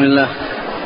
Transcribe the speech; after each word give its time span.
بسم 0.00 0.08
الله. 0.08 0.28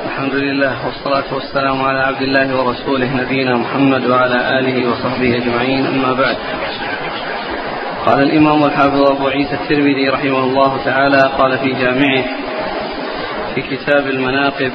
الحمد 0.06 0.34
لله 0.34 0.86
والصلاة 0.86 1.34
والسلام 1.34 1.82
على 1.82 2.00
عبد 2.00 2.22
الله 2.22 2.56
ورسوله 2.56 3.16
نبينا 3.16 3.56
محمد 3.56 4.06
وعلى 4.06 4.58
آله 4.58 4.90
وصحبه 4.90 5.36
أجمعين. 5.36 5.86
أما 5.86 6.12
بعد. 6.12 6.36
قال 8.06 8.22
الإمام 8.22 8.64
الحافظ 8.64 9.02
أبو 9.02 9.26
عيسى 9.28 9.54
الترمذي 9.54 10.08
رحمه 10.08 10.38
الله 10.38 10.84
تعالى 10.84 11.30
قال 11.38 11.58
في 11.58 11.70
جامعه 11.72 12.24
في 13.54 13.62
كتاب 13.62 14.06
المناقب 14.06 14.72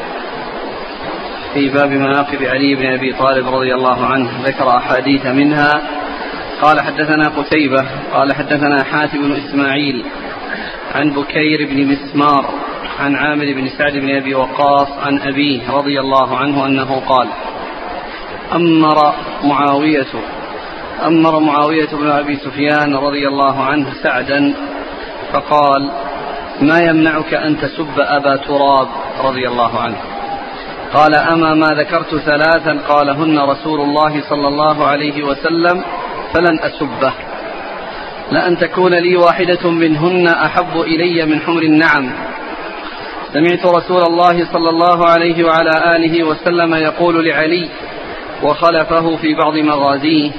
في 1.53 1.69
باب 1.69 1.89
مناقب 1.91 2.43
علي 2.43 2.75
بن 2.75 2.85
أبي 2.85 3.13
طالب 3.13 3.47
رضي 3.47 3.73
الله 3.73 4.05
عنه 4.05 4.29
ذكر 4.43 4.77
أحاديث 4.77 5.25
منها. 5.25 5.71
قال 6.61 6.81
حدثنا 6.81 7.29
قتيبة 7.29 7.85
قال 8.13 8.33
حدثنا 8.33 8.83
حاتم 8.83 9.21
بن 9.21 9.31
إسماعيل 9.31 10.05
عن 10.95 11.11
بكير 11.11 11.67
بن 11.71 11.87
مسمار 11.87 12.58
عن 12.99 13.15
عامر 13.15 13.45
بن 13.53 13.69
سعد 13.77 13.93
بن 13.93 14.15
أبي 14.15 14.35
وقاص 14.35 14.87
عن 15.01 15.19
أبيه 15.19 15.71
رضي 15.71 15.99
الله 15.99 16.37
عنه 16.37 16.65
أنه 16.65 17.01
قال 17.07 17.27
أمر 18.53 19.13
معاوية 19.43 20.07
أمر 21.05 21.39
معاوية 21.39 21.87
بن 21.87 22.09
أبي 22.09 22.35
سفيان 22.35 22.95
رضي 22.95 23.27
الله 23.27 23.63
عنه 23.63 23.93
سعدا 24.03 24.53
فقال 25.33 25.91
ما 26.61 26.79
يمنعك 26.79 27.33
أن 27.33 27.57
تسب 27.57 27.99
أبا 27.99 28.35
تراب 28.35 28.87
رضي 29.23 29.47
الله 29.47 29.79
عنه؟ 29.79 29.97
قال 30.93 31.15
أما 31.15 31.53
ما 31.53 31.67
ذكرت 31.67 32.15
ثلاثا 32.15 32.79
قالهن 32.87 33.39
رسول 33.39 33.81
الله 33.81 34.21
صلى 34.29 34.47
الله 34.47 34.87
عليه 34.87 35.23
وسلم 35.23 35.83
فلن 36.33 36.59
أسبه. 36.59 37.13
لأن 38.31 38.57
تكون 38.57 38.93
لي 38.93 39.17
واحدة 39.17 39.69
منهن 39.69 40.27
أحب 40.27 40.81
إلي 40.81 41.25
من 41.25 41.39
حمر 41.39 41.61
النعم. 41.61 42.28
سمعت 43.33 43.65
رسول 43.65 44.01
الله 44.01 44.53
صلى 44.53 44.69
الله 44.69 45.05
عليه 45.05 45.43
وعلى 45.43 45.95
آله 45.95 46.23
وسلم 46.23 46.73
يقول 46.75 47.25
لعلي 47.25 47.69
وخلفه 48.43 49.15
في 49.15 49.33
بعض 49.33 49.57
مغازيه 49.57 50.31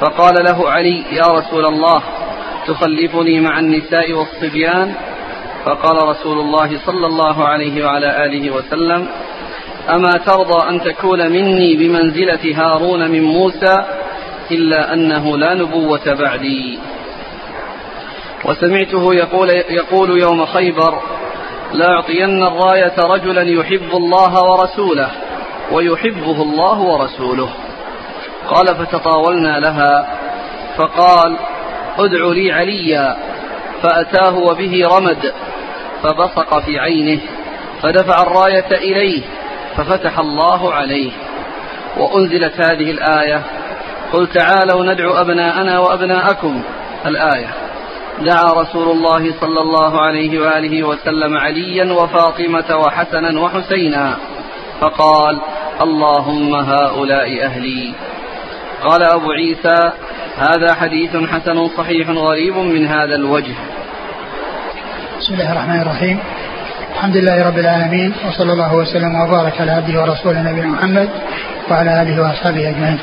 فقال 0.00 0.34
له 0.44 0.70
علي 0.70 1.04
يا 1.12 1.26
رسول 1.26 1.64
الله 1.66 2.02
تخلفني 2.66 3.40
مع 3.40 3.58
النساء 3.58 4.12
والصبيان؟ 4.12 4.94
فقال 5.64 6.08
رسول 6.08 6.38
الله 6.38 6.78
صلى 6.86 7.06
الله 7.06 7.44
عليه 7.44 7.84
وعلى 7.86 8.24
آله 8.24 8.50
وسلم 8.50 9.08
أما 9.94 10.10
ترضى 10.10 10.68
أن 10.68 10.80
تكون 10.80 11.32
مني 11.32 11.76
بمنزلة 11.76 12.54
هارون 12.56 13.10
من 13.10 13.22
موسى 13.22 13.74
إلا 14.50 14.92
أنه 14.92 15.38
لا 15.38 15.54
نبوة 15.54 16.14
بعدي. 16.14 16.78
وسمعته 18.44 19.14
يقول, 19.14 19.50
يقول 19.50 20.20
يوم 20.20 20.46
خيبر 20.46 21.00
لأعطين 21.74 22.42
الراية 22.42 22.94
رجلا 22.98 23.42
يحب 23.42 23.90
الله 23.96 24.44
ورسوله 24.44 25.10
ويحبه 25.72 26.42
الله 26.42 26.80
ورسوله. 26.80 27.48
قال 28.48 28.66
فتطاولنا 28.66 29.58
لها 29.60 30.06
فقال 30.76 31.36
ادع 31.98 32.26
لي 32.26 32.52
عليا 32.52 33.16
فأتاه 33.82 34.38
وبه 34.38 34.88
رمد 34.96 35.32
فبصق 36.02 36.58
في 36.58 36.78
عينه 36.78 37.20
فدفع 37.82 38.22
الراية 38.22 38.70
إليه 38.72 39.22
ففتح 39.76 40.18
الله 40.18 40.74
عليه. 40.74 41.12
وأنزلت 41.96 42.60
هذه 42.60 42.90
الآية 42.90 43.42
قل 44.12 44.26
تعالوا 44.26 44.84
ندعو 44.84 45.12
أبناءنا 45.12 45.78
وأبناءكم. 45.78 46.62
الآية 47.06 47.61
دعا 48.24 48.52
رسول 48.62 48.90
الله 48.90 49.34
صلى 49.40 49.60
الله 49.60 50.00
عليه 50.00 50.40
وآله 50.40 50.82
وسلم 50.82 51.38
عليا 51.38 51.92
وفاطمة 51.92 52.76
وحسنا 52.76 53.40
وحسينا 53.40 54.16
فقال 54.80 55.40
اللهم 55.82 56.54
هؤلاء 56.54 57.44
أهلي. 57.44 57.92
قال 58.84 59.02
أبو 59.02 59.30
عيسى 59.32 59.92
هذا 60.38 60.74
حديث 60.74 61.16
حسن 61.16 61.68
صحيح 61.68 62.08
غريب 62.08 62.56
من 62.56 62.86
هذا 62.86 63.14
الوجه. 63.14 63.54
بسم 65.20 65.34
الله 65.34 65.52
الرحمن 65.52 65.80
الرحيم. 65.80 66.18
الحمد 66.94 67.16
لله 67.16 67.46
رب 67.48 67.58
العالمين 67.58 68.14
وصلى 68.28 68.52
الله 68.52 68.74
وسلم 68.74 69.14
وبارك 69.20 69.60
على 69.60 69.70
عبده 69.70 70.00
ورسوله 70.00 70.42
نبينا 70.42 70.66
محمد 70.66 71.08
وعلى 71.70 72.02
آله 72.02 72.22
وأصحابه 72.22 72.68
أجمعين. 72.68 72.98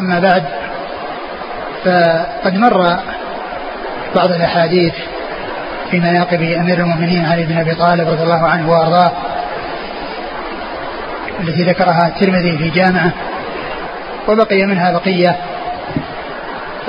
أما 0.00 0.20
بعد 0.20 0.44
فقد 1.84 2.54
مر 2.54 2.98
بعض 4.16 4.32
الأحاديث 4.32 4.94
في 5.90 6.00
مناقب 6.00 6.42
أمير 6.42 6.78
المؤمنين 6.78 7.24
علي 7.24 7.46
بن 7.46 7.58
أبي 7.58 7.74
طالب 7.74 8.08
رضي 8.08 8.22
الله 8.22 8.46
عنه 8.46 8.70
وأرضاه 8.70 9.12
التي 11.40 11.62
ذكرها 11.62 12.08
الترمذي 12.08 12.58
في 12.58 12.70
جامعه 12.70 13.12
وبقي 14.28 14.66
منها 14.66 14.92
بقية. 14.92 15.36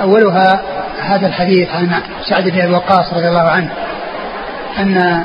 أولها 0.00 0.62
هذا 1.02 1.26
الحديث 1.26 1.68
عن 1.74 2.02
سعد 2.28 2.48
بن 2.48 2.60
أبي 2.60 2.72
وقاص 2.72 3.12
رضي 3.12 3.28
الله 3.28 3.50
عنه 3.50 3.70
أن 4.78 5.24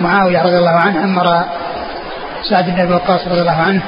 معاوية 0.00 0.42
رضي 0.42 0.58
الله 0.58 0.80
عنه 0.80 1.04
أمر 1.04 1.44
سعد 2.50 2.70
بن 2.70 2.80
أبي 2.80 2.94
وقاص 2.94 3.28
رضي 3.28 3.40
الله 3.40 3.60
عنه 3.62 3.82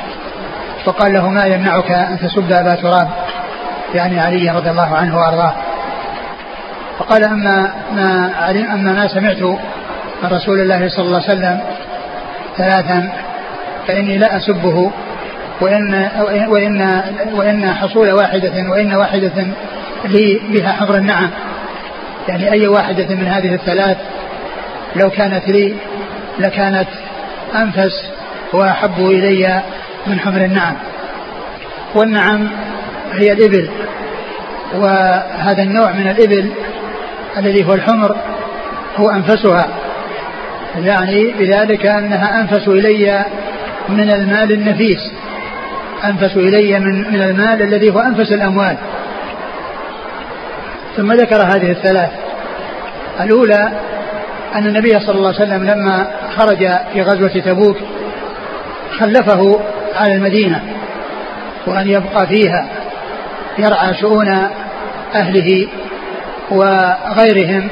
وقال 0.86 1.12
له 1.12 1.28
ما 1.28 1.44
يمنعك 1.44 1.90
أن 1.90 2.18
تسب 2.18 2.52
أبا 2.52 2.74
تراب؟ 2.74 3.08
يعني 3.94 4.20
علي 4.20 4.50
رضي 4.50 4.70
الله 4.70 4.96
عنه 4.96 5.18
وأرضاه. 5.18 5.54
فقال 6.98 7.24
أما 7.24 7.72
ما 7.92 8.32
أما 8.74 8.92
ما 8.92 9.08
سمعت 9.08 9.42
من 10.22 10.28
رسول 10.30 10.60
الله 10.60 10.88
صلى 10.88 11.04
الله 11.04 11.22
عليه 11.22 11.26
وسلم 11.26 11.60
ثلاثا 12.56 13.12
فإني 13.86 14.18
لا 14.18 14.36
أسبه 14.36 14.92
وان 15.60 16.08
وان 16.48 17.02
وإن 17.32 17.74
حصول 17.74 18.12
واحدة 18.12 18.70
وإن 18.70 18.94
واحدة 18.94 19.46
لي 20.04 20.40
بها 20.48 20.72
حمر 20.72 20.94
النعم. 20.94 21.30
يعني 22.28 22.52
أي 22.52 22.66
واحدة 22.66 23.14
من 23.14 23.26
هذه 23.26 23.54
الثلاث 23.54 23.96
لو 24.96 25.10
كانت 25.10 25.48
لي 25.48 25.74
لكانت 26.38 26.88
أنفس 27.54 28.10
وأحب 28.52 28.98
إلي 28.98 29.62
من 30.06 30.20
حمر 30.20 30.44
النعم. 30.44 30.76
والنعم 31.94 32.48
هي 33.12 33.32
الإبل 33.32 33.68
وهذا 34.74 35.62
النوع 35.62 35.92
من 35.92 36.08
الإبل 36.08 36.50
الذي 37.36 37.64
هو 37.64 37.74
الحمر 37.74 38.16
هو 38.96 39.10
أنفسها 39.10 39.68
يعني 40.76 41.32
بذلك 41.38 41.86
أنها 41.86 42.40
أنفس 42.40 42.68
إلي 42.68 43.24
من 43.88 44.10
المال 44.10 44.52
النفيس 44.52 45.12
أنفس 46.04 46.36
إلي 46.36 46.78
من, 46.78 47.12
من 47.12 47.22
المال 47.22 47.62
الذي 47.62 47.90
هو 47.90 48.00
أنفس 48.00 48.32
الأموال. 48.32 48.76
ثم 50.96 51.12
ذكر 51.12 51.42
هذه 51.42 51.70
الثلاث 51.70 52.10
الأولى 53.20 53.70
أن 54.54 54.66
النبي 54.66 55.00
صلى 55.00 55.14
الله 55.14 55.34
عليه 55.34 55.38
وسلم 55.38 55.64
لما 55.64 56.10
خرج 56.36 56.68
في 56.92 57.02
غزوة 57.02 57.28
تبوك 57.44 57.76
خلفه 58.98 59.60
على 59.96 60.14
المدينة 60.14 60.62
وأن 61.66 61.88
يبقى 61.88 62.26
فيها 62.26 62.68
يرعى 63.58 63.94
شؤون 63.94 64.28
أهله 65.14 65.68
وغيرهم 66.50 67.68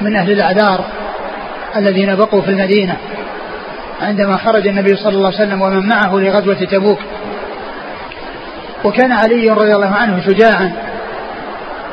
من 0.00 0.16
أهل 0.16 0.30
الأعذار 0.30 0.84
الذين 1.76 2.16
بقوا 2.16 2.42
في 2.42 2.50
المدينة. 2.50 2.96
عندما 4.02 4.36
خرج 4.36 4.66
النبي 4.66 4.96
صلى 4.96 5.12
الله 5.12 5.26
عليه 5.26 5.36
وسلم 5.36 5.62
ومن 5.62 5.88
معه 5.88 6.16
لغزوة 6.16 6.54
تبوك 6.54 6.98
وكان 8.84 9.12
علي 9.12 9.50
رضي 9.50 9.74
الله 9.74 9.94
عنه 9.94 10.20
شجاعا 10.26 10.72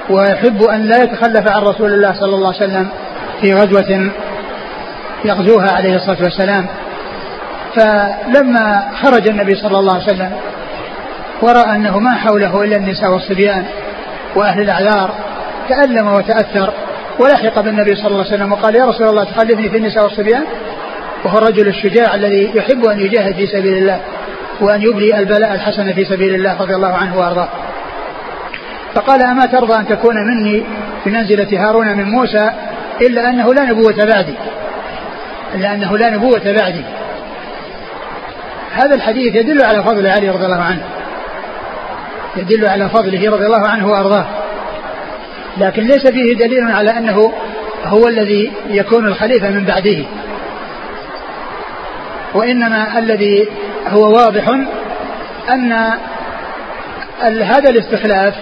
ويحب 0.09 0.63
أن 0.63 0.81
لا 0.81 1.03
يتخلف 1.03 1.47
عن 1.47 1.61
رسول 1.61 1.93
الله 1.93 2.13
صلى 2.13 2.35
الله 2.35 2.47
عليه 2.47 2.57
وسلم 2.57 2.89
في 3.41 3.53
غزوة 3.53 4.11
يغزوها 5.25 5.71
عليه 5.71 5.95
الصلاة 5.95 6.23
والسلام. 6.23 6.65
فلما 7.75 8.91
خرج 9.03 9.27
النبي 9.27 9.55
صلى 9.55 9.79
الله 9.79 9.93
عليه 9.93 10.03
وسلم 10.03 10.31
ورأى 11.41 11.75
أنه 11.75 11.99
ما 11.99 12.11
حوله 12.11 12.63
إلا 12.63 12.75
النساء 12.75 13.11
والصبيان 13.11 13.65
وأهل 14.35 14.61
الأعذار 14.61 15.13
تألم 15.69 16.07
وتأثر 16.07 16.73
ولحق 17.19 17.59
بالنبي 17.59 17.95
صلى 17.95 18.07
الله 18.07 18.25
عليه 18.25 18.35
وسلم 18.35 18.51
وقال 18.51 18.75
يا 18.75 18.85
رسول 18.85 19.07
الله 19.07 19.23
تخلفني 19.23 19.69
في 19.69 19.77
النساء 19.77 20.03
والصبيان؟ 20.03 20.43
وهو 21.25 21.37
الرجل 21.37 21.67
الشجاع 21.67 22.15
الذي 22.15 22.51
يحب 22.55 22.85
أن 22.85 22.99
يجاهد 22.99 23.35
في 23.35 23.47
سبيل 23.47 23.77
الله 23.77 23.99
وأن 24.61 24.81
يبلي 24.81 25.19
البلاء 25.19 25.53
الحسن 25.53 25.93
في 25.93 26.05
سبيل 26.05 26.35
الله 26.35 26.61
رضي 26.61 26.75
الله 26.75 26.93
عنه 26.93 27.17
وأرضاه. 27.17 27.49
فقال 28.95 29.21
أما 29.21 29.45
ترضى 29.45 29.79
أن 29.79 29.87
تكون 29.87 30.15
مني 30.15 30.63
بمنزلة 31.05 31.67
هارون 31.67 31.97
من 31.97 32.03
موسى 32.03 32.51
إلا 33.01 33.29
أنه 33.29 33.53
لا 33.53 33.63
نبوة 33.63 34.05
بعدي 34.05 34.33
إلا 35.55 35.73
أنه 35.73 35.97
لا 35.97 36.09
نبوة 36.09 36.53
بعدي. 36.57 36.83
هذا 38.73 38.95
الحديث 38.95 39.35
يدل 39.35 39.65
على 39.65 39.83
فضل 39.83 40.07
علي 40.07 40.29
رضي 40.29 40.45
الله 40.45 40.61
عنه. 40.61 40.94
يدل 42.37 42.65
على 42.67 42.89
فضله 42.89 43.31
رضي 43.31 43.45
الله 43.45 43.67
عنه 43.67 43.91
وأرضاه. 43.91 44.25
لكن 45.57 45.83
ليس 45.83 46.07
فيه 46.07 46.35
دليل 46.35 46.71
على 46.71 46.97
أنه 46.97 47.33
هو 47.85 48.07
الذي 48.07 48.51
يكون 48.69 49.07
الخليفة 49.07 49.49
من 49.49 49.63
بعده. 49.65 50.05
وإنما 52.33 52.99
الذي 52.99 53.47
هو 53.87 54.11
واضح 54.13 54.49
أن 55.49 55.73
هذا 57.43 57.69
الاستخلاف 57.69 58.35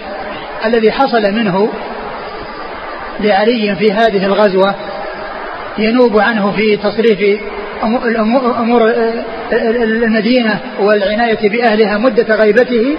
الذي 0.64 0.92
حصل 0.92 1.22
منه 1.32 1.68
لعلي 3.20 3.76
في 3.76 3.92
هذه 3.92 4.26
الغزوة 4.26 4.74
ينوب 5.78 6.18
عنه 6.18 6.50
في 6.50 6.76
تصريف 6.76 7.40
أمور 8.58 8.92
المدينة 9.82 10.60
والعناية 10.80 11.48
بأهلها 11.48 11.98
مدة 11.98 12.36
غيبته 12.36 12.96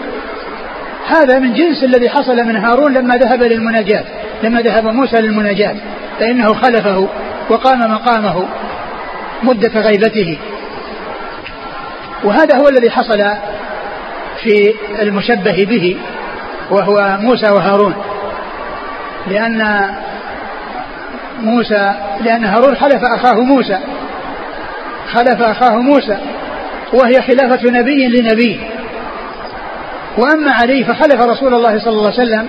هذا 1.08 1.40
من 1.40 1.54
جنس 1.54 1.84
الذي 1.84 2.10
حصل 2.10 2.36
من 2.36 2.56
هارون 2.56 2.94
لما 2.94 3.16
ذهب 3.16 3.44
للمناجاة 3.44 4.04
لما 4.44 4.62
ذهب 4.62 4.86
موسى 4.86 5.18
للمناجاة. 5.18 5.76
فإنه 6.20 6.54
خلفه 6.54 7.08
وقام 7.50 7.92
مقامه 7.92 8.46
مدة 9.44 9.82
غيبته. 9.82 10.38
وهذا 12.24 12.58
هو 12.58 12.68
الذي 12.68 12.90
حصل 12.92 13.24
في 14.44 14.74
المشبه 15.02 15.66
به 15.70 15.98
وهو 16.72 17.18
موسى 17.20 17.52
وهارون. 17.52 17.94
لأن 19.28 19.90
موسى 21.42 21.94
لأن 22.24 22.46
هارون 22.46 22.76
خلف 22.76 23.04
أخاه 23.04 23.42
موسى. 23.42 23.80
خلف 25.14 25.42
أخاه 25.42 25.76
موسى 25.76 26.18
وهي 26.94 27.22
خلافة 27.22 27.70
نبي 27.70 28.08
لنبي. 28.08 28.60
وأما 30.18 30.52
علي 30.52 30.84
فخلف 30.84 31.22
رسول 31.22 31.54
الله 31.54 31.80
صلى 31.80 31.94
الله 31.94 32.12
عليه 32.12 32.24
وسلم 32.24 32.48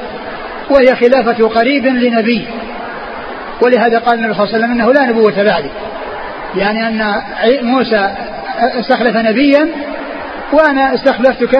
وهي 0.70 0.96
خلافة 0.96 1.48
قريب 1.48 1.86
لنبي. 1.86 2.48
ولهذا 3.62 3.98
قال 3.98 4.18
النبي 4.18 4.34
صلى 4.34 4.44
الله 4.44 4.54
عليه 4.54 4.64
وسلم 4.64 4.70
إنه 4.72 4.92
لا 4.92 5.06
نبوة 5.06 5.42
بعدي 5.42 5.70
يعني 6.56 6.88
أن 6.88 7.22
موسى 7.62 8.14
استخلف 8.58 9.16
نبيا 9.16 9.68
وأنا 10.52 10.94
استخلفتك 10.94 11.58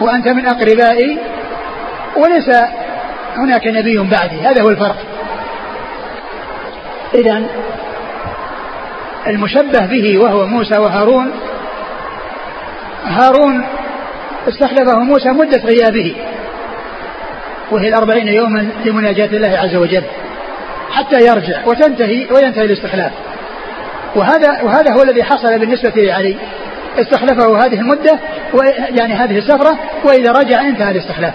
وأنت 0.00 0.28
من 0.28 0.46
أقربائي 0.46 1.18
وليس 2.16 2.50
هناك 3.36 3.66
نبي 3.66 3.98
بعدي. 3.98 4.40
هذا 4.40 4.62
هو 4.62 4.68
الفرق. 4.68 4.96
اذا 7.14 7.42
المشبه 9.26 9.86
به 9.86 10.18
وهو 10.18 10.46
موسى 10.46 10.78
وهارون. 10.78 11.30
هارون 13.04 13.64
استخلفه 14.48 14.98
موسى 14.98 15.28
مدة 15.28 15.58
غيابه. 15.58 16.14
وهي 17.70 17.88
الأربعين 17.88 18.28
يوما 18.28 18.68
لمناجاة 18.84 19.26
الله 19.26 19.58
عز 19.58 19.76
وجل. 19.76 20.02
حتى 20.90 21.26
يرجع 21.26 21.66
وتنتهي 21.66 22.26
وينتهي 22.30 22.64
الاستخلاف 22.64 23.12
وهذا 24.16 24.62
وهذا 24.62 24.92
هو 24.92 25.02
الذي 25.02 25.22
حصل 25.22 25.58
بالنسبة 25.58 25.92
لعلي. 25.96 26.36
استخلفه 26.98 27.64
هذه 27.64 27.80
المدة 27.80 28.18
يعني 28.98 29.14
هذه 29.14 29.38
السفرة 29.38 29.78
وإذا 30.04 30.32
رجع 30.32 30.60
انتهى 30.60 30.90
الاستخلاف 30.90 31.34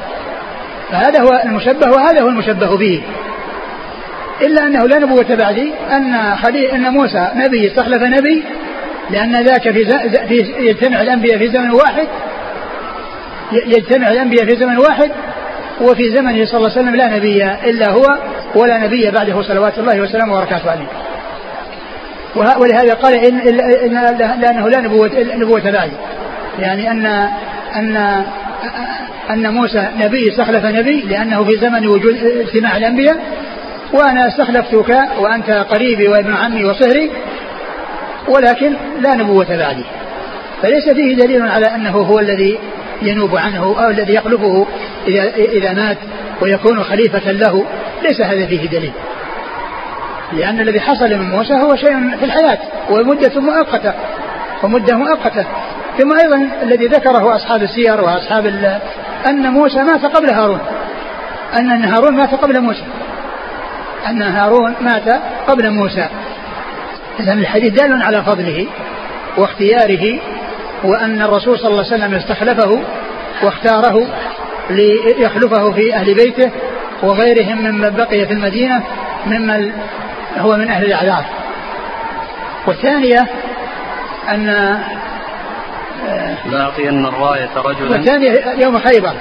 فهذا 0.92 1.22
هو 1.22 1.42
المشبه 1.46 1.92
وهذا 1.92 2.22
هو 2.22 2.28
المشبه 2.28 2.78
به. 2.78 3.04
إلا 4.42 4.68
أنه 4.68 4.88
لا 4.88 5.00
نبوة 5.00 5.36
بعدي 5.36 5.72
أن 5.92 6.14
أن 6.74 6.94
موسى 6.94 7.32
نبي 7.36 7.68
استخلف 7.68 8.04
نبي 8.04 8.44
لأن 9.10 9.44
ذاك 9.44 9.72
في, 9.72 9.86
في 10.28 10.54
يجتمع 10.60 11.02
الأنبياء 11.02 11.38
في 11.38 11.48
زمن 11.48 11.72
واحد 11.72 12.08
يجتمع 13.52 14.12
الأنبياء 14.12 14.46
في 14.46 14.56
زمن 14.56 14.78
واحد 14.78 15.12
وفي 15.82 16.10
زمنه 16.10 16.46
صلى 16.46 16.58
الله 16.58 16.72
عليه 16.72 16.82
وسلم 16.82 16.96
لا 16.96 17.18
نبي 17.18 17.44
إلا 17.46 17.92
هو 17.92 18.18
ولا 18.56 18.78
نبي 18.78 19.12
بعده 19.12 19.42
صلوات 19.42 19.80
الله 19.80 20.02
وسلامه 20.02 20.34
وبركاته 20.34 20.72
عليه. 20.72 20.88
ولهذا 22.36 22.94
قال 22.94 23.14
إن, 23.26 23.38
لأنه 24.42 24.70
لا 24.70 24.82
نبوة, 24.82 25.12
نبوة 25.36 25.72
بعد. 25.72 25.92
يعني 26.60 26.92
أن 26.92 27.06
أن 27.76 28.24
أن 29.30 29.54
موسى 29.54 29.88
نبي 29.98 30.30
استخلف 30.30 30.66
نبي 30.66 31.02
لأنه 31.02 31.44
في 31.44 31.58
زمن 31.58 31.88
وجود 31.88 32.16
اجتماع 32.24 32.78
الأنبياء. 32.78 33.18
وأنا 33.94 34.28
استخلفتك 34.28 35.10
وأنت 35.20 35.50
قريبي 35.50 36.08
وابن 36.08 36.34
عمي 36.34 36.66
وصهري 36.66 37.12
ولكن 38.28 38.74
لا 39.00 39.16
نبوة 39.16 39.58
بعدي. 39.58 39.86
فليس 40.62 40.90
فيه 40.90 41.16
دليل 41.16 41.42
على 41.48 41.66
أنه 41.76 41.92
هو 41.92 42.20
الذي 42.20 42.60
ينوب 43.02 43.36
عنه 43.36 43.64
أو 43.64 43.90
الذي 43.90 44.14
يخلفه 44.14 44.68
إذا, 45.08 45.24
إذا 45.36 45.74
مات 45.74 45.98
ويكون 46.42 46.84
خليفة 46.84 47.32
له 47.32 47.66
ليس 48.02 48.22
هذا 48.22 48.46
فيه 48.46 48.70
دليل. 48.70 48.92
لأن 50.34 50.60
الذي 50.60 50.80
حصل 50.80 51.10
من 51.10 51.30
موسى 51.30 51.54
هو 51.54 51.76
شيء 51.76 52.18
في 52.20 52.26
الحياة 52.26 52.58
ومدة 52.90 53.42
مؤقتة 53.42 53.94
ومدة 54.64 54.96
مؤقتة. 54.96 55.46
ثم 55.98 56.20
أيضا 56.20 56.50
الذي 56.64 56.88
ذكره 56.88 57.36
أصحاب 57.36 57.64
السير 57.64 58.02
وأصحاب 58.02 58.46
أن 59.28 59.52
موسى 59.52 59.84
مات 59.84 60.06
قبل 60.06 60.30
هارون. 60.30 60.60
أن 61.60 61.84
هارون 61.84 62.14
مات 62.14 62.34
قبل 62.34 62.62
موسى. 62.62 62.84
أن 64.08 64.22
هارون 64.22 64.76
مات 64.82 65.22
قبل 65.48 65.72
موسى. 65.72 66.08
إذا 67.20 67.34
الحديث 67.34 67.74
دال 67.74 68.04
على 68.04 68.24
فضله 68.24 68.68
واختياره 69.38 70.20
وأن 70.84 71.22
الرسول 71.22 71.60
صلى 71.60 71.68
الله 71.68 71.86
عليه 71.86 71.96
وسلم 71.96 72.14
استخلفه 72.14 72.82
واختاره 73.44 74.08
ليخلفه 74.70 75.72
في 75.72 75.96
أهل 75.96 76.14
بيته 76.14 76.52
وغيرهم 77.04 77.58
ممن 77.58 77.90
بقي 77.90 78.26
في 78.26 78.34
المدينة 78.34 78.84
ممن 79.26 79.72
هو 80.38 80.56
من 80.56 80.68
أهل 80.70 80.86
الأعذار 80.86 81.26
والثانية 82.68 83.28
أن 84.30 84.46
لا 86.46 86.62
أعطين 86.62 87.06
الراية 87.06 87.50
رجلا. 87.56 87.92
والثانية 87.92 88.64
يوم 88.64 88.80
خيبر. 88.80 89.14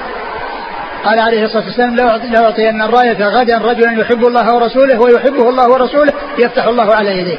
قال 1.05 1.19
عليه 1.19 1.45
الصلاة 1.45 1.65
والسلام 1.65 1.97
لا 1.97 2.45
أعطين 2.45 2.83
الراية 2.83 3.25
غدا 3.25 3.59
رجلا 3.59 4.01
يحب 4.01 4.27
الله 4.27 4.55
ورسوله 4.55 5.01
ويحبه 5.01 5.49
الله 5.49 5.69
ورسوله 5.69 6.13
يفتح 6.39 6.65
الله 6.65 6.95
على 6.95 7.19
يديه. 7.19 7.39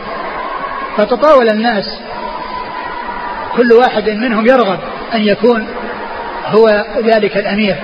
فتطاول 0.98 1.50
الناس 1.50 2.00
كل 3.57 3.74
واحد 3.74 4.10
منهم 4.10 4.46
يرغب 4.46 4.80
أن 5.13 5.22
يكون 5.22 5.68
هو 6.46 6.86
ذلك 7.04 7.38
الأمير. 7.38 7.75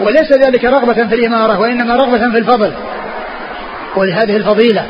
وليس 0.00 0.32
ذلك 0.32 0.64
رغبة 0.64 1.06
في 1.06 1.14
الإمارة 1.14 1.58
وإنما 1.60 1.96
رغبة 1.96 2.30
في 2.30 2.38
الفضل. 2.38 2.72
ولهذه 3.96 4.36
الفضيلة 4.36 4.86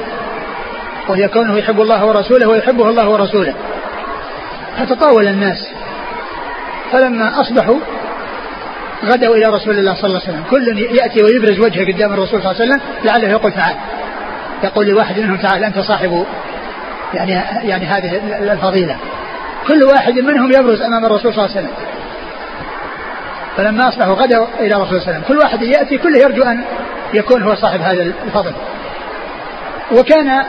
وهي 1.09 1.29
كونه 1.29 1.59
يحب 1.59 1.81
الله 1.81 2.05
ورسوله 2.07 2.49
ويحبه 2.49 2.89
الله 2.89 3.09
ورسوله. 3.09 3.55
فتطاول 4.79 5.29
الناس. 5.29 5.69
فلما 6.93 7.41
أصبحوا 7.41 7.79
غدوا 9.05 9.37
إلى 9.37 9.47
رسول 9.47 9.79
الله 9.79 9.95
صلى 9.95 10.05
الله 10.05 10.21
عليه 10.21 10.33
وسلم. 10.33 10.45
كل 10.51 10.79
يأتي 10.79 11.23
ويبرز 11.23 11.61
وجهه 11.61 11.93
قدام 11.93 12.13
الرسول 12.13 12.43
صلى 12.43 12.51
الله 12.51 12.63
عليه 12.63 12.73
وسلم 12.73 12.81
لعله 13.05 13.29
يقول 13.29 13.53
تعال. 13.53 13.77
يقول 14.65 14.87
لواحد 14.87 15.19
منهم 15.19 15.37
تعال 15.37 15.65
أنت 15.65 15.79
صاحب 15.79 16.27
يعني 17.15 17.33
يعني 17.69 17.87
هذه 17.87 18.21
الفضيلة. 18.53 18.97
كل 19.67 19.85
واحد 19.85 20.19
منهم 20.19 20.53
يبرز 20.53 20.83
أمام 20.83 21.05
الرسول 21.05 21.35
صلى 21.35 21.45
الله 21.45 21.57
عليه 21.57 21.67
وسلم. 21.67 21.77
فلما 23.57 23.89
أصبحوا 23.89 24.15
غدوا 24.15 24.47
إلى 24.61 24.77
الرسول 24.77 25.01
صلى 25.01 25.03
الله 25.03 25.09
عليه 25.09 25.19
وسلم 25.19 25.23
كل 25.29 25.39
واحد 25.39 25.63
يأتي 25.63 25.99
كله 25.99 26.19
يرجو 26.19 26.43
أن 26.43 26.65
يكون 27.15 27.43
هو 27.43 27.55
صاحب 27.55 27.81
هذا 27.81 28.03
الفضل. 28.03 28.53
وكان 29.93 30.43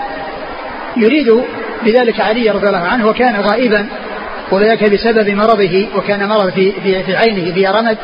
يريد 0.98 1.44
بذلك 1.86 2.20
علي 2.20 2.50
رضي 2.50 2.68
الله 2.68 2.88
عنه 2.88 3.08
وكان 3.08 3.42
غائبا 3.42 3.88
وذلك 4.52 4.84
بسبب 4.84 5.30
مرضه 5.30 5.88
وكان 5.96 6.30
مرض 6.30 6.50
في 6.50 6.72
في, 6.72 7.04
في 7.04 7.16
عينه 7.16 7.54
في 7.54 7.68
رمد. 7.68 7.98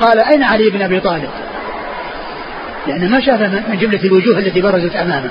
قال 0.00 0.20
أين 0.20 0.42
علي 0.42 0.70
بن 0.70 0.82
أبي 0.82 1.00
طالب؟ 1.00 1.30
لأنه 2.86 3.08
ما 3.08 3.20
شاف 3.20 3.40
من 3.40 3.78
جملة 3.80 4.04
الوجوه 4.04 4.38
التي 4.38 4.60
برزت 4.60 4.96
أمامه. 4.96 5.30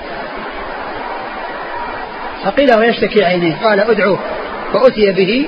فقيل 2.43 2.69
له 2.69 2.85
يشتكي 2.85 3.23
عينيه. 3.23 3.55
قال 3.63 3.79
ادعوه. 3.79 4.19
فأتي 4.73 5.11
به 5.11 5.45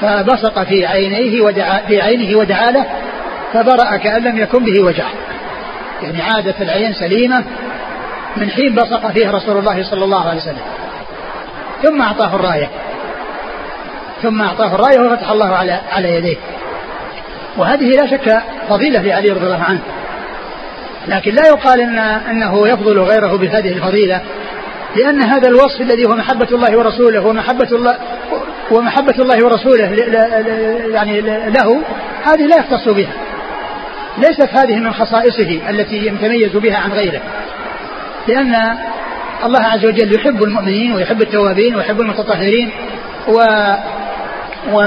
فبصق 0.00 0.62
في 0.62 0.86
عينيه 0.86 1.40
ودعا 1.40 1.78
في 1.88 2.02
عينه 2.02 2.38
ودعا 2.38 2.70
له 2.70 2.86
فبرأ 3.52 3.96
كأن 3.96 4.22
لم 4.22 4.38
يكن 4.38 4.64
به 4.64 4.82
وجع. 4.82 5.04
يعني 6.02 6.22
عادت 6.22 6.62
العين 6.62 6.92
سليمة 6.92 7.44
من 8.36 8.50
حين 8.50 8.74
بصق 8.74 9.10
فيه 9.10 9.30
رسول 9.30 9.58
الله 9.58 9.82
صلى 9.90 10.04
الله 10.04 10.28
عليه 10.28 10.40
وسلم. 10.40 10.62
ثم 11.82 12.02
أعطاه 12.02 12.34
الراية. 12.34 12.70
ثم 14.22 14.42
أعطاه 14.42 14.74
الراية 14.74 14.98
وفتح 14.98 15.30
الله 15.30 15.48
على 15.56 15.80
على 15.92 16.14
يديه. 16.14 16.36
وهذه 17.56 17.90
لا 17.90 18.06
شك 18.06 18.42
فضيلة 18.68 19.00
لعلي 19.00 19.28
رضي 19.28 19.44
الله 19.44 19.62
عنه. 19.62 19.80
لكن 21.08 21.34
لا 21.34 21.46
يقال 21.46 21.80
إن 21.80 21.98
أنه 21.98 22.68
يفضل 22.68 22.98
غيره 22.98 23.36
بهذه 23.36 23.72
الفضيلة. 23.72 24.20
لأن 24.96 25.22
هذا 25.22 25.48
الوصف 25.48 25.80
الذي 25.80 26.04
هو 26.04 26.16
محبة 26.16 26.48
الله 26.52 26.78
ورسوله 26.78 27.26
ومحبة 27.26 27.68
الله 27.72 27.98
ومحبة 28.70 29.14
الله 29.18 29.44
ورسوله 29.44 29.84
يعني 30.94 31.20
له 31.50 31.82
هذه 32.24 32.46
لا 32.46 32.56
يختص 32.56 32.88
بها. 32.88 33.12
ليست 34.18 34.48
هذه 34.58 34.76
من 34.76 34.92
خصائصه 34.92 35.70
التي 35.70 36.06
يتميز 36.06 36.56
بها 36.56 36.76
عن 36.76 36.92
غيره. 36.92 37.20
لأن 38.28 38.54
الله 39.44 39.60
عز 39.60 39.86
وجل 39.86 40.14
يحب 40.14 40.42
المؤمنين 40.42 40.92
ويحب 40.92 41.22
التوابين 41.22 41.76
ويحب 41.76 42.00
المتطهرين 42.00 42.70
و 43.28 43.38
و 44.72 44.80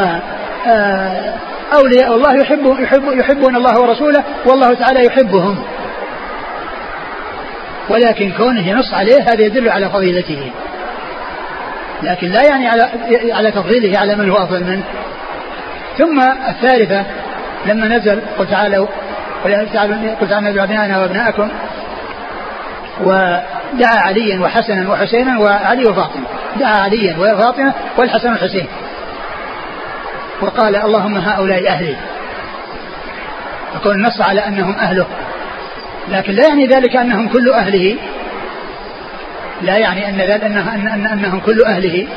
آه، 0.67 1.33
أولياء 1.73 2.15
الله 2.15 2.35
يحب 2.41 2.75
يحب 2.79 3.03
يحبون 3.11 3.55
الله 3.55 3.81
ورسوله 3.81 4.23
والله 4.45 4.73
تعالى 4.73 5.05
يحبهم. 5.05 5.57
ولكن 7.89 8.31
كونه 8.31 8.67
ينص 8.67 8.93
عليه 8.93 9.21
هذا 9.21 9.41
يدل 9.41 9.69
على 9.69 9.89
فضيلته. 9.89 10.51
لكن 12.03 12.27
لا 12.27 12.43
يعني 12.43 12.67
على 12.67 12.89
على 13.33 13.51
تفضيله 13.51 13.99
على 13.99 14.15
من 14.15 14.29
هو 14.29 14.37
أفضل 14.37 14.63
منه. 14.63 14.83
ثم 15.97 16.21
الثالثة 16.49 17.05
لما 17.65 17.87
نزل 17.87 18.21
قل 18.37 18.47
تعالوا 18.47 18.87
قل 19.43 19.67
تعالوا 19.73 20.49
ندعو 20.49 20.63
أبنائنا 20.63 21.01
وابناءكم 21.01 21.49
ودعا 23.01 23.99
عليا 23.99 24.39
وحسنا 24.39 24.89
وحسينا 24.89 25.39
وعلي 25.39 25.83
وفاطمة. 25.83 26.25
دعا 26.59 26.81
عليا 26.81 27.17
وفاطمة 27.17 27.73
والحسن 27.97 28.29
والحسين. 28.29 28.67
وقال 30.41 30.75
اللهم 30.75 31.17
هؤلاء 31.17 31.67
أهلي. 31.67 31.95
يكون 33.75 34.01
نص 34.01 34.21
على 34.21 34.47
أنهم 34.47 34.75
أهله. 34.75 35.05
لكن 36.07 36.33
لا 36.33 36.47
يعني 36.47 36.67
ذلك 36.67 36.95
أنهم 36.95 37.27
كل 37.27 37.53
أهله. 37.53 37.95
لا 39.61 39.77
يعني 39.77 40.09
أن 40.09 40.17
ذلك 40.17 40.43
أنه 40.43 40.75
أن 40.75 40.87
أن 40.87 41.07
أنهم 41.07 41.39
كل 41.39 41.63
أهله. 41.65 42.07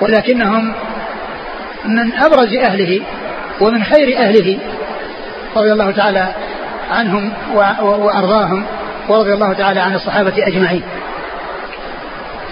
ولكنهم 0.00 0.74
من 1.84 2.12
أبرز 2.12 2.54
أهله 2.54 3.00
ومن 3.60 3.84
خير 3.84 4.18
أهله 4.18 4.58
رضي 5.56 5.72
الله 5.72 5.90
تعالى 5.90 6.28
عنهم 6.90 7.32
وأرضاهم 7.78 8.64
ورضي 9.08 9.34
الله 9.34 9.52
تعالى 9.52 9.80
عن 9.80 9.94
الصحابة 9.94 10.46
أجمعين. 10.46 10.82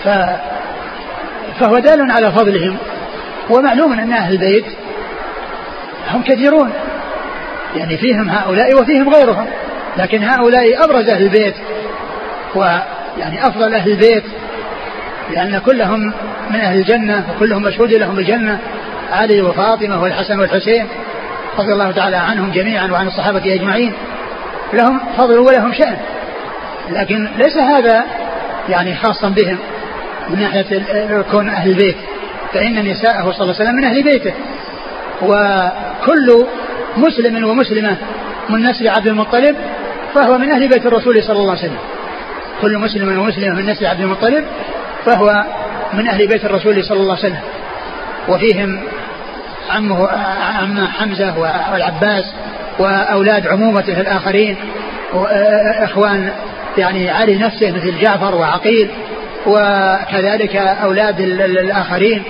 ف 0.05 0.09
فهو 1.61 1.79
دال 1.79 2.11
على 2.11 2.33
فضلهم. 2.33 2.77
ومعلوم 3.51 3.93
أن 3.93 4.13
أهل 4.13 4.33
البيت 4.33 4.65
هم 6.11 6.23
كثيرون. 6.23 6.73
يعني 7.77 7.97
فيهم 7.97 8.29
هؤلاء 8.29 8.83
وفيهم 8.83 9.09
غيرهم. 9.09 9.47
لكن 9.99 10.23
هؤلاء 10.23 10.85
أبرز 10.85 11.09
أهل 11.09 11.23
البيت. 11.23 11.55
ويعني 12.55 13.47
أفضل 13.47 13.75
أهل 13.75 13.91
البيت 13.91 14.25
لأن 15.35 15.59
كلهم 15.59 16.13
من 16.51 16.61
أهل 16.61 16.79
الجنة 16.79 17.25
وكلهم 17.31 17.63
مشهود 17.63 17.93
لهم 17.93 18.15
بالجنة. 18.15 18.59
علي 19.13 19.43
وفاطمة 19.43 20.03
والحسن 20.03 20.41
والحسين 20.41 20.87
رضي 21.59 21.73
الله 21.73 21.91
تعالى 21.91 22.17
عنهم 22.17 22.51
جميعا 22.51 22.87
وعن 22.87 23.07
الصحابة 23.07 23.55
أجمعين. 23.55 23.93
لهم 24.73 25.01
فضل 25.17 25.39
ولهم 25.39 25.73
شأن. 25.73 25.97
لكن 26.91 27.29
ليس 27.37 27.57
هذا 27.57 28.05
يعني 28.69 28.95
خاصا 28.95 29.29
بهم 29.29 29.59
من 30.29 30.39
ناحية 30.39 31.23
كون 31.31 31.49
أهل 31.49 31.71
البيت. 31.71 31.97
فإن 32.53 32.91
نساءه 32.91 33.33
صلى 33.33 33.43
الله 33.43 33.55
عليه 33.55 33.65
وسلم 33.65 33.75
من 33.75 33.85
أهل 33.85 34.03
بيته. 34.03 34.33
وكل 35.23 36.47
مسلم 36.97 37.45
ومسلمة 37.45 37.97
من 38.49 38.63
نسل 38.63 38.89
عبد 38.89 39.07
المطلب 39.07 39.57
فهو 40.17 40.39
من 40.39 40.51
أهل 40.51 40.69
بيت 40.69 40.87
الرسول 40.87 41.23
صلى 41.23 41.37
الله 41.37 41.51
عليه 41.51 41.61
وسلم. 41.61 41.79
كل 42.61 42.79
مسلم 42.79 43.19
ومسلمة 43.19 43.55
من 43.55 43.67
نسل 43.67 43.87
عبد 43.87 44.01
المطلب 44.01 44.45
فهو 45.05 45.45
من 45.93 46.09
أهل 46.09 46.27
بيت 46.27 46.45
الرسول 46.45 46.85
صلى 46.85 47.01
الله 47.01 47.17
عليه 47.17 47.27
وسلم. 47.27 47.41
وفيهم 48.29 48.81
عمه 49.71 50.09
عم 50.59 50.87
حمزة 50.87 51.39
والعباس 51.39 52.25
وأولاد 52.79 53.47
عمومته 53.47 54.01
الآخرين 54.01 54.57
وإخوان 55.13 56.31
يعني 56.79 57.11
علي 57.11 57.39
نفسه 57.39 57.71
مثل 57.71 57.99
جعفر 58.01 58.35
وعقيل 58.35 58.91
وكذلك 59.47 60.57
أولاد 60.57 61.21
الآخرين 61.21 62.23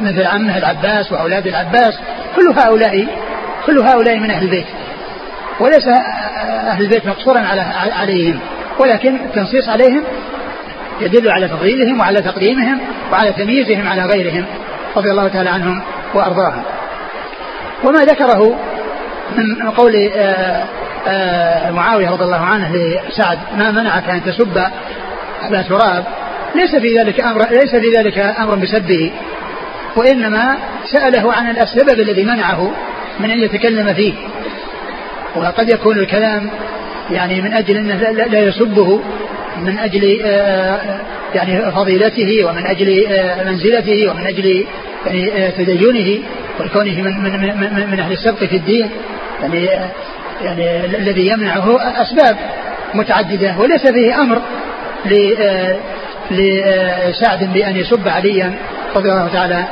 مثل 0.00 0.22
عمه 0.22 0.58
العباس 0.58 1.12
وأولاد 1.12 1.46
العباس. 1.46 1.94
كل 2.36 2.60
هؤلاء 2.60 3.06
كل 3.66 3.78
هؤلاء 3.78 4.18
من 4.18 4.30
أهل 4.30 4.44
البيت. 4.44 4.66
وليس 5.60 5.88
أهل 6.70 6.84
البيت 6.84 7.06
مقصورا 7.06 7.38
على 7.38 7.60
عليهم 8.00 8.38
ولكن 8.78 9.16
التنصيص 9.16 9.68
عليهم 9.68 10.04
يدل 11.00 11.30
على 11.30 11.48
تفضيلهم 11.48 12.00
وعلى 12.00 12.22
تقديمهم 12.22 12.80
وعلى 13.12 13.32
تمييزهم 13.32 13.88
على 13.88 14.02
غيرهم 14.02 14.44
رضي 14.96 15.10
الله 15.10 15.28
تعالى 15.28 15.50
عنهم 15.50 15.82
وأرضاهم. 16.14 16.62
وما 17.84 18.04
ذكره 18.04 18.58
من 19.36 19.70
قول 19.70 20.10
آه، 20.16 20.64
آه، 21.06 21.70
معاوية 21.70 22.10
رضي 22.10 22.24
الله 22.24 22.40
عنه 22.40 22.72
لسعد 22.76 23.38
ما 23.56 23.70
منعك 23.70 24.08
أن 24.08 24.24
تسب 24.24 24.58
أبا 25.42 25.62
تراب؟ 25.62 26.04
ليس 26.54 26.76
في 26.76 26.98
ذلك 26.98 27.20
أمر 27.20 27.40
ليس 27.50 27.76
في 27.76 27.90
ذلك 27.96 28.18
أمر 28.18 28.54
بسبه 28.54 29.12
وإنما 29.96 30.56
سأله 30.92 31.32
عن 31.32 31.50
السبب 31.50 32.00
الذي 32.00 32.24
منعه 32.24 32.70
من 33.20 33.30
أن 33.30 33.38
يتكلم 33.38 33.94
فيه. 33.94 34.14
وقد 35.36 35.68
يكون 35.68 35.98
الكلام 35.98 36.50
يعني 37.10 37.42
من 37.42 37.54
أجل 37.54 37.76
أنه 37.76 37.94
لا 38.10 38.40
يسبه 38.40 39.00
من 39.62 39.78
أجل 39.78 40.20
آه، 40.24 41.00
يعني 41.34 41.72
فضيلته 41.72 42.44
ومن 42.44 42.66
أجل 42.66 43.06
آه، 43.06 43.44
منزلته 43.44 44.10
ومن 44.10 44.26
أجل 44.26 44.66
يعني 45.06 45.46
آه، 45.46 45.50
تدينه 45.50 46.22
وكونه 46.60 47.02
من 47.02 47.22
من 47.22 47.32
من, 47.40 47.90
من 47.90 48.00
أهل 48.00 48.12
السبق 48.12 48.44
في 48.44 48.56
الدين 48.56 48.90
يعني 49.42 49.68
يعني 50.42 50.86
الذي 50.86 51.28
يمنعه 51.28 51.78
أسباب 52.02 52.36
متعددة 52.94 53.54
وليس 53.58 53.86
فيه 53.86 54.20
أمر 54.20 54.42
لسعد 56.30 57.52
بأن 57.52 57.76
يسب 57.76 58.08
عليا 58.08 58.54
رضي 58.96 59.12
الله 59.12 59.28
تعالى 59.32 59.64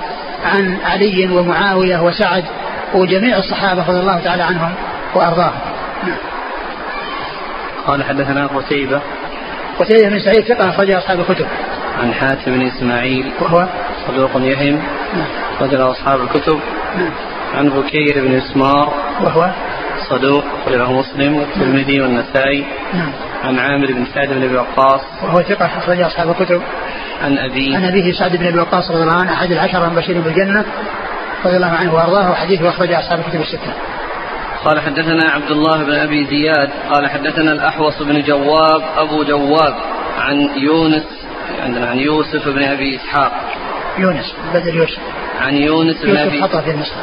عن 0.45 0.77
علي 0.85 1.29
ومعاوية 1.29 2.03
وسعد 2.03 2.45
وجميع 2.95 3.39
الصحابة 3.39 3.89
رضي 3.89 4.01
الله 4.01 4.21
تعالى 4.25 4.43
عنهم. 4.43 4.73
وأرضاهم 5.15 5.61
قال 7.87 8.05
حدثنا 8.05 8.47
قتيبة. 8.47 9.01
قتيبة 9.79 10.09
بن 10.09 10.19
سعيد 10.19 10.45
ثقة 10.45 10.69
أخرج 10.69 10.91
أصحاب 10.91 11.21
الكتب. 11.21 11.47
عن 12.03 12.15
حاتم 12.15 12.53
بن 12.53 12.67
إسماعيل. 12.67 13.33
وهو؟ 13.41 13.67
صدوق 14.07 14.31
يهم. 14.37 14.83
نعم. 15.15 15.27
رجل 15.61 15.83
أصحاب 15.83 16.21
الكتب. 16.21 16.61
نعم. 16.97 17.11
عن 17.55 17.69
بكير 17.71 18.27
بن 18.27 18.35
اسمار 18.35 18.95
وهو؟ 19.21 19.51
صدوق. 20.11 20.45
أخرجه 20.63 20.93
مسلم 20.93 21.37
والترمذي 21.37 22.01
والنسائي. 22.01 22.67
نعم. 22.95 23.13
عن 23.45 23.59
عامر 23.59 23.87
بن 23.93 24.07
سعد 24.15 24.29
بن 24.29 24.43
أبي 24.43 24.57
وقاص. 24.57 25.01
وهو 25.23 25.43
ثقة 25.43 25.67
أخرج 25.67 26.01
أصحاب 26.01 26.31
الكتب. 26.31 26.63
عن 27.23 27.39
أبيه. 27.39 27.77
عن 27.77 27.85
أبيه 27.85 28.13
سعد 28.13 28.37
بن 28.37 28.47
أبي 28.47 28.59
وقاص 28.59 28.91
رضي 28.91 29.03
الله 29.03 29.21
عنه 29.21 29.33
أحد 29.33 29.53
العشرة 29.53 29.87
المبشرين 29.87 30.21
بالجنة 30.21 30.65
رضي 31.45 31.57
الله 31.57 31.71
عنه 31.81 31.95
وأرضاه 31.95 32.31
وحديثه 32.31 32.69
أخرج 32.69 32.93
أصحاب 32.93 33.19
الكتب 33.19 33.41
الستة. 33.41 33.73
قال 34.65 34.81
حدثنا 34.81 35.31
عبد 35.31 35.51
الله 35.51 35.85
بن 35.85 35.93
أبي 35.93 36.27
زياد 36.27 36.71
قال 36.91 37.11
حدثنا 37.11 37.53
الأحوص 37.53 38.03
بن 38.03 38.23
جواب 38.23 38.83
أبو 38.97 39.23
جواب 39.23 39.75
عن 40.19 40.49
يونس 40.57 41.05
عندنا 41.63 41.87
عن 41.87 41.99
يوسف 41.99 42.49
بن 42.49 42.63
أبي 42.63 42.97
إسحاق. 42.97 43.33
يونس 43.99 44.35
بدل 44.55 44.75
يوسف. 44.75 44.99
عن 45.41 45.57
يونس 45.57 45.97
بن 46.03 46.31
في 46.61 46.71
النسخه 46.71 47.03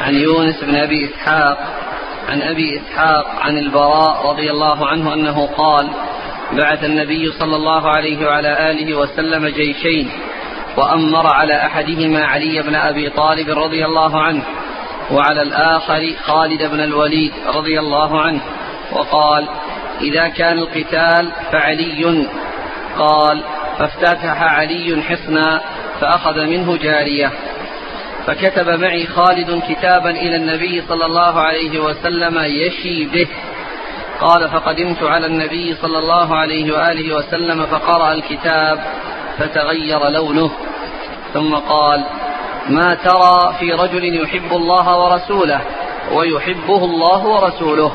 عن 0.00 0.14
يونس 0.14 0.64
بن 0.64 0.76
أبي 0.76 1.04
إسحاق 1.04 1.58
عن 2.28 2.42
أبي 2.42 2.80
إسحاق 2.80 3.26
عن 3.40 3.58
البراء 3.58 4.30
رضي 4.30 4.50
الله 4.50 4.86
عنه 4.86 5.14
أنه 5.14 5.46
قال 5.46 5.90
بعث 6.52 6.84
النبي 6.84 7.32
صلى 7.32 7.56
الله 7.56 7.90
عليه 7.90 8.26
وعلى 8.26 8.70
آله 8.70 8.94
وسلم 8.94 9.46
جيشين 9.46 10.10
وأمر 10.76 11.26
على 11.26 11.66
أحدهما 11.66 12.24
علي 12.24 12.62
بن 12.62 12.74
أبي 12.74 13.10
طالب 13.10 13.50
رضي 13.50 13.84
الله 13.84 14.22
عنه 14.22 14.42
وعلى 15.12 15.42
الآخر 15.42 16.14
خالد 16.22 16.62
بن 16.62 16.80
الوليد 16.80 17.32
رضي 17.54 17.80
الله 17.80 18.20
عنه 18.20 18.40
وقال 18.92 19.48
إذا 20.00 20.28
كان 20.28 20.58
القتال 20.58 21.32
فعلي. 21.52 22.26
قال 22.98 23.42
فافتتح 23.78 24.42
علي 24.42 25.02
حصنا 25.02 25.60
فأخذ 26.00 26.46
منه 26.46 26.76
جارية. 26.76 27.32
فكتب 28.26 28.68
معي 28.68 29.06
خالد 29.06 29.62
كتابا 29.68 30.10
إلى 30.10 30.36
النبي 30.36 30.82
صلى 30.88 31.06
الله 31.06 31.40
عليه 31.40 31.78
وسلم 31.78 32.38
يشي 32.38 33.04
به. 33.04 33.26
قال 34.20 34.48
فقدمت 34.48 35.02
على 35.02 35.26
النبي 35.26 35.74
صلى 35.74 35.98
الله 35.98 36.36
عليه 36.36 36.72
وآله 36.72 37.16
وسلم 37.16 37.66
فقرأ 37.66 38.12
الكتاب 38.12 38.78
فتغير 39.38 40.08
لونه. 40.08 40.50
ثم 41.34 41.54
قال 41.54 42.04
ما 42.70 42.94
ترى 42.94 43.54
في 43.58 43.72
رجل 43.72 44.22
يحب 44.22 44.52
الله 44.52 44.98
ورسوله 44.98 45.60
ويحبه 46.12 46.84
الله 46.84 47.26
ورسوله. 47.26 47.92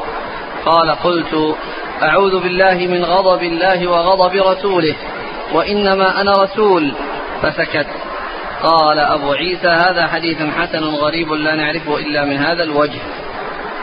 قال 0.66 0.92
قلت 0.92 1.56
أعوذ 2.04 2.40
بالله 2.40 2.74
من 2.74 3.06
غضب 3.06 3.44
الله 3.44 3.88
وغضب 3.88 4.36
رسوله 4.36 4.96
وإنما 5.54 6.22
أنا 6.22 6.32
رسول 6.32 6.94
فسكت. 7.42 7.88
قال 8.64 9.00
أبو 9.00 9.32
عيسى 9.32 9.68
هذا 9.68 10.08
حديث 10.08 10.38
حسن 10.42 10.84
غريب 10.84 11.32
لا 11.32 11.56
نعرفه 11.56 11.98
إلا 11.98 12.26
من 12.26 12.38
هذا 12.38 12.64
الوجه. 12.64 13.00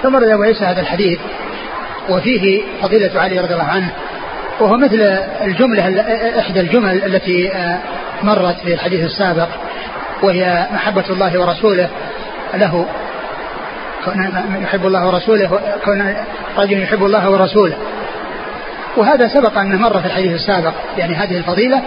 ثم 0.03 0.17
أبو 0.17 0.43
عيسى 0.43 0.65
هذا 0.65 0.81
الحديث 0.81 1.21
وفيه 2.09 2.63
فضيلة 2.83 3.21
علي 3.21 3.39
رضي 3.39 3.55
الله 3.55 3.69
عنه 3.69 3.93
وهو 4.61 4.77
مثل 4.77 5.01
الجملة 5.45 5.83
إحدى 6.39 6.61
الجمل 6.61 7.05
التي 7.05 7.53
آه، 7.53 7.79
مرت 8.23 8.57
في 8.65 8.75
الحديث 8.75 9.05
السابق. 9.05 9.49
وهي 10.23 10.67
محبة 10.73 11.05
الله 11.11 11.41
ورسوله 11.41 11.89
له. 12.55 12.87
يحب 14.63 14.87
الله 14.87 15.07
ورسوله 15.07 15.61
كون 15.85 16.15
رجل 16.59 16.83
يحب 16.83 17.05
الله 17.05 17.31
ورسوله. 17.31 17.77
وهذا 18.97 19.29
سبق 19.29 19.59
أنه 19.59 19.79
مر 19.79 20.01
في 20.01 20.07
الحديث 20.07 20.33
السابق 20.33 20.73
يعني 20.99 21.15
هذه 21.15 21.37
الفضيلة 21.37 21.83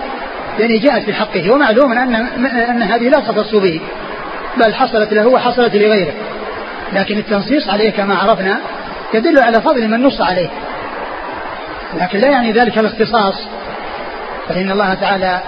يعني 0.60 0.78
جاءت 0.78 1.04
في 1.04 1.14
حقه 1.14 1.52
ومعلوم 1.52 1.92
أن 1.94 2.16
أن 2.56 2.84
هذه 2.84 3.10
لا 3.10 3.20
تختص 3.20 3.56
به 3.56 3.82
بل 4.58 4.74
حصلت 4.74 5.14
له 5.14 5.28
وحصلت 5.28 5.76
لغيره. 5.76 6.14
لكن 6.94 7.18
التنصيص 7.18 7.70
عليه 7.70 7.90
كما 7.90 8.16
عرفنا 8.16 8.60
يدل 9.14 9.40
على 9.40 9.62
فضل 9.62 9.88
من 9.88 10.04
نص 10.04 10.22
عليه. 10.22 10.50
لكن 12.02 12.20
لا 12.20 12.30
يعني 12.30 12.52
ذلك 12.52 12.78
الاختصاص. 12.78 13.48
فإن 14.50 14.72
الله 14.72 14.94
تعالى 14.94 15.40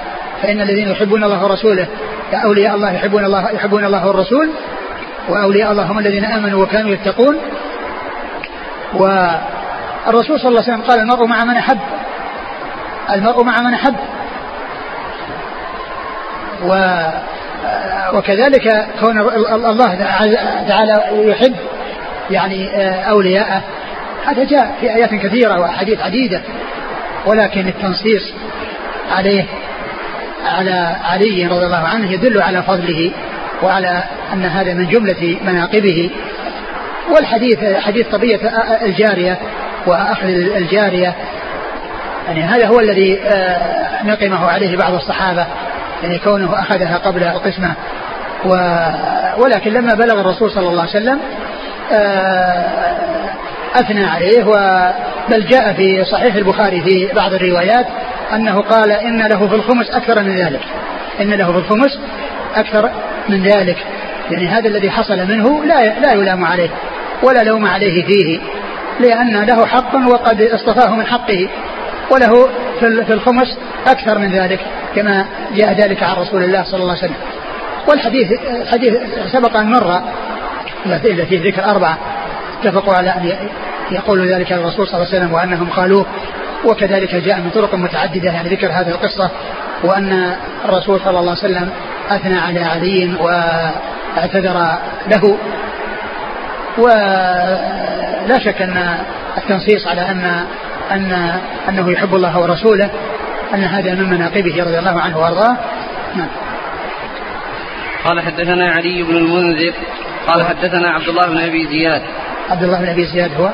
فإن 0.41 0.61
الذين 0.61 0.91
يحبون 0.91 1.23
الله 1.23 1.43
ورسوله 1.43 1.87
أولياء 2.33 2.75
الله 2.75 2.91
يحبون 2.91 3.25
الله 3.25 3.51
يحبون 3.51 3.85
الله 3.85 4.07
والرسول 4.07 4.49
وأولياء 5.29 5.71
الله 5.71 5.83
هم 5.83 5.99
الذين 5.99 6.25
آمنوا 6.25 6.63
وكانوا 6.63 6.91
يتقون. 6.91 7.37
والرسول 8.93 10.39
صلى 10.39 10.49
الله 10.49 10.61
عليه 10.63 10.73
وسلم 10.73 10.81
قال 10.81 10.99
المرء 10.99 11.25
مع 11.25 11.43
من 11.43 11.57
أحب. 11.57 11.79
المرء 13.11 13.43
مع 13.43 13.61
من 13.61 13.73
أحب. 13.73 13.95
و 16.63 16.99
وكذلك 18.13 18.87
كون 18.99 19.19
الله 19.51 19.95
تعالى 20.67 21.03
يحب 21.11 21.55
يعني 22.29 22.69
أولياءه. 23.09 23.61
هذا 24.25 24.43
جاء 24.43 24.75
في 24.79 24.95
آيات 24.95 25.15
كثيرة 25.15 25.59
وأحاديث 25.59 25.99
عديدة 25.99 26.41
ولكن 27.25 27.67
التنصيص 27.67 28.33
عليه 29.11 29.45
على 30.45 30.95
علي 31.03 31.47
رضي 31.47 31.65
الله 31.65 31.87
عنه 31.87 32.11
يدل 32.11 32.41
على 32.41 32.63
فضله 32.63 33.11
وعلى 33.63 34.03
أن 34.33 34.45
هذا 34.45 34.73
من 34.73 34.87
جملة 34.87 35.37
مناقبه. 35.45 36.09
والحديث 37.15 37.63
حديث 37.63 38.07
طبية 38.07 38.39
الجارية 38.81 39.37
وأخذ 39.87 40.27
الجارية. 40.27 41.15
يعني 42.27 42.43
هذا 42.43 42.67
هو 42.67 42.79
الذي 42.79 43.19
آه، 43.19 44.05
نقمه 44.05 44.47
عليه 44.47 44.77
بعض 44.77 44.93
الصحابة. 44.93 45.45
يعني 46.03 46.19
كونه 46.19 46.59
أخذها 46.59 46.97
قبل 46.97 47.23
القسمة 47.23 47.73
و 48.45 48.55
ولكن 49.37 49.73
لما 49.73 49.93
بلغ 49.93 50.21
الرسول 50.21 50.51
صلى 50.51 50.69
الله 50.69 50.81
عليه 50.81 50.91
وسلم 50.91 51.19
آه، 51.93 52.65
أثنى 53.75 54.05
عليه 54.05 54.43
بل 55.29 55.45
جاء 55.45 55.73
في 55.73 56.05
صحيح 56.05 56.35
البخاري 56.35 56.81
في 56.81 57.07
بعض 57.15 57.33
الروايات 57.33 57.85
أنه 58.33 58.61
قال 58.61 58.91
إن 58.91 59.27
له 59.27 59.47
في 59.47 59.55
الخمس 59.55 59.89
أكثر 59.89 60.23
من 60.23 60.35
ذلك. 60.35 60.61
إن 61.21 61.33
له 61.33 61.51
في 61.51 61.57
الخمس 61.57 61.99
أكثر 62.55 62.89
من 63.29 63.43
ذلك. 63.43 63.77
يعني 64.31 64.47
هذا 64.47 64.67
الذي 64.67 64.91
حصل 64.91 65.17
منه 65.17 65.65
لا 65.65 65.99
لا 65.99 66.13
يلام 66.13 66.45
عليه 66.45 66.69
ولا 67.23 67.43
لوم 67.43 67.65
عليه 67.65 68.05
فيه 68.05 68.39
لأن 68.99 69.43
له 69.43 69.65
حق 69.65 69.95
وقد 69.95 70.41
اصطفاه 70.41 70.95
من 70.95 71.05
حقه 71.05 71.49
وله 72.11 72.49
في 72.79 73.13
الخمس 73.13 73.57
أكثر 73.87 74.19
من 74.19 74.31
ذلك 74.31 74.59
كما 74.95 75.25
جاء 75.55 75.73
ذلك 75.73 76.03
عن 76.03 76.15
رسول 76.15 76.43
الله 76.43 76.63
صلى 76.63 76.81
الله 76.81 76.89
عليه 76.89 77.03
وسلم. 77.03 77.15
والحديث 77.87 78.27
حديث 78.71 78.93
سبق 79.31 79.57
أن 79.57 79.71
مر 79.71 80.01
إلا 80.85 81.25
فيه 81.25 81.49
ذكر 81.49 81.65
أربعة 81.65 81.97
اتفقوا 82.61 82.93
على 82.93 83.09
أن 83.09 83.31
يقول 83.91 84.33
ذلك 84.33 84.53
الرسول 84.53 84.87
صلى 84.87 84.95
الله 84.95 85.07
عليه 85.07 85.17
وسلم 85.17 85.33
وأنهم 85.33 85.69
قالوه 85.69 86.05
وكذلك 86.65 87.15
جاء 87.15 87.39
من 87.39 87.49
طرق 87.49 87.75
متعددة 87.75 88.31
يعني 88.31 88.49
ذكر 88.49 88.67
هذه 88.67 88.89
القصة 88.89 89.29
وأن 89.83 90.35
الرسول 90.65 90.99
صلى 90.99 91.19
الله 91.19 91.31
عليه 91.31 91.53
وسلم 91.55 91.69
أثنى 92.09 92.39
على 92.39 92.63
علي 92.63 93.15
واعتذر 93.19 94.77
له. 95.07 95.37
ولا 96.77 98.39
شك 98.39 98.61
أن 98.61 98.97
التنصيص 99.37 99.87
على 99.87 100.01
أن 100.01 100.45
أن 100.91 101.31
أنه 101.69 101.91
يحب 101.91 102.15
الله 102.15 102.39
ورسوله 102.39 102.89
أن 103.53 103.63
هذا 103.63 103.93
من 103.93 104.09
مناقبه 104.09 104.63
رضي 104.63 104.79
الله 104.79 105.01
عنه 105.01 105.17
وأرضاه. 105.17 105.57
نعم. 106.15 106.27
قال 108.05 108.21
حدثنا 108.21 108.71
علي 108.71 109.03
بن 109.03 109.15
المنذر 109.15 109.73
قال 110.27 110.43
حدثنا 110.43 110.89
عبد 110.89 111.07
الله 111.07 111.27
بن 111.27 111.37
أبي 111.37 111.67
زياد. 111.67 112.01
عبد 112.49 112.63
الله 112.63 112.79
بن 112.79 112.89
أبي 112.89 113.05
زياد 113.05 113.31
هو. 113.39 113.49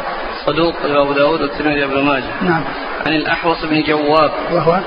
صدوق 0.45 0.75
أبو 0.85 1.13
داود 1.13 1.41
والترمذي 1.41 1.85
بن 1.85 2.03
ماجه. 2.03 2.33
نعم. 2.41 2.63
عن 3.05 3.13
الأحوص 3.13 3.65
بن 3.65 3.83
جواب. 3.83 4.31
وهو؟ 4.51 4.79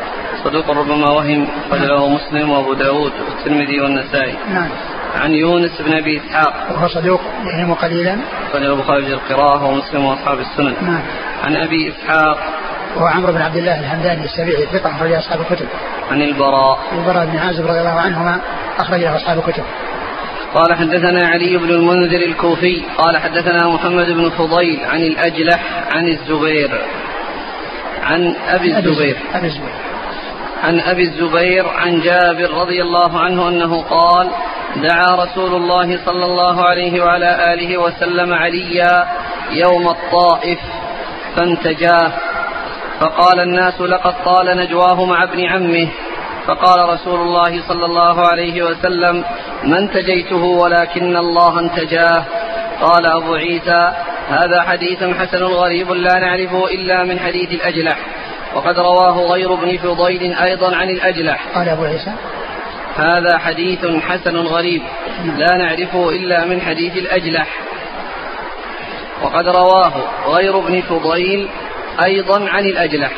صدوق 0.45 0.71
ربما 0.71 1.11
وهم 1.11 1.49
له 1.73 2.09
مسلم 2.09 2.51
وأبو 2.51 2.75
داود 2.75 3.13
والترمذي 3.29 3.81
والنسائي. 3.81 4.35
نعم. 4.49 4.69
عن 5.15 5.33
يونس 5.33 5.83
بن 5.83 5.93
أبي 5.93 6.19
إسحاق. 6.19 6.69
وهو 6.71 6.89
صدوق 6.89 7.21
يهم 7.45 7.75
قليلا؟ 7.75 8.19
أخرجه 8.51 8.73
البخاري 8.73 9.05
في 9.05 9.13
القراءة 9.13 9.65
ومسلم 9.65 10.05
وأصحاب 10.05 10.39
السنن. 10.39 10.75
نعم. 10.83 11.03
عن 11.45 11.57
أبي 11.57 11.89
إسحاق. 11.89 12.39
وهو 12.97 13.07
عمرو 13.07 13.33
بن 13.33 13.43
عبد 13.43 13.57
الله 13.57 13.81
الهمداني 13.81 14.25
السبيعي 14.25 14.67
ثقة 14.67 14.91
أخرج 14.91 15.13
أصحاب 15.13 15.41
الكتب. 15.41 15.67
عن 16.11 16.23
البراء. 16.23 16.79
البراء 16.93 17.27
بن 17.27 17.39
عازب 17.39 17.67
رضي 17.67 17.81
الله 17.81 18.01
عنهما 18.01 18.41
أخرج 18.79 19.05
أصحاب 19.05 19.39
الكتب. 19.39 19.65
قال 20.57 20.75
حدثنا 20.75 21.29
علي 21.29 21.57
بن 21.57 21.71
المنذر 21.71 22.21
الكوفي 22.23 22.83
قال 22.99 23.19
حدثنا 23.19 23.69
محمد 23.69 24.11
بن 24.11 24.31
فضيل 24.31 24.81
عن 24.85 25.03
الأجلح 25.03 25.61
عن 25.93 26.09
الزبير. 26.09 26.71
عن 28.03 28.35
أبي 28.49 28.79
الزبير 28.79 29.17
أبي 29.35 29.47
الزبير. 29.47 29.75
عن 30.63 30.81
أبي 30.81 31.03
الزبير 31.03 31.69
عن 31.69 32.01
جابر 32.01 32.51
رضي 32.51 32.83
الله 32.83 33.21
عنه 33.21 33.49
أنه 33.49 33.83
قال 33.83 34.31
دعا 34.77 35.25
رسول 35.25 35.55
الله 35.55 36.05
صلى 36.05 36.25
الله 36.25 36.65
عليه 36.65 37.05
وعلى 37.05 37.55
آله 37.55 37.79
وسلم 37.79 38.35
عليا 38.35 39.07
يوم 39.51 39.89
الطائف 39.89 40.59
فانتجاه. 41.37 42.13
فقال 43.01 43.41
الناس 43.41 43.81
لقد 43.81 44.15
طال 44.25 44.57
نجواه 44.57 45.05
مع 45.05 45.23
ابن 45.23 45.45
عمه. 45.45 45.89
فقال 46.47 46.89
رسول 46.89 47.21
الله 47.21 47.63
صلى 47.69 47.85
الله 47.85 48.27
عليه 48.27 48.63
وسلم 48.63 49.25
ما 49.65 49.79
انتجيته 49.79 50.45
ولكن 50.45 51.17
الله 51.17 51.61
انتجاه. 51.61 52.25
قال 52.81 53.07
أبو 53.07 53.35
عيسى 53.35 53.93
هذا 54.29 54.63
حديث 54.63 55.05
حسن 55.05 55.43
غريب 55.43 55.91
لا 55.91 56.19
نعرفه 56.19 56.67
إلا 56.67 57.05
من 57.05 57.19
حديث 57.19 57.53
الأجلح 57.53 57.99
وقد 58.55 58.79
رواه 58.79 59.33
غير 59.33 59.55
ابن 59.55 59.77
فضيل 59.77 60.35
أيضا 60.35 60.77
عن 60.77 60.91
الأجلح. 60.91 61.47
قال 61.55 61.69
أبو 61.69 61.85
عيسى. 61.85 62.13
هذا 62.97 63.39
حديث 63.39 63.87
حسن 63.87 64.37
غريب 64.37 64.83
لا 65.37 65.57
نعرفه 65.57 66.11
إلا 66.11 66.45
من 66.45 66.61
حديث 66.61 66.97
الأجلح. 66.97 67.49
وقد 69.23 69.49
رواه 69.49 69.93
غير 70.27 70.59
ابن 70.59 70.81
فضيل 70.81 71.49
أيضا 72.05 72.49
عن 72.49 72.65
الأجلح. 72.65 73.11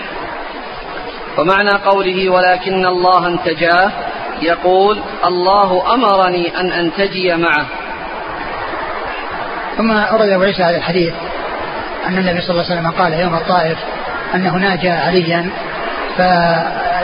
ومعنى 1.38 1.70
قوله 1.70 2.28
ولكن 2.28 2.86
الله 2.86 3.26
انتجاه 3.26 3.90
يقول 4.42 4.98
الله 5.26 5.94
أمرني 5.94 6.60
أن 6.60 6.72
أنتجي 6.72 7.36
معه. 7.36 7.66
ثم 9.76 9.90
أورد 9.90 10.28
أبو 10.28 10.42
عيسى 10.42 10.62
هذا 10.62 10.76
الحديث 10.76 11.14
أن 12.06 12.18
النبي 12.18 12.40
صلى 12.40 12.50
الله 12.50 12.64
عليه 12.64 12.80
وسلم 12.80 12.90
قال 12.90 13.12
يوم 13.12 13.34
الطائف 13.34 13.78
أنه 14.34 14.56
ناجى 14.56 14.90
عليا 14.90 15.50
ف 16.16 16.20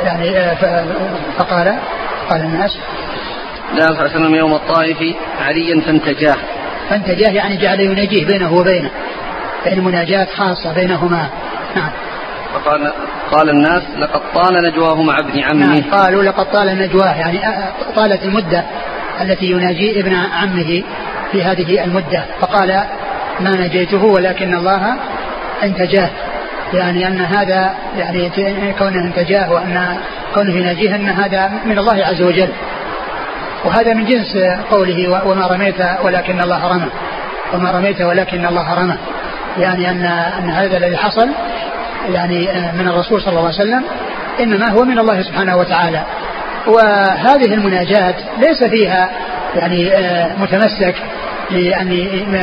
يعني 0.05 0.57
فقال 1.39 1.79
قال 2.31 2.41
الناس 2.41 2.79
لا 3.75 3.81
صلى 3.81 3.91
الله 3.91 4.01
عليه 4.01 4.11
وسلم 4.11 4.35
يوم 4.35 4.55
الطائف 4.55 5.17
عليا 5.41 5.81
فانتجاه. 5.81 6.37
فانتجاه 6.91 7.31
يعني 7.31 7.57
جعل 7.57 7.81
يناجيه 7.81 8.27
بينه 8.27 8.53
وبينه 8.55 8.91
يعني 9.67 9.81
مناجاة 9.81 10.25
خاصة 10.37 10.73
بينهما. 10.75 11.29
نعم. 11.77 11.91
فقال 12.55 12.93
قال 13.31 13.51
الناس 13.51 13.83
لقد 13.99 14.21
طال 14.35 14.65
نجواه 14.65 15.03
مع 15.03 15.19
ابن 15.19 15.41
عمه. 15.41 15.67
نعم 15.67 15.83
قالوا 15.91 16.23
لقد 16.23 16.47
طال 16.53 16.79
نجواه 16.79 17.15
يعني 17.15 17.41
طالت 17.97 18.23
المدة 18.23 18.65
التي 19.21 19.47
يناجي 19.47 20.01
ابن 20.01 20.15
عمه 20.15 20.83
في 21.33 21.43
هذه 21.43 21.85
المدة. 21.85 22.25
فقال 22.41 22.85
ما 23.41 23.51
نجيته 23.51 24.05
ولكن 24.05 24.55
الله 24.55 24.95
انتجاه 25.63 26.11
يعني 26.75 27.07
أن 27.07 27.21
هذا 27.21 27.75
يعني 27.97 28.31
كونه 28.79 29.01
انتجاه 29.01 29.53
وأن 29.53 29.97
كونه 30.35 30.55
يناجيه 30.55 30.95
أن 30.95 31.09
هذا 31.09 31.53
من 31.65 31.79
الله 31.79 32.05
عز 32.05 32.23
وجل. 32.23 32.49
وهذا 33.65 33.95
من 33.95 34.05
جنس 34.05 34.37
قوله 34.71 35.27
وما 35.27 35.47
رميت 35.47 35.83
ولكن 36.03 36.41
الله 36.41 36.73
رمى. 36.73 36.91
وما 37.55 37.71
رميت 37.71 38.01
ولكن 38.03 38.47
الله 38.47 38.75
رمى. 38.75 38.95
يعني 39.59 39.91
أن 39.91 40.05
أن 40.39 40.51
هذا 40.51 40.77
الذي 40.77 40.97
حصل 40.97 41.29
يعني 42.13 42.49
من 42.79 42.89
الرسول 42.89 43.21
صلى 43.21 43.31
الله 43.31 43.45
عليه 43.45 43.55
وسلم 43.55 43.85
إنما 44.41 44.69
هو 44.69 44.85
من 44.85 44.99
الله 44.99 45.23
سبحانه 45.23 45.57
وتعالى. 45.57 46.03
وهذه 46.67 47.55
المناجاة 47.55 48.15
ليس 48.39 48.65
فيها 48.65 49.11
يعني 49.57 49.93
متمسك 50.39 50.95
لأن 51.51 51.93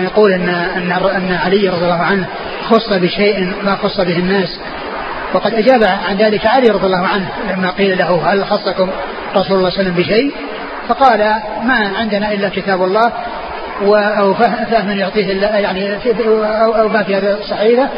يقول 0.03 0.31
أن 0.31 0.49
أن 0.49 0.91
أن 0.91 1.37
علي 1.45 1.69
رضي 1.69 1.85
الله 1.85 2.01
عنه 2.03 2.25
خص 2.69 2.93
بشيء 2.93 3.53
ما 3.63 3.75
خص 3.75 4.01
به 4.01 4.17
الناس. 4.17 4.59
وقد 5.33 5.53
أجاب 5.53 5.83
عن 5.83 6.17
ذلك 6.17 6.45
علي 6.45 6.67
رضي 6.69 6.85
الله 6.85 7.07
عنه 7.07 7.27
لما 7.51 7.69
قيل 7.69 7.97
له 7.97 8.33
هل 8.33 8.45
خصكم 8.45 8.89
رسول 9.35 9.57
الله 9.57 9.69
صلى 9.69 9.79
الله 9.79 9.79
عليه 9.79 9.89
وسلم 9.89 9.93
بشيء؟ 9.93 10.31
فقال 10.87 11.19
ما 11.63 11.91
عندنا 11.99 12.33
إلا 12.33 12.49
كتاب 12.49 12.83
الله 12.83 13.11
أو 13.89 14.33
فهم 14.33 14.99
يعطيه 14.99 15.31
الله 15.31 15.47
يعني 15.47 15.97
أو, 16.27 16.75
أو 16.75 16.89
ما 16.89 17.03
في 17.03 17.15
هذا 17.15 17.37
الصحيفة 17.39 17.89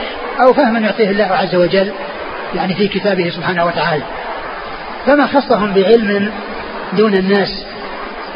أو 0.41 0.53
فهم 0.53 0.83
يعطيه 0.83 1.09
الله 1.09 1.25
عز 1.25 1.55
وجل 1.55 1.91
يعني 2.55 2.73
في 2.75 2.87
كتابه 2.87 3.29
سبحانه 3.29 3.65
وتعالى. 3.65 4.03
فما 5.05 5.27
خصهم 5.27 5.73
بعلم 5.73 6.31
دون 6.93 7.13
الناس 7.13 7.65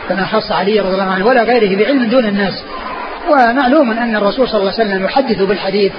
كما 0.09 0.25
خص 0.25 0.51
علي 0.51 0.79
رضي 0.79 0.93
الله 0.93 1.11
عنه 1.11 1.25
ولا 1.25 1.43
غيره 1.43 1.77
بعلم 1.77 2.09
دون 2.09 2.25
الناس. 2.25 2.63
ومعلوم 3.29 3.91
أن 3.91 4.15
الرسول 4.15 4.47
صلى 4.47 4.59
الله 4.59 4.73
عليه 4.73 4.83
وسلم 4.85 5.03
يحدث 5.05 5.41
بالحديث 5.41 5.91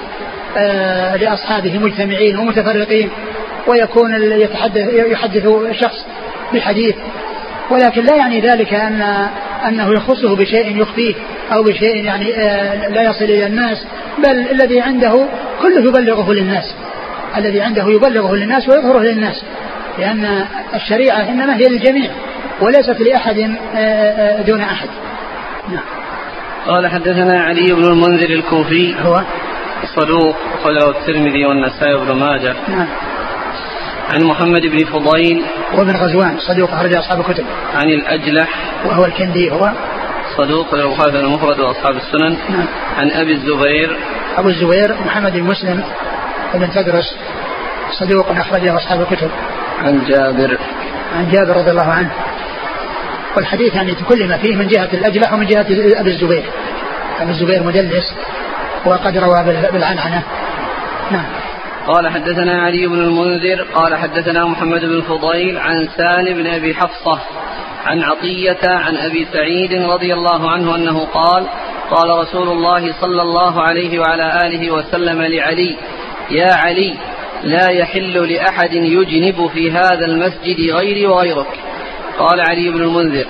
آه 0.57 1.17
لأصحابه 1.17 1.79
مجتمعين 1.79 2.39
ومتفرقين 2.39 3.11
ويكون 3.67 4.23
يتحدث 4.23 4.89
يحدث 4.93 5.49
شخص 5.73 6.07
بحديث. 6.55 6.97
ولكن 7.71 8.05
لا 8.05 8.17
يعني 8.17 8.41
ذلك 8.41 8.75
أن 8.75 9.29
أنه 9.69 9.93
يخصه 9.93 10.37
بشيء 10.37 10.81
يخفيه 10.81 11.15
أو 11.53 11.63
بشيء 11.63 12.05
يعني 12.05 12.35
آه 12.37 12.89
لا 12.89 13.03
يصل 13.03 13.25
إلى 13.25 13.47
الناس 13.47 13.85
بل 14.19 14.47
الذي 14.51 14.81
عنده 14.81 15.27
كله 15.63 15.81
يبلغه 15.81 16.33
للناس. 16.33 16.75
الذي 17.37 17.61
عنده 17.61 17.89
يبلغه 17.89 18.35
للناس 18.35 18.69
ويظهره 18.69 19.03
للناس 19.03 19.43
لأن 19.99 20.45
الشريعة 20.75 21.29
إنما 21.29 21.57
هي 21.57 21.65
للجميع 21.65 22.11
وليست 22.61 23.01
لأحد 23.01 23.39
آه، 23.39 23.79
آه، 23.79 24.43
دون 24.43 24.61
أحد. 24.61 24.89
نعم. 25.69 25.85
قال 26.67 26.87
حدثنا 26.87 27.43
علي 27.43 27.67
بن 27.73 27.85
المنذر 27.85 28.31
الكوفي. 28.31 28.95
هو؟ 29.01 29.23
صدوق 29.97 30.37
أخرجه 30.61 30.91
الترمذي 30.91 31.47
والنسائي 31.47 31.97
بن 31.97 32.13
ماجه. 32.13 32.55
نعم. 32.69 32.87
عن 34.09 34.25
محمد 34.25 34.67
بن 34.67 34.85
فضيل 34.85 35.45
وابن 35.75 35.97
غزوان 35.97 36.37
صدوق 36.39 36.73
أخرج 36.73 36.95
أصحاب 36.95 37.21
الكتب. 37.21 37.45
عن 37.75 37.89
الأجلح. 37.89 38.49
وهو 38.85 39.05
الكندي 39.05 39.51
هو؟ 39.51 39.73
صدوق 40.37 40.75
البخاري 40.75 41.21
المفرد 41.21 41.61
وأصحاب 41.61 41.97
السنن. 41.97 42.37
نعم. 42.49 42.67
عن 42.97 43.11
أبي 43.11 43.33
الزبير. 43.33 43.97
أبو 44.37 44.49
الزبير 44.49 44.97
محمد 45.07 45.33
بن 45.33 45.43
مسلم 45.43 45.85
بن 46.55 46.71
تدرس 46.71 47.17
صدوق 48.01 48.31
أخرجه 48.31 48.77
أصحاب 48.77 49.01
الكتب. 49.01 49.31
عن 49.85 50.05
جابر. 50.09 50.59
عن 51.17 51.31
جابر 51.31 51.57
رضي 51.57 51.71
الله 51.71 51.93
عنه. 51.93 52.11
والحديث 53.37 53.75
يعني 53.75 53.95
تكلم 53.95 54.39
فيه 54.39 54.57
من 54.57 54.67
جهة 54.67 54.89
الأجلح 54.93 55.33
ومن 55.33 55.47
جهة 55.47 55.67
أبي 56.01 56.11
الزبير. 56.11 56.45
أبي 57.21 57.31
الزبير 57.31 57.63
مدلس 57.63 58.15
وقد 58.85 59.19
روى 59.19 59.45
بالعنعنة. 59.73 60.23
نعم. 61.11 61.25
قال 61.89 62.09
حدثنا 62.09 62.63
علي 62.63 62.87
بن 62.87 63.01
المنذر 63.01 63.63
قال 63.75 63.97
حدثنا 63.97 64.45
محمد 64.45 64.85
بن 64.85 65.01
فضيل 65.01 65.59
عن 65.59 65.89
سالم 65.97 66.43
بن 66.43 66.47
أبي 66.47 66.75
حفصة 66.75 67.21
عن 67.85 68.03
عطية 68.03 68.59
عن 68.65 68.97
أبي 68.97 69.27
سعيد 69.33 69.75
رضي 69.75 70.15
الله 70.15 70.51
عنه 70.51 70.77
أنه 70.77 71.05
قال 71.05 71.47
قال 71.91 72.19
رسول 72.19 72.49
الله 72.49 72.93
صلى 73.01 73.23
الله 73.23 73.63
عليه 73.63 73.99
وعلى 73.99 74.47
آله 74.47 74.71
وسلم 74.71 75.23
لعلي 75.23 75.77
يا 76.31 76.55
علي 76.55 76.95
لا 77.43 77.71
يحل 77.71 78.33
لأحد 78.33 78.75
يجنب 78.75 79.51
في 79.55 79.71
هذا 79.71 80.05
المسجد 80.05 80.71
غيري 80.71 81.07
وغيرك. 81.07 81.59
قال 82.19 82.41
علي 82.41 82.71
بن 82.71 82.83
المنذر 82.83 83.27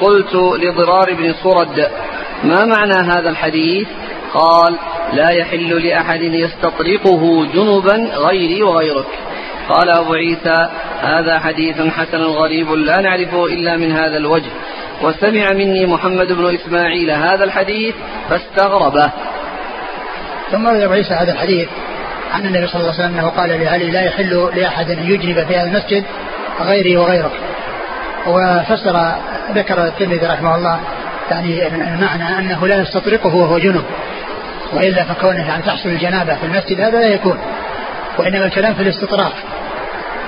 قلت 0.00 0.34
لضرار 0.34 1.14
بن 1.14 1.34
صرد 1.44 1.88
ما 2.44 2.64
معنى 2.64 3.12
هذا 3.12 3.30
الحديث؟ 3.30 3.88
قال 4.34 4.78
لا 5.12 5.30
يحل 5.30 5.86
لأحد 5.86 6.22
يستطرقه 6.22 7.46
جنبا 7.54 8.10
غيري 8.16 8.62
وغيرك. 8.62 9.06
قال 9.68 9.90
أبو 9.90 10.14
عيسى 10.14 10.68
هذا 11.02 11.38
حديث 11.38 11.80
حسن 11.80 12.22
غريب 12.22 12.70
لا 12.72 13.00
نعرفه 13.00 13.46
إلا 13.46 13.76
من 13.76 13.92
هذا 13.92 14.16
الوجه. 14.16 14.50
وسمع 15.02 15.52
مني 15.52 15.86
محمد 15.86 16.32
بن 16.32 16.54
إسماعيل 16.54 17.10
هذا 17.10 17.44
الحديث 17.44 17.94
فاستغربه. 18.30 19.10
ثم 20.50 20.68
روي 20.68 20.84
أبو 20.84 20.92
عيسى 20.92 21.14
هذا 21.14 21.32
الحديث 21.32 21.68
عن 22.32 22.46
النبي 22.46 22.66
صلى 22.66 22.80
الله 22.80 22.92
عليه 22.92 23.04
وسلم 23.04 23.18
أنه 23.18 23.28
قال 23.28 23.48
لعلي 23.48 23.90
لا 23.90 24.00
يحل 24.00 24.50
لأحد 24.54 24.90
أن 24.90 24.98
يجنب 24.98 25.46
في 25.46 25.56
هذا 25.56 25.68
المسجد 25.68 26.04
غيري 26.60 26.96
وغيرك. 26.96 27.32
وفسر 28.26 29.12
ذكر 29.54 29.84
الترمذي 29.86 30.26
رحمه 30.26 30.56
الله 30.56 30.80
يعني 31.30 31.66
المعنى 31.66 32.38
أنه 32.38 32.66
لا 32.66 32.80
يستطرقه 32.82 33.36
وهو 33.36 33.58
جنب. 33.58 33.84
وإلا 34.72 35.04
فكونه 35.04 35.48
يعني 35.48 35.62
تحصل 35.62 35.88
الجنابة 35.88 36.34
في 36.34 36.46
المسجد 36.46 36.80
هذا 36.80 37.00
لا 37.00 37.06
يكون 37.06 37.38
وإنما 38.18 38.44
الكلام 38.44 38.74
في 38.74 38.82
الاستطراق 38.82 39.32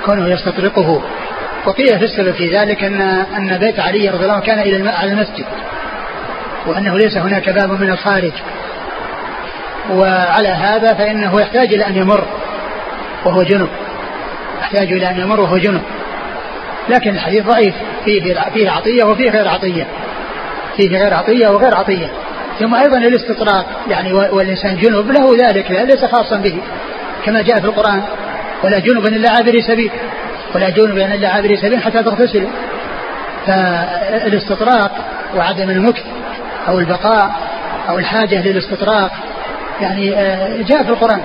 كونه 0.05 0.27
يستطرقه. 0.27 1.01
وقيل 1.65 1.99
في 1.99 2.05
السبب 2.05 2.31
في 2.31 2.57
ذلك 2.57 2.83
ان 2.83 3.01
أن 3.37 3.57
بيت 3.57 3.79
علي 3.79 4.09
رضي 4.09 4.23
الله 4.23 4.33
عنه 4.33 4.43
كان 4.43 4.59
إلى 4.59 4.89
على 4.89 5.11
المسجد 5.11 5.45
وأنه 6.67 6.97
ليس 6.97 7.17
هناك 7.17 7.49
باب 7.49 7.71
من 7.81 7.89
الخارج. 7.89 8.31
وعلى 9.91 10.47
هذا 10.47 10.93
فإنه 10.93 11.41
يحتاج 11.41 11.73
إلى 11.73 11.87
أن 11.87 11.95
يمر 11.95 12.23
وهو 13.25 13.43
جنب 13.43 13.69
يحتاج 14.61 14.91
إلى 14.91 15.09
أن 15.09 15.19
يمر 15.19 15.39
وهو 15.39 15.57
جنب. 15.57 15.81
لكن 16.89 17.09
الحديث 17.09 17.45
ضعيف 17.45 17.75
فيه 18.05 18.33
فيه 18.53 18.69
عطية 18.69 19.03
وفيه 19.03 19.29
غير 19.29 19.47
عطية 19.47 19.87
فيه 20.77 20.89
غير 20.89 21.13
عطية 21.13 21.47
وغير 21.47 21.75
عطية. 21.75 22.11
ثم 22.59 22.75
أيضا 22.75 22.97
الاستطراق 22.97 23.65
يعني 23.89 24.13
والإنسان 24.13 24.77
جنب 24.77 25.11
له 25.11 25.35
ذلك 25.47 25.71
ليس 25.71 26.05
خاصا 26.05 26.35
به 26.35 26.57
كما 27.25 27.41
جاء 27.41 27.59
في 27.59 27.65
القرآن. 27.65 28.01
ولا 28.63 28.79
جنبا 28.79 29.07
إلا 29.07 29.29
عابري 29.29 29.61
سبيل 29.61 29.91
ولا 30.55 30.69
جنبا 30.69 31.13
إلا 31.15 31.29
عابري 31.29 31.57
سبيل 31.57 31.83
حتى 31.83 32.03
تغتسلوا 32.03 32.49
فالاستطراق 33.47 34.91
وعدم 35.35 35.69
المكث 35.69 36.03
أو 36.67 36.79
البقاء 36.79 37.31
أو 37.89 37.99
الحاجة 37.99 38.41
للاستطراق 38.41 39.11
يعني 39.81 40.15
آه، 40.15 40.61
جاء 40.61 40.83
في 40.83 40.89
القرآن. 40.89 41.21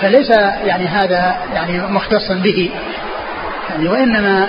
فليس 0.00 0.30
يعني 0.64 0.86
هذا 0.86 1.36
يعني 1.54 1.78
مختصا 1.78 2.34
به. 2.34 2.70
يعني 3.70 3.88
وإنما 3.88 4.46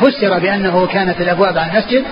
فسر 0.00 0.38
بأنه 0.38 0.86
كانت 0.86 1.20
الأبواب 1.20 1.58
على 1.58 1.72
المسجد 1.72 2.04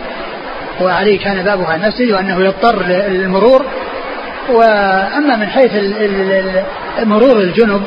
وعليه 0.85 1.19
كان 1.19 1.43
بابه 1.43 1.67
على 1.67 1.85
المسجد 1.85 2.11
وأنه 2.11 2.45
يضطر 2.45 2.87
للمرور. 2.87 3.67
وأما 4.49 5.37
من 5.37 5.47
حيث 5.47 5.73
مرور 7.03 7.41
الجنب 7.41 7.83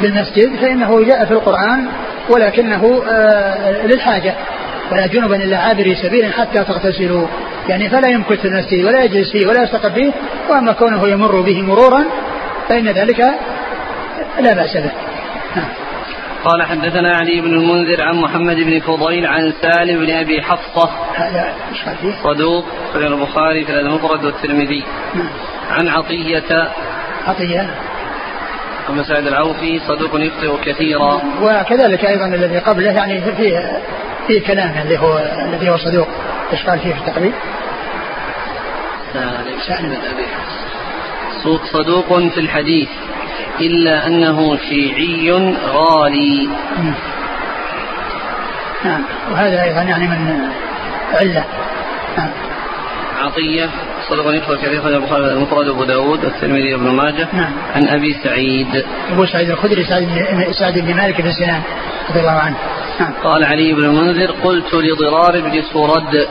بالمسجد 0.00 0.56
فإنه 0.56 1.04
جاء 1.04 1.24
في 1.24 1.30
القرآن 1.30 1.86
ولكنه 2.28 3.02
آه، 3.10 3.86
للحاجة. 3.86 4.34
ولا 4.92 5.06
جنبا 5.06 5.36
إلا 5.36 5.58
عابري 5.58 5.94
سبيل 5.94 6.32
حتى 6.32 6.64
تغتسلوا. 6.64 7.26
يعني 7.68 7.88
فلا 7.88 8.08
يمكث 8.08 8.40
في 8.40 8.48
المسجد 8.48 8.84
ولا 8.84 9.04
يجلس 9.04 9.32
فيه 9.32 9.46
ولا 9.46 9.62
يستقر 9.62 9.90
فيه. 9.90 10.12
وأما 10.50 10.72
كونه 10.72 11.08
يمر 11.08 11.40
به 11.40 11.62
مرورا 11.62 12.04
فإن 12.68 12.88
ذلك 12.88 13.20
لا 14.40 14.54
بأس 14.54 14.76
به. 14.76 14.92
نعم. 15.56 15.79
قال 16.44 16.62
حدثنا 16.62 17.16
علي 17.16 17.40
بن 17.40 17.54
المنذر 17.54 18.02
عن 18.02 18.16
محمد 18.16 18.56
بن 18.56 18.80
فضيل 18.80 19.26
عن 19.26 19.52
سالم 19.62 20.06
بن 20.06 20.10
أبي 20.10 20.42
حفصة. 20.42 20.90
هذا 21.14 21.54
صدوق 22.24 22.64
في 22.92 22.98
البخاري 22.98 23.64
في 23.64 23.80
المفرد 23.80 24.24
والترمذي. 24.24 24.84
نعم. 25.14 25.28
عن 25.70 25.88
عطية. 25.88 26.72
عطية. 27.26 27.70
أبو 28.88 29.02
سعيد 29.02 29.26
العوفي 29.26 29.80
صدوق 29.88 30.10
يخطئ 30.14 30.72
كثيرا. 30.72 31.22
وكذلك 31.42 32.04
أيضا 32.04 32.26
الذي 32.26 32.58
قبله 32.58 32.90
يعني 32.90 33.20
فيه 33.20 33.80
فيه 34.26 34.42
كلام 34.42 34.82
اللي 34.82 34.98
هو 34.98 35.18
الذي 35.18 35.70
هو 35.70 35.76
صدوق. 35.76 36.08
إيش 36.52 36.66
قال 36.66 36.78
فيه 36.78 36.94
في 36.94 37.00
التقريب؟ 37.00 37.32
سالم 39.66 39.88
بن 39.88 39.96
أبي 40.14 40.26
صدوق 41.72 42.18
في 42.28 42.40
الحديث. 42.40 42.88
إلا 43.60 44.06
أنه 44.06 44.56
شيعي 44.56 45.56
غالي. 45.72 46.48
نعم. 48.84 49.02
وهذا 49.32 49.62
أيضا 49.62 49.82
يعني 49.82 50.08
من 50.08 50.50
علة. 51.12 51.44
نعم. 52.18 52.30
عطية 53.20 53.70
صدق 54.08 54.34
يدخل 54.34 54.56
كثير 54.56 54.82
خرج 54.82 54.92
البخاري 54.92 55.32
المفرد 55.32 55.68
أبو 55.68 55.84
داود 55.84 56.24
والترمذي 56.24 56.74
وابن 56.74 56.90
ماجه 56.90 57.28
نعم. 57.32 57.52
عن 57.74 57.88
أبي 57.88 58.16
سعيد. 58.24 58.84
أبو 59.12 59.26
سعيد 59.26 59.50
الخدري 59.50 59.84
سعد 60.52 60.78
بن 60.78 60.94
مالك 60.94 61.20
بن 61.20 61.32
سنان 61.32 61.62
رضي 62.10 62.20
الله 62.20 62.30
عنه. 62.30 62.56
نعم. 63.00 63.12
قال 63.24 63.44
علي 63.44 63.72
بن 63.72 63.84
المنذر 63.84 64.30
قلت 64.30 64.74
لضرار 64.74 65.40
بن 65.40 65.62
سورد 65.72 66.28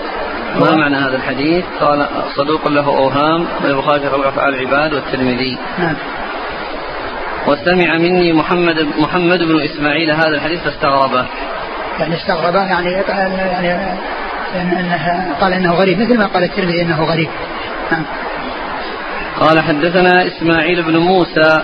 ما 0.59 0.75
معنى 0.75 0.95
هذا 0.95 1.15
الحديث؟ 1.15 1.65
قال 1.79 2.07
صدوق 2.35 2.67
له 2.67 2.85
أوهام 2.87 3.47
البخاري 3.65 3.99
في 3.99 4.29
أفعال 4.29 4.55
العباد 4.55 4.93
والترمذي. 4.93 5.57
نعم. 5.79 5.95
وسمع 7.49 7.97
مني 7.97 8.33
محمد 8.33 8.87
محمد 8.97 9.39
بن 9.39 9.61
إسماعيل 9.61 10.11
هذا 10.11 10.27
الحديث 10.27 10.59
فاستغربه. 10.59 11.25
يعني 11.99 12.15
استغربه 12.15 12.59
يعني 12.59 12.91
يعني 12.91 13.99
إنه 14.55 15.35
قال 15.41 15.53
إنه 15.53 15.73
غريب 15.73 15.99
مثل 15.99 16.17
ما 16.17 16.25
قال 16.25 16.43
الترمذي 16.43 16.81
إنه 16.81 17.03
غريب. 17.03 17.29
نعم. 17.91 18.05
قال 19.39 19.59
حدثنا 19.59 20.27
إسماعيل 20.27 20.83
بن 20.83 20.97
موسى 20.97 21.63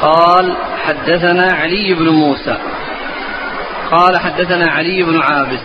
قال 0.00 0.56
حدثنا 0.86 1.52
علي 1.52 1.94
بن 1.94 2.08
موسى. 2.08 2.56
قال 3.90 4.18
حدثنا 4.18 4.70
علي 4.70 5.02
بن 5.02 5.20
عابس. 5.20 5.60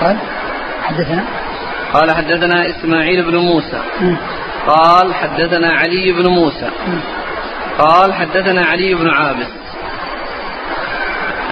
قال؟ 0.00 0.16
حدثنا؟ 0.82 1.24
قال 1.92 2.10
حدثنا 2.10 2.68
إسماعيل 2.68 3.22
بن 3.22 3.36
موسى. 3.36 3.80
قال 4.66 5.14
حدثنا 5.14 5.72
علي 5.72 6.12
بن 6.12 6.26
موسى. 6.26 6.70
قال 7.78 8.14
حدثنا 8.14 8.66
علي 8.66 8.94
بن 8.94 9.10
عابس. 9.10 9.46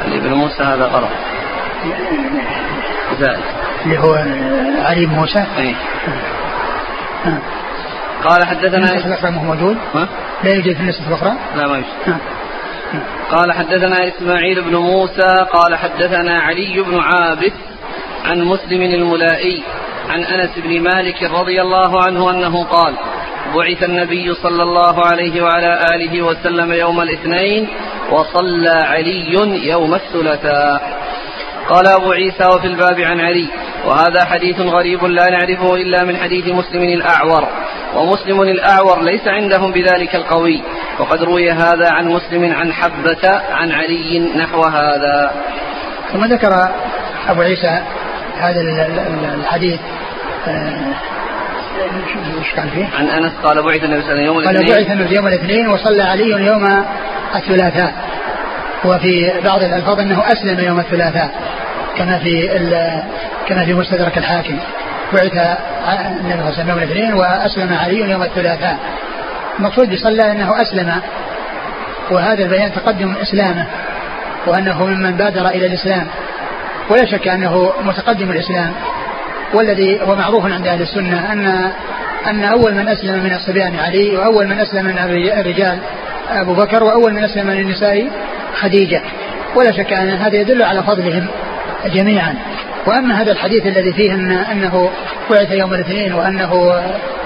علي 0.05 0.21
بن 0.21 0.33
موسى 0.33 0.63
هذا 0.63 0.85
غلط 0.85 1.11
زائد. 3.21 3.41
اللي 3.85 3.99
هو 3.99 4.15
علي 4.85 5.07
بن 5.07 5.15
موسى؟ 5.15 5.47
اي 5.59 5.75
قال 8.25 8.47
حدثنا 8.47 8.91
النسخة 8.91 9.07
الأخرى 9.07 9.31
مو 9.31 9.43
موجود؟ 9.43 9.77
ها؟ 9.95 10.09
لا 10.45 10.55
يوجد 10.55 10.75
في 10.77 10.81
النسخة 10.81 11.09
الأخرى؟ 11.09 11.37
لا 11.57 11.67
ما 11.67 11.77
يوجد. 11.77 12.21
قال 13.31 13.53
حدثنا 13.53 14.09
إسماعيل 14.09 14.63
بن 14.63 14.77
موسى 14.77 15.47
قال 15.53 15.77
حدثنا 15.77 16.41
علي 16.41 16.83
بن 16.83 17.01
عابس 17.01 17.53
عن 18.25 18.43
مسلم 18.43 18.83
الملائي 18.83 19.63
عن 20.11 20.25
أنس 20.25 20.51
بن 20.57 20.81
مالك 20.83 21.23
رضي 21.23 21.63
الله 21.63 22.05
عنه 22.05 22.31
أنه 22.31 22.65
قال 22.65 22.95
بعث 23.55 23.83
النبي 23.83 24.35
صلى 24.35 24.63
الله 24.63 25.07
عليه 25.07 25.43
وعلى 25.43 25.81
آله 25.95 26.23
وسلم 26.23 26.73
يوم 26.73 27.01
الاثنين 27.01 27.69
وصلى 28.11 28.71
علي 28.71 29.33
يوم 29.69 29.95
الثلاثاء. 29.95 31.03
قال 31.69 31.87
أبو 31.87 32.13
عيسى 32.13 32.45
وفي 32.55 32.67
الباب 32.67 33.01
عن 33.01 33.21
علي 33.21 33.49
وهذا 33.87 34.25
حديث 34.25 34.61
غريب 34.61 35.05
لا 35.05 35.31
نعرفه 35.31 35.75
إلا 35.75 36.05
من 36.05 36.17
حديث 36.17 36.49
مسلم 36.49 36.83
الأعور 36.83 37.49
ومسلم 37.97 38.43
الأعور 38.43 39.03
ليس 39.03 39.29
عندهم 39.29 39.73
بذلك 39.73 40.15
القوي 40.15 40.63
وقد 40.99 41.23
روي 41.23 41.51
هذا 41.51 41.91
عن 41.91 42.09
مسلم 42.09 42.53
عن 42.53 42.73
حبة 42.73 43.43
عن 43.51 43.73
علي 43.73 44.19
نحو 44.19 44.63
هذا. 44.63 45.33
ثم 46.13 46.25
ذكر 46.25 46.53
أبو 47.29 47.41
عيسى 47.41 47.83
هذا 48.39 48.61
الحديث 49.35 49.81
عن 52.99 53.09
أنس 53.09 53.33
قال 53.43 53.63
بعث 53.63 53.85
النبي 53.85 54.03
صلى 54.03 54.13
الله 54.13 54.23
عليه 54.23 54.23
وسلم 54.23 54.25
يوم 54.25 54.39
الاثنين. 54.39 54.73
قال 54.73 54.85
بعث 54.85 54.91
النبي 54.91 55.15
يوم 55.15 55.27
الاثنين 55.27 55.69
وصلى 55.69 56.03
علي 56.03 56.31
يوم 56.47 56.85
الثلاثاء. 57.35 57.95
وفي 58.85 59.33
بعض 59.45 59.63
الألفاظ 59.63 60.01
أنه 60.01 60.23
أسلم 60.33 60.61
يوم 60.61 60.81
الثلاثاء 60.81 61.31
كما 61.97 62.19
في 62.19 62.49
كما 63.49 63.65
في 63.65 63.75
مستدرك 63.75 64.19
الحاكم. 64.19 64.59
بعث 65.13 65.33
النبي 65.33 66.33
صلى 66.33 66.35
الله 66.35 66.45
عليه 66.45 66.53
وسلم 66.53 66.69
يوم 66.69 66.79
الاثنين 66.79 67.15
وأسلم 67.15 67.75
علي 67.75 68.11
يوم 68.11 68.23
الثلاثاء. 68.23 68.79
المقصود 69.59 69.91
بصلى 69.91 70.33
أنه 70.33 70.63
أسلم 70.63 71.01
وهذا 72.11 72.45
البيان 72.45 72.73
تقدم 72.73 73.15
إسلامه 73.23 73.67
وأنه 74.47 74.87
ممن 74.87 75.11
بادر 75.11 75.49
إلى 75.49 75.67
الإسلام. 75.67 76.07
ولا 76.91 77.05
شك 77.05 77.29
أنه 77.29 77.73
متقدم 77.83 78.31
الإسلام. 78.31 78.73
والذي 79.55 80.01
هو 80.03 80.17
معروف 80.17 80.47
عند 80.47 80.67
أهل 80.67 80.83
السنة 80.83 81.33
ان 81.33 81.73
أن 82.27 82.45
أول 82.45 82.75
من 82.75 82.89
أسلم 82.89 83.25
من 83.25 83.35
الصبيان 83.35 83.77
علي 83.77 84.17
وأول 84.17 84.47
من 84.47 84.59
أسلم 84.59 84.85
من 84.85 84.99
الرجال 85.39 85.79
أبو 86.31 86.55
بكر 86.55 86.85
وأول 86.85 87.13
من 87.13 87.25
أسلم 87.25 87.47
من 87.47 87.61
النساء 87.61 88.09
خديجة. 88.61 89.03
ولا 89.57 89.73
شك 89.73 89.93
أن 89.93 90.09
هذا 90.09 90.37
يدل 90.37 90.63
على 90.63 90.83
فضلهم 90.83 91.27
جميعا. 91.87 92.35
وأما 92.87 93.23
هذا 93.23 93.33
الحديث 93.33 93.67
الذي 93.67 93.93
فيه 93.93 94.15
إن 94.15 94.31
أنه 94.31 94.91
بعث 95.31 95.51
يوم 95.51 95.75
الاثنين 95.75 96.13
وأنه 96.13 96.83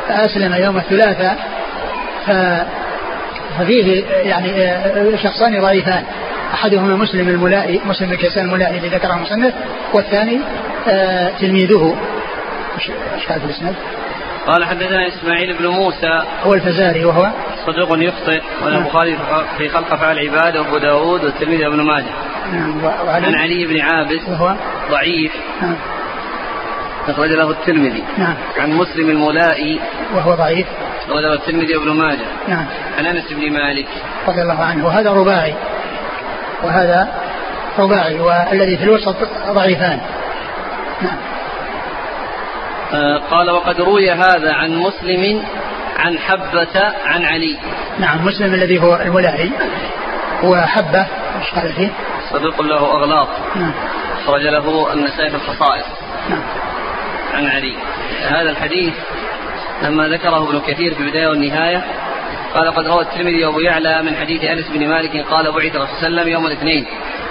أسلم 0.09 0.55
يوم 0.55 0.77
الثلاثاء 0.77 1.37
ففيه 3.59 4.05
يعني 4.05 4.73
شخصان 5.19 5.61
ضعيفان. 5.61 6.05
أحدهما 6.55 6.97
مسلم 6.97 7.29
الملائي 7.29 7.81
مسلم 7.85 8.13
الكيسان 8.13 8.45
الملائي 8.45 8.79
الذي 8.79 8.89
ذكره 8.89 9.15
المصنف 9.15 9.55
والثاني 9.93 10.41
آه، 10.89 11.31
تلميذه. 11.41 11.97
إيش 13.15 13.27
قال 13.27 13.41
في 13.41 13.47
الإسناد؟ 13.47 13.75
قال 14.47 14.65
حدثنا 14.65 15.09
إسماعيل 15.09 15.59
بن 15.59 15.67
موسى. 15.67 16.23
هو 16.45 16.55
الفزاري 16.55 17.05
وهو 17.05 17.31
صدوق 17.67 17.99
يخطئ 17.99 18.41
والبخاري 18.65 19.13
نعم. 19.13 19.45
في 19.59 19.69
خلق 19.69 19.93
أفعال 19.93 20.19
العباد 20.19 20.57
وأبو 20.57 20.79
داود 20.79 21.25
والترمذي 21.25 21.67
وابن 21.67 21.81
ماجه. 21.81 22.13
نعم 22.53 22.87
عن 23.09 23.35
علي 23.35 23.67
بن 23.67 23.81
عابس. 23.81 24.29
وهو؟ 24.29 24.55
ضعيف. 24.91 25.33
نعم. 25.63 25.77
أخرج 27.09 27.31
له 27.31 27.51
الترمذي. 27.51 28.05
نعم. 28.19 28.35
عن 28.59 28.73
مسلم 28.73 29.11
الملائي. 29.11 29.81
وهو 30.15 30.35
ضعيف. 30.35 30.67
أخرج 31.07 31.23
له 31.23 31.35
الترمذي 31.35 31.77
وابن 31.77 31.93
ماجه. 31.93 32.27
نعم. 32.49 32.67
عن 32.99 33.07
أنس 33.07 33.33
بن 33.33 33.53
مالك. 33.53 33.89
رضي 34.29 34.43
الله 34.43 34.65
عنه. 34.65 34.87
وهذا 34.87 35.13
رباعي. 35.13 35.55
وهذا 36.63 37.09
رباعي 37.79 38.21
والذي 38.21 38.77
في 38.77 38.85
الوسط 38.85 39.17
ضعيفان. 39.49 40.01
نعم. 41.03 41.17
قال 43.31 43.51
وقد 43.51 43.81
روي 43.81 44.11
هذا 44.11 44.53
عن 44.53 44.77
مسلم 44.77 45.43
عن 45.97 46.19
حبة 46.19 46.83
عن 47.05 47.25
علي. 47.25 47.59
نعم 47.99 48.25
مسلم 48.27 48.55
الذي 48.55 48.79
هو 48.79 48.97
الملائي 48.97 49.53
وحبة 50.45 51.07
إيش 51.41 51.55
قال 51.55 51.73
فيه؟ 51.73 51.91
صدوق 52.31 52.63
له 52.63 52.79
أغلاط. 52.79 53.29
نعم. 53.57 53.73
أخرج 54.25 54.43
له 54.43 54.93
النسائي 54.93 55.31
في 55.31 55.37
الخصائص. 55.37 55.85
نعم. 56.31 56.43
عن 57.35 57.47
علي. 57.47 57.77
هذا 58.29 58.51
الحديث 58.51 58.95
لما 59.83 60.09
ذكره 60.09 60.49
ابن 60.49 60.61
كثير 60.61 60.95
في 60.95 61.01
البداية 61.01 61.29
والنهاية 61.29 61.85
قال 62.55 62.75
قد 62.75 62.87
روى 62.87 63.03
الترمذي 63.03 63.45
وأبو 63.45 63.61
يعلى 63.61 64.03
من 64.03 64.17
حديث 64.17 64.45
أنس 64.45 64.69
بن 64.69 64.89
مالك 64.89 65.27
قال 65.31 65.53
بعث 65.53 65.77
الرسول 65.77 65.97
صلى 66.01 66.09
الله 66.09 66.21
عليه 66.21 66.23
وسلم 66.23 66.29
يوم 66.29 66.47
الاثنين 66.47 66.87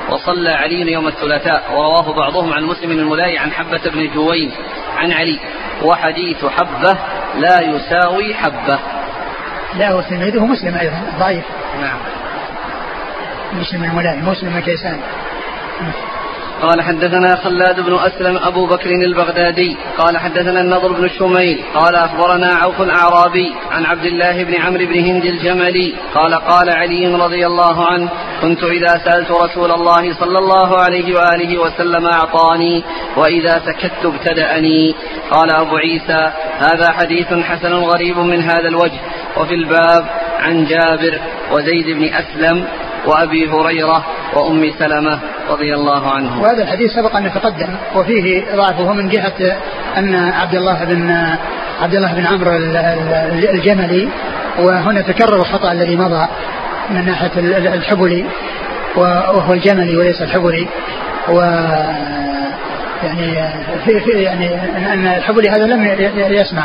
وصلى 0.10 0.50
علي 0.50 0.92
يوم 0.92 1.08
الثلاثاء 1.08 1.64
ورواه 1.72 2.14
بعضهم 2.14 2.54
عن 2.54 2.64
مسلم 2.64 2.92
الملاي 2.92 3.38
عن 3.38 3.52
حبة 3.52 3.82
بن 3.94 4.14
جوين 4.14 4.52
عن 4.98 5.12
علي 5.12 5.40
وحديث 5.84 6.46
حبة 6.46 6.98
لا 7.38 7.62
يساوي 7.62 8.34
حبة. 8.36 8.80
لا 9.78 9.92
هو 9.92 10.02
سنده 10.02 10.46
مسلم 10.46 10.78
أيضا 10.78 11.02
ضعيف. 11.20 11.44
نعم. 11.82 11.98
مسلم 13.54 13.84
الملاي 13.84 14.18
مسلم 14.18 14.60
كيسان. 14.60 15.00
قال 16.62 16.82
حدثنا 16.82 17.36
خلاد 17.36 17.80
بن 17.80 17.96
أسلم 17.96 18.38
أبو 18.38 18.66
بكر 18.66 18.90
البغدادي. 18.90 19.78
قال 19.98 20.18
حدثنا 20.18 20.62
النضر 20.62 20.92
بن 20.94 21.06
الشميل. 21.06 21.64
قال 21.76 21.96
أخبرنا 21.96 22.56
عوف 22.56 22.82
الأعرابي 22.82 23.54
عن 23.72 23.86
عبد 23.86 24.06
الله 24.06 24.44
بن 24.44 24.56
عمرو 24.56 24.86
بن 24.86 25.00
هند 25.00 25.26
الجملي. 25.26 25.94
قال 26.16 26.36
قال 26.36 26.70
علي 26.70 27.16
رضي 27.16 27.46
الله 27.46 27.86
عنه 27.86 28.10
كنت 28.42 28.64
إذا 28.64 29.02
سألت 29.06 29.32
رسول 29.32 29.72
الله 29.72 30.14
صلى 30.14 30.40
الله 30.40 30.78
عليه 30.82 31.16
وآله 31.16 31.62
وسلم 31.62 32.06
أعطاني 32.06 32.84
وإذا 33.18 33.62
سكت 33.66 34.06
ابتدأني. 34.06 34.96
قال 35.32 35.56
أبو 35.56 35.76
عيسى 35.76 36.32
هذا 36.60 36.92
حديث 36.92 37.34
حسن 37.34 37.74
غريب 37.74 38.18
من 38.18 38.42
هذا 38.42 38.68
الوجه. 38.68 39.00
وفي 39.38 39.54
الباب 39.54 40.06
عن 40.40 40.66
جابر 40.66 41.20
وزيد 41.52 41.86
بن 41.98 42.14
أسلم 42.14 42.66
وأبي 43.08 43.50
هريرة 43.50 44.06
وأم 44.34 44.72
سلمة 44.80 45.20
رضي 45.50 45.74
الله 45.74 46.12
عنهم 46.12 46.42
وهذا 46.42 46.64
الحديث 46.64 46.92
سبق 46.92 47.16
أن 47.16 47.26
يتقدم 47.26 47.76
وفيه 47.96 48.56
ضعفه 48.56 48.94
من 48.94 49.10
جهة 49.10 49.58
أن 49.98 50.16
عبد 50.16 50.56
الله 50.56 50.84
بن 50.84 51.12
عبد 51.82 51.96
الله 51.96 52.14
بن 52.14 52.26
عمرو 52.26 52.52
الجملي 53.54 54.10
وهنا 54.60 55.02
تكرر 55.02 55.36
الخطأ 55.36 55.72
الذي 55.72 55.96
مضى 55.96 56.28
من 56.90 57.06
ناحية 57.06 57.32
الحبلي 57.74 58.26
وهو 58.96 59.54
الجملي 59.54 59.98
وليس 59.98 60.22
الحبلي 60.22 60.68
و 61.30 61.40
يعني 63.04 63.50
في 63.86 64.00
في 64.00 64.12
يعني 64.12 64.56
ان 64.94 65.08
الحبلي 65.08 65.50
هذا 65.50 65.66
لم 65.66 65.84
يسمع 66.16 66.64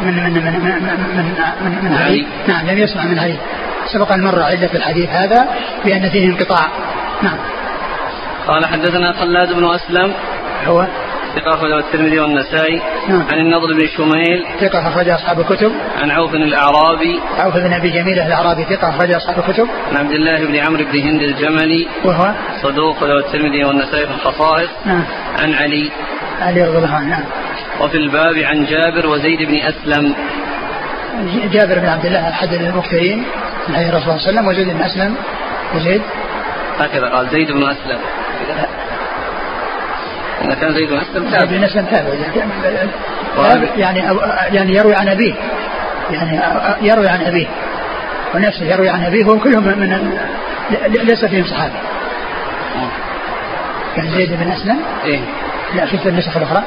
من 0.00 0.14
من 0.14 0.32
من 0.32 0.42
من 0.42 0.52
من, 1.14 1.34
من, 1.60 1.84
من 1.84 1.94
علي 1.94 2.26
نعم 2.48 2.66
لم 2.66 2.78
يسمع 2.78 3.04
من 3.04 3.18
علي 3.18 3.36
سبق 3.96 4.12
أن 4.12 4.24
مر 4.24 4.42
عدة 4.42 4.70
الحديث 4.74 5.08
هذا 5.10 5.48
بأن 5.84 6.10
فيه 6.10 6.26
انقطاع. 6.26 6.66
نعم. 7.22 7.38
قال 8.48 8.66
حدثنا 8.66 9.12
خلاد 9.12 9.52
بن 9.52 9.64
أسلم 9.64 10.12
هو؟ 10.66 10.86
ثقة 11.34 11.54
أخرجه 11.54 11.78
الترمذي 11.78 12.20
والنسائي. 12.20 12.82
نعم. 13.08 13.24
عن 13.32 13.38
النضر 13.38 13.72
بن 13.72 13.86
شميل 13.96 14.44
ثقة 14.60 14.88
أخرج 14.88 15.08
أصحاب 15.08 15.40
الكتب. 15.40 15.72
عن 16.02 16.10
عوف 16.10 16.34
الأعرابي. 16.34 17.20
عوف 17.38 17.54
بن 17.54 17.72
أبي 17.72 17.90
جميلة 17.90 18.26
الأعرابي 18.26 18.64
ثقة 18.64 18.90
أخرج 18.90 19.14
أصحاب 19.14 19.38
الكتب. 19.38 19.68
عن 19.90 19.96
عبد 19.96 20.12
الله 20.12 20.46
بن 20.46 20.56
عمرو 20.56 20.84
بن 20.84 20.98
هند 20.98 21.22
الجملي. 21.22 21.88
وهو؟ 22.04 22.32
صدوق 22.62 23.04
له 23.04 23.18
الترمذي 23.18 23.64
والنسائي 23.64 24.06
في 24.06 24.12
الخصائص. 24.12 24.70
نعم. 24.84 25.04
عن 25.38 25.54
علي. 25.54 25.90
علي 26.40 26.64
رضي 26.64 26.78
الله 26.78 26.94
عنه 26.94 27.10
نعم. 27.10 27.24
وفي 27.80 27.96
الباب 27.96 28.38
عن 28.38 28.64
جابر 28.64 29.06
وزيد 29.06 29.48
بن 29.48 29.56
أسلم. 29.56 30.14
جابر 31.52 31.78
بن 31.78 31.86
عبد 31.86 32.06
الله 32.06 32.28
أحد 32.28 32.52
المكثرين 32.52 33.24
من 33.68 33.76
حديث 33.76 33.88
الرسول 33.88 34.02
صلى 34.04 34.14
الله 34.14 34.22
عليه 34.22 34.28
وسلم 34.28 34.48
وزيد 34.48 34.68
بن 34.68 34.82
أسلم. 34.82 35.14
وزيد. 35.74 36.02
هكذا 36.78 37.08
قال 37.08 37.28
زيد 37.28 37.52
بن 37.52 37.62
أسلم. 37.62 37.98
كان 40.60 40.74
زيد 40.74 40.88
بن 40.88 40.96
أسلم 40.96 41.30
تابع. 41.30 41.46
زيد 41.46 41.58
بن 41.58 41.64
أسلم 41.64 41.86
تابع. 41.86 42.12
يعني 43.76 44.02
يعني 44.52 44.74
يروي 44.74 44.94
عن 44.94 45.08
أبيه. 45.08 45.34
يعني 46.10 46.40
يروي 46.80 47.08
عن 47.08 47.20
أبيه. 47.20 47.46
ونفسه 48.34 48.64
يروي 48.64 48.88
عن 48.88 49.04
أبيه 49.04 49.24
وكلهم 49.24 49.64
من 49.64 50.18
ليس 50.86 51.24
فيهم 51.24 51.44
صحابي 51.44 51.74
يعني 53.96 54.10
زيد 54.10 54.32
بن 54.32 54.50
أسلم؟ 54.50 54.80
إيه. 55.04 55.20
لا 55.74 55.86
في 55.86 56.08
النسخ 56.08 56.36
الأخرى. 56.36 56.62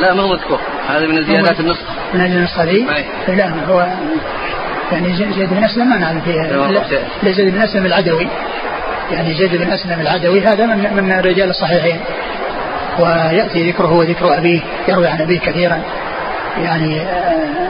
لا 0.00 0.14
ما 0.14 0.22
هو 0.22 0.28
مذكور. 0.28 0.60
هذا 0.88 1.06
من 1.06 1.24
زيادات 1.24 1.60
النسخة. 1.60 1.93
من 2.14 2.20
النسخة 2.20 2.64
ذي 2.64 2.86
لا 3.28 3.52
هو 3.68 3.86
يعني 4.92 5.16
زيد 5.16 5.50
بن 5.50 5.64
أسلم 5.64 5.90
ما 5.90 5.96
نعلم 5.96 6.20
فيها 6.20 6.46
لا 7.22 7.32
زيد 7.32 7.54
بن 7.54 7.62
أسلم 7.62 7.86
العدوي. 7.86 8.28
يعني 9.10 9.34
زيد 9.34 9.56
بن 9.56 9.72
أسلم 9.72 10.00
العدوي 10.00 10.40
هذا 10.40 10.66
من 10.66 11.04
من 11.04 11.20
رجال 11.20 11.50
الصحيحين. 11.50 12.00
ويأتي 12.98 13.70
ذكره 13.70 13.92
وذكر 13.92 14.38
أبيه 14.38 14.60
يروي 14.88 15.06
عن 15.06 15.20
أبيه 15.20 15.40
كثيرا. 15.40 15.82
يعني 16.62 17.00
آه، 17.00 17.68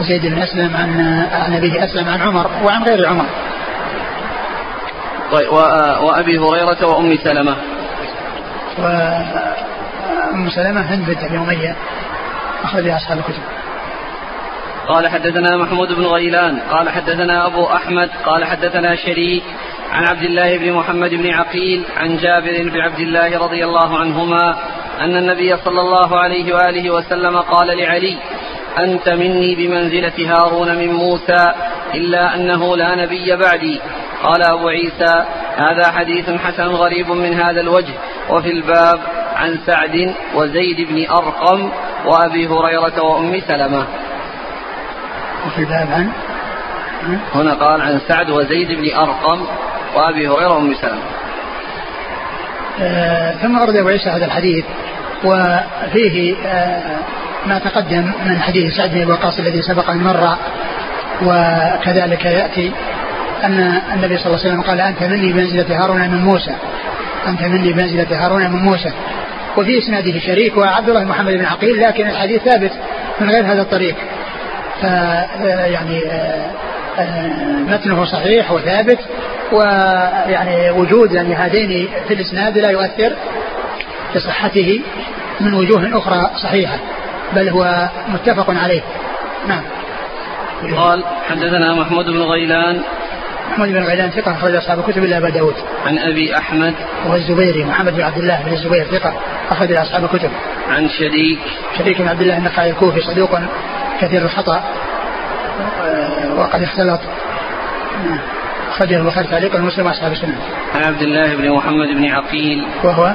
زيد 0.00 0.26
بن 0.26 0.38
أسلم 0.38 0.76
عن 0.76 1.00
عن 1.32 1.54
أبيه 1.56 1.84
أسلم 1.84 2.08
عن 2.08 2.20
عمر 2.20 2.50
وعن 2.64 2.82
غير 2.82 3.08
عمر. 3.08 3.24
طيب 5.32 5.52
وأبي 6.02 6.38
هريرة 6.38 6.86
وأم 6.86 7.16
سلمة. 7.24 7.56
وام 8.78 10.50
سلمة 10.50 10.80
هند 10.80 11.06
بنت 11.06 11.24
أبي 11.24 11.38
أمية. 11.38 11.76
اخرج 12.64 12.88
أصحاب 12.88 13.18
الكتب. 13.18 13.42
قال 14.88 15.08
حدثنا 15.08 15.56
محمود 15.56 15.92
بن 15.92 16.06
غيلان 16.06 16.58
قال 16.70 16.88
حدثنا 16.88 17.46
أبو 17.46 17.64
أحمد 17.66 18.10
قال 18.26 18.44
حدثنا 18.44 18.96
شريك 18.96 19.42
عن 19.92 20.04
عبد 20.04 20.22
الله 20.22 20.58
بن 20.58 20.72
محمد 20.72 21.10
بن 21.10 21.30
عقيل 21.30 21.84
عن 21.96 22.16
جابر 22.16 22.62
بن 22.62 22.80
عبد 22.80 23.00
الله 23.00 23.38
رضي 23.38 23.64
الله 23.64 23.98
عنهما 23.98 24.56
أن 25.00 25.16
النبي 25.16 25.56
صلى 25.56 25.80
الله 25.80 26.18
عليه 26.18 26.54
وآله 26.54 26.90
وسلم 26.90 27.36
قال 27.36 27.78
لعلي 27.78 28.16
أنت 28.78 29.08
مني 29.08 29.54
بمنزلة 29.54 30.34
هارون 30.34 30.74
من 30.74 30.92
موسى 30.92 31.52
إلا 31.94 32.34
أنه 32.34 32.76
لا 32.76 32.94
نبي 32.94 33.36
بعدي. 33.36 33.80
قال 34.22 34.42
أبو 34.42 34.68
عيسى 34.68 35.24
هذا 35.56 35.92
حديث 35.92 36.30
حسن 36.30 36.66
غريب 36.66 37.10
من 37.10 37.34
هذا 37.34 37.60
الوجه 37.60 37.94
وفي 38.30 38.50
الباب 38.50 39.00
عن 39.36 39.58
سعد 39.66 40.14
وزيد 40.34 40.88
بن 40.88 41.06
أرقم 41.10 41.70
وأبي 42.06 42.46
هريرة 42.46 43.02
وأم 43.02 43.40
سلمة. 43.48 43.86
وفي 45.46 45.58
الباب 45.58 45.88
عن 45.92 46.10
هنا 47.34 47.54
قال 47.54 47.80
عن 47.80 48.00
سعد 48.08 48.30
وزيد 48.30 48.68
بن 48.68 48.96
أرقم 48.96 49.46
وأبي 49.94 50.28
هريرة 50.28 50.54
وأم 50.54 50.74
سلمة. 50.74 51.02
آه 52.80 53.32
ثم 53.32 53.58
أورد 53.58 53.76
أبو 53.76 53.88
عيسى 53.88 54.10
هذا 54.10 54.24
الحديث 54.24 54.64
وفيه 55.24 56.36
آه 56.46 56.98
ما 57.46 57.58
تقدم 57.58 58.12
من 58.26 58.40
حديث 58.40 58.74
سعد 58.74 58.90
بن 58.90 59.10
وقاص 59.10 59.38
الذي 59.38 59.62
سبق 59.62 59.90
أن 59.90 59.98
مر 59.98 60.36
وكذلك 61.22 62.24
يأتي 62.24 62.72
أن 63.44 63.80
النبي 63.94 64.18
صلى 64.18 64.26
الله 64.26 64.38
عليه 64.38 64.48
وسلم 64.48 64.62
قال 64.62 64.80
أنت 64.80 65.02
مني 65.02 65.32
بمنزلة 65.32 65.84
هارون 65.84 66.00
من 66.00 66.24
موسى 66.24 66.54
أنت 67.26 67.42
مني 67.42 67.72
بمنزلة 67.72 68.24
هارون 68.24 68.50
من 68.50 68.62
موسى. 68.62 68.92
وفي 69.56 69.78
إسناده 69.78 70.18
شريك 70.18 70.56
وعبد 70.56 70.88
الله 70.88 71.04
محمد 71.04 71.32
بن 71.32 71.44
عقيل 71.44 71.80
لكن 71.80 72.06
الحديث 72.06 72.42
ثابت 72.42 72.72
من 73.20 73.30
غير 73.30 73.44
هذا 73.52 73.62
الطريق. 73.62 73.96
يعني 74.82 76.00
متنه 77.68 78.04
صحيح 78.04 78.52
وثابت 78.52 78.98
ويعني 79.52 80.70
وجود 80.70 81.12
يعني 81.12 81.34
هذين 81.34 81.88
في 82.08 82.14
الإسناد 82.14 82.58
لا 82.58 82.70
يؤثر 82.70 83.12
في 84.12 84.20
صحته 84.20 84.80
من 85.40 85.54
وجوه 85.54 85.98
أخرى 85.98 86.30
صحيحة 86.42 86.78
بل 87.34 87.48
هو 87.48 87.88
متفق 88.08 88.50
عليه. 88.50 88.82
نعم. 89.48 89.62
قال 90.76 91.04
حدثنا 91.28 91.74
محمود 91.74 92.04
بن 92.04 92.22
غيلان. 92.22 92.80
محمود 93.50 93.68
بن 93.68 93.84
غيلان 93.84 94.10
ثقة 94.10 94.32
أخرج 94.32 94.54
أصحاب 94.54 94.78
الكتب 94.78 95.04
إلا 95.04 95.18
أبا 95.18 95.30
داود. 95.30 95.54
عن 95.86 95.98
أبي 95.98 96.38
أحمد. 96.38 96.74
وهو 97.06 97.14
الزبيري 97.14 97.64
محمد 97.64 97.94
بن 97.94 98.02
عبد 98.02 98.18
الله 98.18 98.42
بن 98.46 98.52
الزبير 98.52 98.84
ثقة 98.84 99.12
أخرج 99.50 99.72
أصحاب 99.72 100.04
الكتب. 100.04 100.30
عن 100.70 100.88
شريك. 100.88 101.38
شريك 101.78 102.02
بن 102.02 102.08
عبد 102.08 102.20
الله 102.20 102.38
النخعي 102.38 102.70
الكوفي 102.70 103.00
صدوق 103.00 103.38
كثير 104.00 104.22
الخطأ 104.22 104.62
وقد 106.36 106.62
اختلط 106.62 107.00
أخرجه 108.68 108.96
البخاري 108.96 109.26
تعليقا 109.26 109.58
ومسلم 109.58 109.86
أصحاب 109.86 110.12
السنة. 110.12 110.38
عن 110.74 110.82
عبد 110.82 111.02
الله 111.02 111.36
بن 111.36 111.50
محمد 111.50 111.88
بن 111.88 112.04
عقيل. 112.04 112.66
وهو؟ 112.84 113.12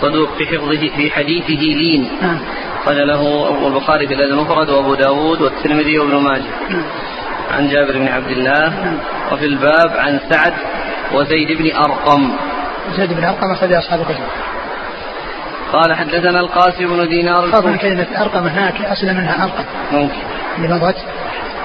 صدوق 0.00 0.28
في 0.38 0.46
حفظه 0.46 0.96
في 0.96 1.10
حديثه 1.10 1.62
لين. 1.62 2.08
نعم 2.22 2.38
قال 2.86 3.06
له 3.08 3.48
البخاري 3.66 4.06
في 4.06 4.14
الأدب 4.14 4.32
المفرد 4.32 4.70
وأبو 4.70 4.94
داود 4.94 5.40
والترمذي 5.40 5.98
وابن 5.98 6.16
ماجه. 6.16 6.42
نعم. 6.68 6.84
عن 7.50 7.68
جابر 7.68 7.98
بن 7.98 8.08
عبد 8.08 8.30
الله. 8.30 8.68
نعم. 8.68 8.98
وفي 9.32 9.46
الباب 9.46 9.90
عن 9.96 10.20
سعد 10.30 10.54
وزيد 11.14 11.58
بن 11.58 11.76
أرقم. 11.76 12.32
زيد 12.96 13.12
بن 13.12 13.24
أرقم 13.24 13.50
أخرج 13.52 13.72
أصحاب 13.72 14.00
الكتب. 14.00 14.24
قال 15.72 15.94
حدثنا 15.94 16.40
القاسم 16.40 16.86
بن 16.86 17.08
دينار 17.08 17.50
خاصة 17.50 17.76
كلمة 17.76 18.06
أرقم 18.20 18.46
هناك 18.46 18.82
أصل 18.82 19.06
منها 19.06 19.44
أرقم. 19.44 19.64
ممكن. 19.92 20.18
لمضت. 20.58 20.96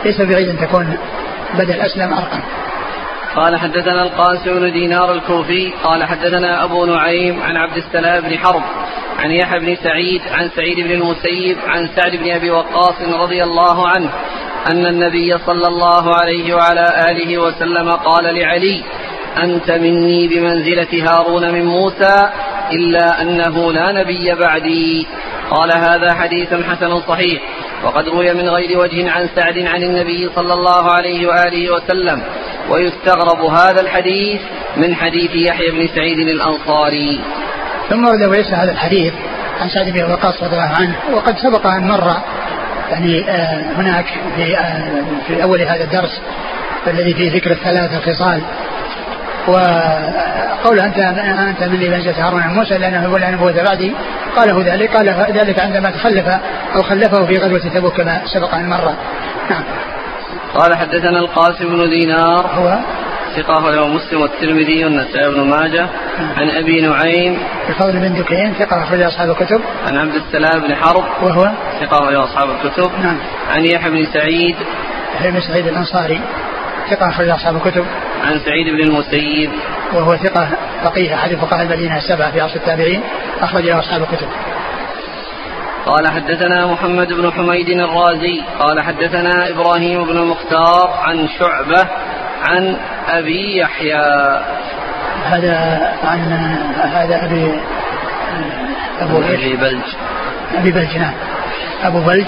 ليس 0.05 0.21
بعيد 0.21 0.49
أن 0.49 0.59
تكون 0.59 0.97
بدل 1.53 1.81
أسلم 1.81 2.13
أرقم. 2.13 2.39
قال 3.35 3.59
حدثنا 3.59 4.03
القاسم 4.03 4.59
بن 4.59 4.71
دينار 4.71 5.11
الكوفي. 5.11 5.71
قال 5.83 6.03
حدثنا 6.03 6.63
أبو 6.63 6.85
نعيم 6.85 7.41
عن 7.41 7.57
عبد 7.57 7.77
السلام 7.77 8.23
بن 8.23 8.37
حرب 8.37 8.63
عن 9.19 9.31
يحيى 9.31 9.59
بن 9.59 9.75
سعيد 9.75 10.21
عن 10.31 10.49
سعيد 10.55 10.79
بن 10.79 10.91
المسيب 10.91 11.57
عن 11.67 11.89
سعد 11.95 12.15
بن 12.15 12.31
أبي 12.31 12.51
وقاص 12.51 13.01
رضي 13.01 13.43
الله 13.43 13.87
عنه 13.87 14.09
أن 14.67 14.85
النبي 14.85 15.37
صلى 15.37 15.67
الله 15.67 16.15
عليه 16.15 16.53
وعلى 16.53 17.09
آله 17.09 17.37
وسلم 17.37 17.91
قال 17.91 18.35
لعلي 18.35 18.83
أنت 19.43 19.71
مني 19.71 20.27
بمنزلة 20.27 21.09
هارون 21.09 21.53
من 21.53 21.65
موسى 21.65 22.29
إلا 22.71 23.21
أنه 23.21 23.73
لا 23.73 23.91
نبي 23.91 24.35
بعدي. 24.35 25.07
قال 25.51 25.71
هذا 25.71 26.13
حديث 26.13 26.53
حسن 26.53 27.01
صحيح. 27.01 27.41
وقد 27.83 28.09
روي 28.09 28.33
من 28.33 28.49
غير 28.49 28.79
وجه 28.79 29.11
عن 29.11 29.29
سعد 29.35 29.59
عن 29.59 29.83
النبي 29.83 30.29
صلى 30.35 30.53
الله 30.53 30.91
عليه 30.91 31.27
وآله 31.27 31.73
وسلم. 31.73 32.23
ويستغرب 32.69 33.45
هذا 33.45 33.81
الحديث 33.81 34.41
من 34.77 34.95
حديث 34.95 35.31
يحيى 35.35 35.71
بن 35.71 35.87
سعيد 35.95 36.19
الأنصاري. 36.19 37.19
ثم 37.89 38.05
ورد 38.05 38.35
عيسى 38.35 38.55
هذا 38.55 38.71
الحديث 38.71 39.13
عن 39.61 39.69
سعد 39.69 39.89
بن 39.89 40.11
وقاص 40.11 40.43
رضي 40.43 40.55
الله 40.55 40.71
عنه 40.79 40.95
وقد 41.13 41.37
سبق 41.37 41.67
أن 41.67 41.87
مر 41.87 42.13
يعني 42.91 43.29
آه 43.29 43.61
هناك 43.75 44.05
في 44.35 44.57
آه 44.57 45.03
في 45.27 45.43
أول 45.43 45.61
هذا 45.61 45.83
الدرس 45.83 46.21
الذي 46.87 47.13
فيه 47.13 47.31
ذكر 47.31 47.51
الثلاثة 47.51 47.99
خصال. 47.99 48.41
وقول 49.47 50.79
انت 50.79 50.97
أنت 51.49 51.63
مني 51.63 51.89
منزلة 51.89 52.27
هارون 52.27 52.41
عن 52.41 52.53
موسى 52.53 52.77
لأنه 52.77 53.03
يقول 53.03 53.23
أنا 53.23 53.35
نبوة 53.35 53.63
بعدي 53.63 53.93
قاله 54.35 54.73
ذلك 54.73 54.95
قال 54.95 55.09
ذلك 55.37 55.59
عندما 55.59 55.91
تخلف 55.91 56.27
أو 56.75 56.83
خلفه 56.83 57.25
في 57.25 57.37
غزوة 57.37 57.73
تبوك 57.73 57.97
كما 57.97 58.21
سبق 58.25 58.53
أن 58.53 58.69
مر. 58.69 58.93
نعم. 59.49 59.63
قال 60.55 60.77
حدثنا 60.77 61.19
القاسم 61.19 61.65
بن 61.69 61.89
دينار 61.89 62.45
هو؟ 62.55 62.77
ثقة 63.35 63.71
له 63.71 63.87
مسلم 63.87 64.21
والترمذي 64.21 64.85
والنسائي 64.85 65.29
بن 65.29 65.49
ماجه. 65.49 65.87
عن 66.37 66.49
أبي 66.49 66.81
نعيم. 66.81 67.37
الفضل 67.69 67.99
بن 67.99 68.13
دكين 68.13 68.53
ثقة 68.53 68.83
أخرج 68.83 69.01
أصحاب 69.01 69.29
الكتب. 69.29 69.61
عن 69.87 69.97
عبد 69.97 70.15
السلام 70.15 70.61
بن 70.67 70.75
حرب. 70.75 71.03
وهو؟ 71.23 71.51
ثقة 71.81 71.97
أخرج 71.97 72.15
أصحاب 72.15 72.49
الكتب. 72.49 72.91
نعم. 73.03 73.17
عن 73.51 73.65
يحيى 73.65 73.89
بن 73.89 74.05
سعيد. 74.13 74.55
يحيى 75.15 75.31
بن 75.31 75.39
سعيد 75.39 75.67
الأنصاري 75.67 76.21
ثقة 76.89 77.09
أخرج 77.09 77.29
أصحاب 77.29 77.55
الكتب. 77.55 77.85
عن 78.23 78.39
سعيد 78.39 78.69
بن 78.69 78.79
المسيب. 78.79 79.51
وهو 79.93 80.17
ثقة 80.17 80.49
فقيه 80.83 81.15
أحد 81.15 81.35
فقهاء 81.35 81.63
المدينة 81.63 81.97
السبعة 81.97 82.31
في 82.31 82.41
عصر 82.41 82.55
التابعين 82.55 83.01
أخرج 83.41 83.63
له 83.63 83.79
أصحاب 83.79 84.01
الكتب. 84.01 84.27
قال 85.85 86.07
حدثنا 86.07 86.65
محمد 86.65 87.13
بن 87.13 87.31
حميد 87.31 87.69
الرازي 87.69 88.41
قال 88.59 88.81
حدثنا 88.81 89.49
إبراهيم 89.49 90.03
بن 90.03 90.17
المختار 90.17 90.99
عن 91.03 91.27
شعبة 91.39 91.87
عن 92.43 92.77
أبي 93.07 93.57
يحيى. 93.57 94.41
هذا 95.25 95.93
عن 96.03 96.19
هذا 96.81 97.25
أبي 97.25 97.61
أبو 99.01 99.17
ابي 99.17 99.55
بلج. 99.55 99.83
أبي 100.55 100.71
بلج 100.71 100.97
نعم. 100.97 101.13
أبو 101.83 101.99
بلج 101.99 102.27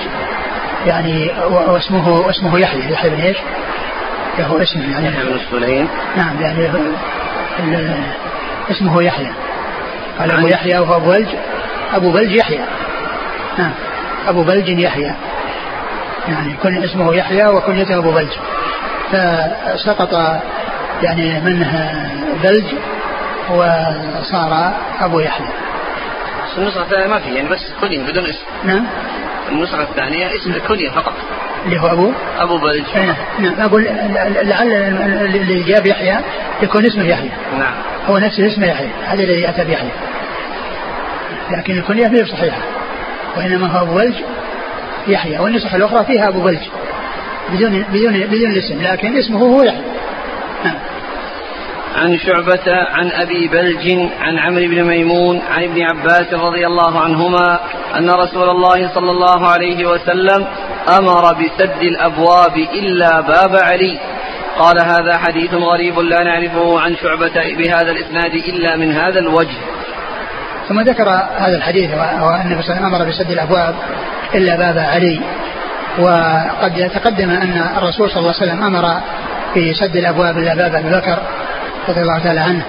يعني 0.86 1.32
واسمه 1.50 2.10
واسمه 2.10 2.60
يحيى 2.60 2.92
يحيى 2.92 3.10
بن 3.10 3.22
إيش؟ 3.22 3.38
له 4.40 4.64
اسم 4.64 4.92
يعني. 4.92 5.08
يحيى 5.08 5.24
بن 5.24 5.40
سليم. 5.52 5.88
نعم 6.18 6.42
يعني 6.42 6.70
اسمه 8.72 9.04
يحيى. 9.04 9.32
قال 10.20 10.32
أبو 10.32 10.48
يحيى 10.48 10.80
وهو 10.80 10.96
أبو 10.96 11.12
بلج. 11.12 11.28
أبو 11.94 12.12
بلج 12.12 12.36
يحيى. 12.36 12.60
نعم 13.58 13.72
أبو 14.28 14.44
بلج 14.44 14.70
يحيى. 14.70 15.14
يعني 16.28 16.54
كن 16.64 16.84
اسمه 16.84 17.16
يحيى 17.16 17.48
وكنيته 17.48 17.98
أبو 17.98 18.12
بلج. 18.12 18.32
فسقط 19.12 20.42
يعني 21.02 21.40
منه 21.40 22.02
بلج 22.44 22.66
وصار 23.50 24.74
أبو 25.02 25.20
يحيى. 25.20 25.48
النسخة 26.58 26.82
الثانية 26.82 27.08
ما 27.08 27.20
في 27.20 27.36
يعني 27.36 27.50
بس 27.50 27.72
كنية 27.82 28.04
بدون 28.04 28.26
اسم. 28.26 28.46
نعم. 28.64 28.86
النسخة 29.52 29.82
الثانية 29.82 30.36
اسم 30.36 30.54
كنية 30.68 30.90
فقط. 30.90 31.14
اللي 31.66 31.80
هو 31.80 31.88
أبو 31.88 32.12
أبو 32.40 32.58
بلج 32.58 32.84
نعم. 32.96 33.16
نعم 33.40 33.62
أقول 33.62 33.84
لعل 34.44 34.72
اللي 35.36 35.64
جاب 35.64 35.86
يحيى 35.86 36.18
يكون 36.62 36.86
اسمه 36.86 37.04
يحيى. 37.04 37.30
نعم. 37.60 37.74
هو 38.08 38.18
نفسه 38.18 38.48
اسمه 38.48 38.68
يحيى 38.68 38.90
هذا 39.06 39.24
الذي 39.24 39.50
أتى 39.50 39.64
بيحيى 39.64 39.92
لكن 41.52 41.78
الكنية 41.78 42.08
فيه 42.08 42.24
صحيحة 42.24 42.62
وإنما 43.38 43.68
هو 43.68 43.86
أبو 43.86 43.96
بلج 43.96 44.16
يحيى 45.08 45.40
والنسخة 45.40 45.76
الأخرى 45.76 46.06
فيها 46.06 46.28
أبو 46.28 46.42
بلج 46.42 46.62
بدون 47.54 47.86
بدون 47.94 48.14
بدون 48.14 48.52
الاسم 48.52 48.82
لكن 48.82 49.18
اسمه 49.18 49.40
هو 49.40 49.64
يحيى. 49.64 49.84
نعم. 50.66 50.76
عن 51.96 52.18
شعبة 52.20 52.76
عن 52.92 53.12
أبي 53.12 53.48
بلج 53.48 54.10
عن 54.22 54.40
عمرو 54.40 54.68
بن 54.68 54.84
ميمون 54.84 55.42
عن 55.52 55.64
ابن 55.64 55.82
عباس 55.82 56.34
رضي 56.34 56.68
الله 56.68 57.00
عنهما 57.00 57.60
أن 57.98 58.10
رسول 58.10 58.50
الله 58.50 58.94
صلى 58.94 59.12
الله 59.12 59.48
عليه 59.48 59.86
وسلم 59.86 60.48
أمر 60.98 61.34
بسد 61.34 61.82
الأبواب 61.82 62.58
إلا 62.58 63.22
باب 63.22 63.56
علي. 63.56 64.00
قال 64.60 64.82
هذا 64.82 65.18
حديث 65.18 65.54
غريب 65.54 66.00
لا 66.00 66.24
نعرفه 66.24 66.80
عن 66.80 66.96
شعبة 66.96 67.56
بهذا 67.58 67.92
الإسناد 67.92 68.34
إلا 68.34 68.76
من 68.76 68.92
هذا 68.92 69.20
الوجه. 69.20 69.58
ثم 70.70 70.82
ذكر 70.82 71.10
هذا 71.38 71.58
الحديث 71.58 71.92
وأن 71.94 72.58
صلى 72.58 72.84
أمر 72.84 73.10
بسد 73.10 73.32
الأبواب 73.32 73.76
إلا 74.36 74.56
باب 74.56 74.78
علي. 74.78 75.22
وقد 76.00 76.92
تقدم 76.94 77.30
أن 77.30 77.64
الرسول 77.78 78.10
صلى 78.10 78.20
الله 78.20 78.34
عليه 78.42 78.52
وسلم 78.52 78.64
أمر 78.64 79.02
بسد 79.58 79.96
الأبواب 79.96 80.38
إلا 80.38 80.56
باب 80.56 80.76
أبي 80.76 80.90
بكر. 80.90 81.20
رضي 81.90 82.02
الله 82.02 82.20
تعالى 82.20 82.40
عنه. 82.40 82.64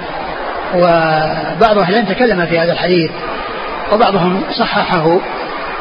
وبعض 0.74 1.78
أهل 1.78 1.94
العلم 1.94 2.06
تكلم 2.06 2.46
في 2.46 2.58
هذا 2.58 2.72
الحديث 2.72 3.10
وبعضهم 3.92 4.42
صححه 4.58 5.18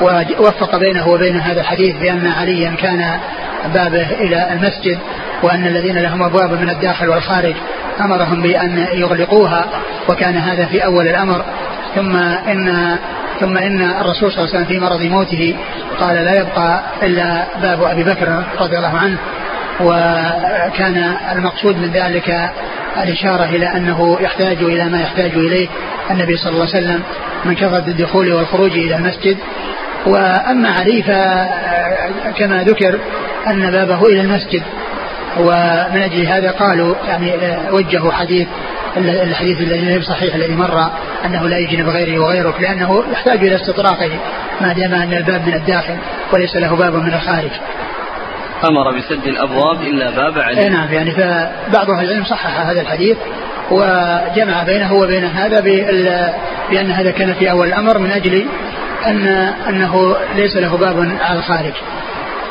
ووفق 0.02 0.78
بينه 0.78 1.08
وبين 1.08 1.40
هذا 1.40 1.62
الحديث 1.62 1.96
بأن 1.96 2.28
عليا 2.28 2.72
كان 2.72 3.20
بابه 3.74 4.12
إلى 4.12 4.54
المسجد 4.54 5.00
وأن 5.44 5.68
الذين 5.68 5.98
لهم 5.98 6.24
أبواب 6.24 6.52
من 6.52 6.70
الداخل 6.70 7.10
والخارج 7.10 7.56
أمرهم 8.02 8.42
بأن 8.42 8.88
يغلقوها 8.94 9.66
وكان 10.10 10.38
هذا 10.38 10.66
في 10.66 10.86
أول 10.86 11.08
الأمر. 11.08 11.46
ثم 11.96 12.16
إن 12.18 12.98
ثم 13.40 13.58
إن 13.58 13.82
الرسول 13.82 14.32
صلى 14.32 14.44
الله 14.44 14.56
عليه 14.56 14.60
وسلم 14.60 14.66
في 14.66 14.80
مرض 14.80 15.02
موته 15.02 15.56
قال 16.00 16.16
لا 16.16 16.40
يبقى 16.40 16.82
إلا 17.04 17.46
باب 17.62 17.84
أبي 17.84 18.04
بكر 18.04 18.44
رضي 18.60 18.78
الله 18.78 18.98
عنه. 18.98 19.18
وكان 19.82 21.16
المقصود 21.32 21.78
من 21.78 21.92
ذلك 21.92 22.50
الإشارة 23.04 23.44
إلى 23.44 23.68
أنه 23.78 24.18
يحتاج 24.22 24.58
إلى 24.64 24.90
ما 24.90 25.02
يحتاج 25.02 25.32
إليه 25.32 25.68
النبي 26.12 26.38
صلى 26.38 26.52
الله 26.52 26.68
عليه 26.74 26.86
وسلم 26.86 27.04
من 27.46 27.56
كثرة 27.56 27.88
الدخول 27.88 28.34
والخروج 28.34 28.72
إلى 28.72 28.96
المسجد. 28.96 29.38
وأما 30.06 30.70
علي 30.70 31.04
فكما 31.04 32.64
ذكر 32.64 33.00
أن 33.48 33.72
بابه 33.72 34.06
إلى 34.06 34.22
المسجد 34.22 34.64
ومن 35.38 36.02
أجل 36.02 36.28
هذا 36.28 36.52
قالوا 36.52 36.96
يعني 37.08 37.34
وجهوا 37.72 38.12
حديث 38.12 38.48
الحديث 38.98 39.62
الذي 39.62 40.02
صحيح 40.02 40.36
الذي 40.36 40.56
مر 40.56 40.92
أنه 41.26 41.48
لا 41.48 41.58
يجنب 41.58 41.90
غيره 41.90 42.20
وغيرك 42.20 42.62
لأنه 42.62 43.04
يحتاج 43.12 43.40
إلى 43.40 43.56
استطراقه 43.56 44.10
ما 44.62 44.74
دام 44.74 44.94
أن 44.94 45.14
الباب 45.14 45.48
من 45.48 45.54
الداخل 45.54 45.98
وليس 46.34 46.56
له 46.56 46.76
باب 46.76 46.96
من 46.96 47.14
الخارج. 47.14 47.52
أمر 48.64 48.98
بسد 48.98 49.28
الأبواب 49.28 49.82
إلا 49.82 50.10
باب 50.10 50.40
علي 50.40 50.70
نعم 50.70 50.94
يعني 50.94 51.12
فبعض 51.12 51.90
أهل 51.90 52.06
العلم 52.06 52.24
صحح 52.24 52.60
هذا 52.60 52.82
الحديث 52.82 53.18
وجمع 53.72 54.64
بينه 54.64 54.94
وبين 54.94 55.26
هذا 55.26 55.60
بأن 56.70 56.92
هذا 56.92 57.12
كان 57.12 57.34
في 57.34 57.52
أول 57.52 57.68
الأمر 57.68 57.98
من 57.98 58.12
أجل 58.12 58.46
أن 59.06 59.28
أنه 59.70 60.16
ليس 60.36 60.58
له 60.58 60.78
باب 60.78 61.18
على 61.22 61.40
الخارج. 61.40 61.74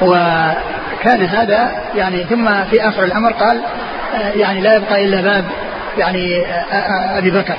وكان 0.02 1.24
هذا 1.24 1.70
يعني 1.96 2.24
ثم 2.24 2.64
في 2.70 2.88
آخر 2.88 3.04
الأمر 3.04 3.32
قال 3.32 3.60
يعني 4.36 4.60
لا 4.60 4.76
يبقى 4.76 5.04
إلا 5.04 5.20
باب 5.20 5.44
يعني 5.98 6.46
أبي 7.18 7.30
بكر 7.30 7.56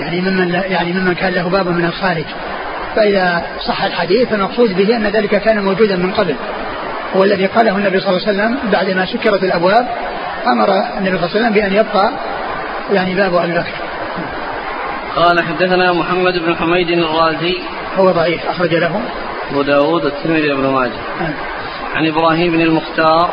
يعني 0.00 0.20
ممن 0.20 0.54
يعني 0.54 0.92
ممن 0.92 1.14
كان 1.14 1.32
له 1.32 1.48
باب 1.48 1.68
من 1.68 1.84
الخارج. 1.84 2.24
فإذا 2.96 3.42
صح 3.66 3.84
الحديث 3.84 4.28
فالمقصود 4.28 4.76
به 4.76 4.96
أن 4.96 5.06
ذلك 5.06 5.42
كان 5.42 5.64
موجودا 5.64 5.96
من 5.96 6.12
قبل. 6.12 6.36
هو 7.16 7.24
الذي 7.24 7.46
قاله 7.46 7.76
النبي 7.76 8.00
صلى 8.00 8.08
الله 8.08 8.28
عليه 8.28 8.38
وسلم 8.38 8.70
بعدما 8.70 9.06
سكرت 9.06 9.42
الأبواب 9.42 9.88
أمر 10.46 10.68
النبي 10.98 11.18
صلى 11.18 11.26
الله 11.26 11.36
عليه 11.36 11.40
وسلم 11.40 11.52
بأن 11.52 11.72
يبقى 11.72 12.12
يعني 12.92 13.14
باب 13.14 13.34
أبي 13.34 13.52
بكر. 13.52 13.72
قال 15.16 15.42
حدثنا 15.42 15.92
محمد 15.92 16.32
بن 16.32 16.56
حميد 16.56 16.90
الرازي 16.90 17.58
هو 17.98 18.10
ضعيف 18.10 18.46
أخرج 18.46 18.74
له 18.74 19.00
أبو 19.50 19.62
داود 19.62 20.04
والترمذي 20.04 20.52
وابن 20.52 20.66
ماجه. 20.66 20.92
نعم. 21.20 21.34
عن 21.94 22.06
إبراهيم 22.06 22.52
بن 22.52 22.60
المختار 22.60 23.30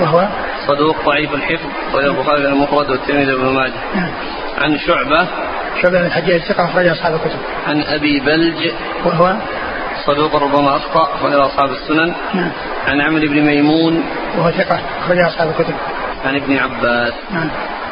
وهو 0.00 0.28
صدوق 0.66 0.96
ضعيف 1.06 1.34
الحفظ 1.34 1.68
وله 1.94 2.06
البخاري 2.06 2.48
المفرد 2.48 2.90
والترمذي 2.90 3.32
وابن 3.32 3.54
ماجه. 3.54 3.72
نعم. 3.94 4.10
عن 4.58 4.78
شعبة 4.78 5.28
شعبة 5.82 5.98
بن 5.98 6.06
الحجاج 6.06 6.40
ثقة 6.40 6.64
أخرج 6.64 6.86
أصحاب 6.86 7.14
الكتب. 7.14 7.38
عن 7.66 7.82
أبي 7.82 8.20
بلج 8.20 8.72
وهو 9.04 9.36
صدوق 10.06 10.36
ربما 10.36 10.76
أخطأ 10.76 11.08
وله 11.24 11.46
أصحاب 11.46 11.70
السنن. 11.70 12.14
نعم. 12.34 12.50
عن 12.86 13.00
عمرو 13.00 13.28
بن 13.28 13.40
ميمون. 13.40 14.04
وهو 14.38 14.50
ثقة 14.50 14.80
أخرج 15.00 15.18
أصحاب 15.18 15.48
الكتب. 15.48 15.74
عن 16.24 16.36
ابن 16.36 16.56
عباس. 16.56 17.12
نعم. 17.30 17.50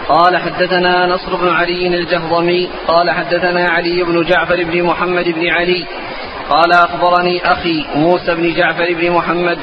قال 0.08 0.36
حدثنا 0.36 1.06
نصر 1.06 1.36
بن 1.36 1.48
علي 1.48 1.86
الجهضمي. 1.86 2.70
قال 2.88 3.10
حدثنا 3.10 3.68
علي 3.68 4.02
بن 4.02 4.24
جعفر 4.24 4.64
بن 4.64 4.82
محمد 4.82 5.24
بن 5.24 5.48
علي. 5.48 5.86
قال 6.50 6.72
أخبرني 6.72 7.52
أخي 7.52 7.84
موسى 7.94 8.34
بن 8.34 8.54
جعفر 8.54 8.94
بن 8.94 9.10
محمد 9.10 9.58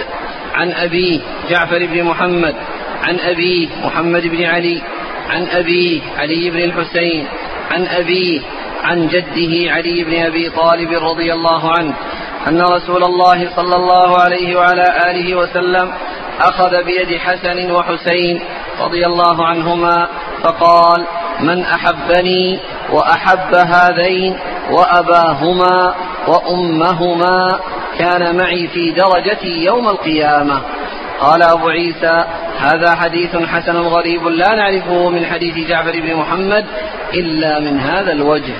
عن 0.56 0.72
أبيه 0.72 1.20
جعفر 1.50 1.86
بن 1.86 2.04
محمد 2.04 2.56
عن 3.04 3.20
أبيه 3.20 3.68
محمد 3.84 4.28
بن 4.28 4.44
علي 4.44 4.82
عن 5.30 5.48
أبيه 5.48 6.02
علي 6.18 6.50
بن 6.50 6.60
الحسين 6.60 7.28
عن 7.72 7.86
أبيه 7.86 8.42
عن 8.84 9.08
جده 9.08 9.72
علي 9.72 10.04
بن 10.04 10.16
أبي 10.26 10.50
طالب 10.50 10.92
رضي 10.92 11.34
الله 11.34 11.72
عنه. 11.80 11.94
أن 12.48 12.62
رسول 12.62 13.04
الله 13.04 13.56
صلى 13.56 13.76
الله 13.76 14.18
عليه 14.22 14.56
وعلى 14.56 15.12
آله 15.12 15.36
وسلم 15.36 15.92
أخذ 16.42 16.84
بيد 16.84 17.18
حسن 17.20 17.72
وحسين 17.72 18.42
رضي 18.82 19.06
الله 19.06 19.46
عنهما 19.46 20.08
فقال 20.44 21.06
من 21.40 21.62
أحبني 21.62 22.60
وأحب 22.92 23.56
هذين 23.56 24.40
وأباهما 24.72 25.96
وأمهما 26.28 27.60
كان 28.00 28.38
معي 28.38 28.68
في 28.68 28.92
درجتي 28.92 29.64
يوم 29.64 29.90
القيامة. 29.90 30.62
قال 31.20 31.44
أبو 31.44 31.70
عيسى 31.70 32.26
هذا 32.60 32.96
حديث 32.96 33.36
حسن 33.36 33.78
غريب 33.78 34.28
لا 34.28 34.56
نعرفه 34.56 35.10
من 35.10 35.26
حديث 35.26 35.68
جعفر 35.68 35.92
بن 35.92 36.16
محمد 36.16 36.66
إلا 37.14 37.60
من 37.60 37.80
هذا 37.80 38.12
الوجه. 38.12 38.54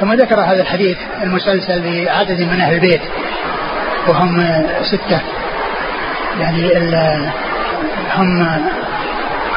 ثم 0.00 0.12
ذكر 0.12 0.40
هذا 0.40 0.62
الحديث 0.62 0.98
المسلسل 1.22 1.82
بعدد 1.82 2.40
من 2.40 2.60
أهل 2.60 2.74
البيت. 2.74 3.00
وهم 4.08 4.64
ستة. 4.82 5.20
يعني 6.40 6.72
هم 8.16 8.60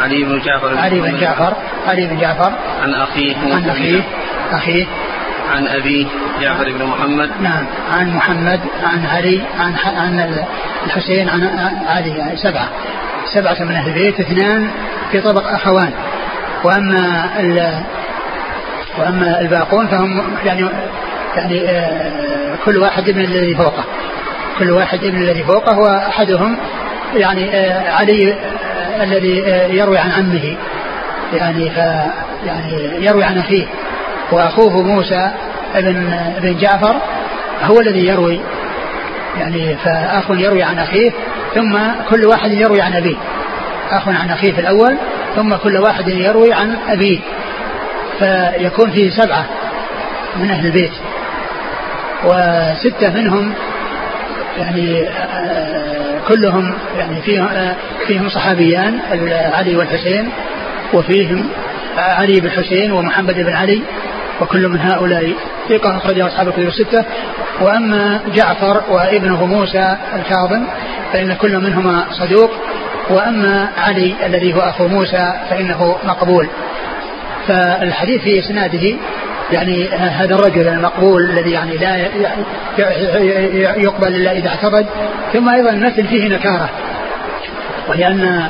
علي 0.04 0.24
بن 0.24 0.40
جعفر. 0.40 0.78
علي 0.78 1.02
بن 1.02 1.20
جعفر. 1.20 1.54
علي 1.88 2.08
بن 2.08 2.18
جعفر. 2.18 2.52
عن 2.84 2.94
أخيه 2.94 3.36
عن 3.54 3.70
أخيه. 3.70 4.02
أخيه. 4.52 4.86
عن 5.56 5.68
أبيه 5.68 6.06
جعفر 6.42 6.72
بن 6.72 6.86
محمد. 6.86 7.30
نعم. 7.42 7.66
عن 7.92 8.16
محمد 8.16 8.60
عن 8.84 9.06
علي 9.06 9.42
عن 9.60 9.74
عن 9.98 10.46
الحسين 10.86 11.30
عن 11.30 11.42
علي 11.88 12.10
يعني 12.10 12.38
سبعة. 12.38 12.70
سبعة 13.34 13.64
من 13.64 13.72
أهل 13.72 13.88
البيت 13.90 14.20
اثنان 14.20 14.70
في 15.12 15.22
طبق 15.22 15.48
أخوان. 15.48 15.92
وأما 16.64 17.30
وأما 18.98 19.42
الباقون 19.42 19.88
فهم 19.88 20.24
يعني 20.46 20.68
يعني 21.36 21.70
آه، 21.70 22.56
كل 22.66 22.78
واحد 22.78 23.10
من 23.10 23.26
الذي 23.26 23.56
فوقه. 23.56 23.84
كل 24.60 24.72
واحد 24.72 25.06
من 25.06 25.22
الذي 25.22 25.44
فوقه 25.44 25.80
وأحدهم 25.80 26.58
يعني 27.16 27.50
آه، 27.56 27.92
علي 27.92 28.34
آه، 28.34 29.04
الذي 29.04 29.38
يروي 29.78 29.98
عن 29.98 30.12
عمه. 30.12 30.56
يعني 31.34 31.70
ف 31.70 31.78
يعني 32.46 33.06
يروي 33.06 33.24
عن 33.24 33.38
أخيه. 33.38 33.66
وأخوه 34.32 34.82
موسى 34.82 35.32
ابن 35.76 36.14
ابن 36.38 36.58
جعفر 36.58 36.96
هو 37.64 37.80
الذي 37.80 38.08
يروي. 38.08 38.40
يعني 39.40 39.76
فأخ 39.76 40.24
يروي 40.30 40.64
عن 40.64 40.80
أخيه 40.80 41.12
ثم 41.56 41.78
كل 42.10 42.26
واحد 42.26 42.52
يروي 42.52 42.82
عن 42.82 42.94
أبيه. 42.94 43.16
أخ 43.92 44.08
عن 44.08 44.30
أخيه 44.30 44.52
في 44.52 44.62
الأول 44.62 44.98
ثم 45.36 45.56
كل 45.56 45.78
واحد 45.78 46.08
يروي 46.08 46.54
عن 46.54 46.78
أبيه. 46.90 47.20
فيكون 48.20 48.92
فيه 48.92 49.10
سبعة 49.10 49.46
من 50.36 50.52
أهل 50.52 50.66
البيت. 50.66 50.92
وستة 52.26 53.10
منهم 53.10 53.54
يعني 54.58 55.08
آه، 55.08 56.20
كلهم 56.28 56.74
يعني 56.98 57.22
فيهم 57.22 57.48
آه، 57.48 57.76
فيهم 58.08 58.30
صحابيان 58.30 59.00
علي 59.54 59.76
والحسين 59.76 60.30
وفيهم 60.94 61.50
علي 61.98 62.40
بن 62.40 62.50
حسين 62.50 62.92
ومحمد 62.92 63.36
بن 63.36 63.54
علي 63.54 63.82
وكل 64.42 64.68
من 64.68 64.80
هؤلاء 64.80 65.34
ثقة 65.70 65.98
أخرجه 65.98 66.28
أصحاب 66.28 66.48
الكتب 66.48 66.68
الستة. 66.68 67.06
وأما 67.62 68.22
جعفر 68.36 68.84
وابنه 68.90 69.46
موسى 69.46 69.98
الكاظم 70.16 70.64
فإن 71.14 71.34
كل 71.34 71.58
منهما 71.58 72.06
صدوق. 72.12 72.52
وأما 73.10 73.70
علي 73.78 74.16
الذي 74.26 74.54
هو 74.54 74.60
أخو 74.60 74.88
موسى 74.88 75.34
فإنه 75.50 75.96
مقبول. 76.04 76.50
فالحديث 77.48 78.22
في 78.22 78.40
إسناده 78.40 78.98
يعني 79.52 79.90
هذا 79.90 80.36
الرجل 80.36 80.68
المقبول 80.68 81.30
الذي 81.30 81.52
يعني 81.52 81.78
لا 81.78 81.98
يقبل 83.78 84.08
إلا 84.08 84.32
إذا 84.32 84.50
اعتقد 84.50 84.86
ثم 85.34 85.50
أيضا 85.50 85.70
المثل 85.70 86.08
فيه 86.08 86.28
نكارة. 86.28 86.70
ولأن 87.90 88.48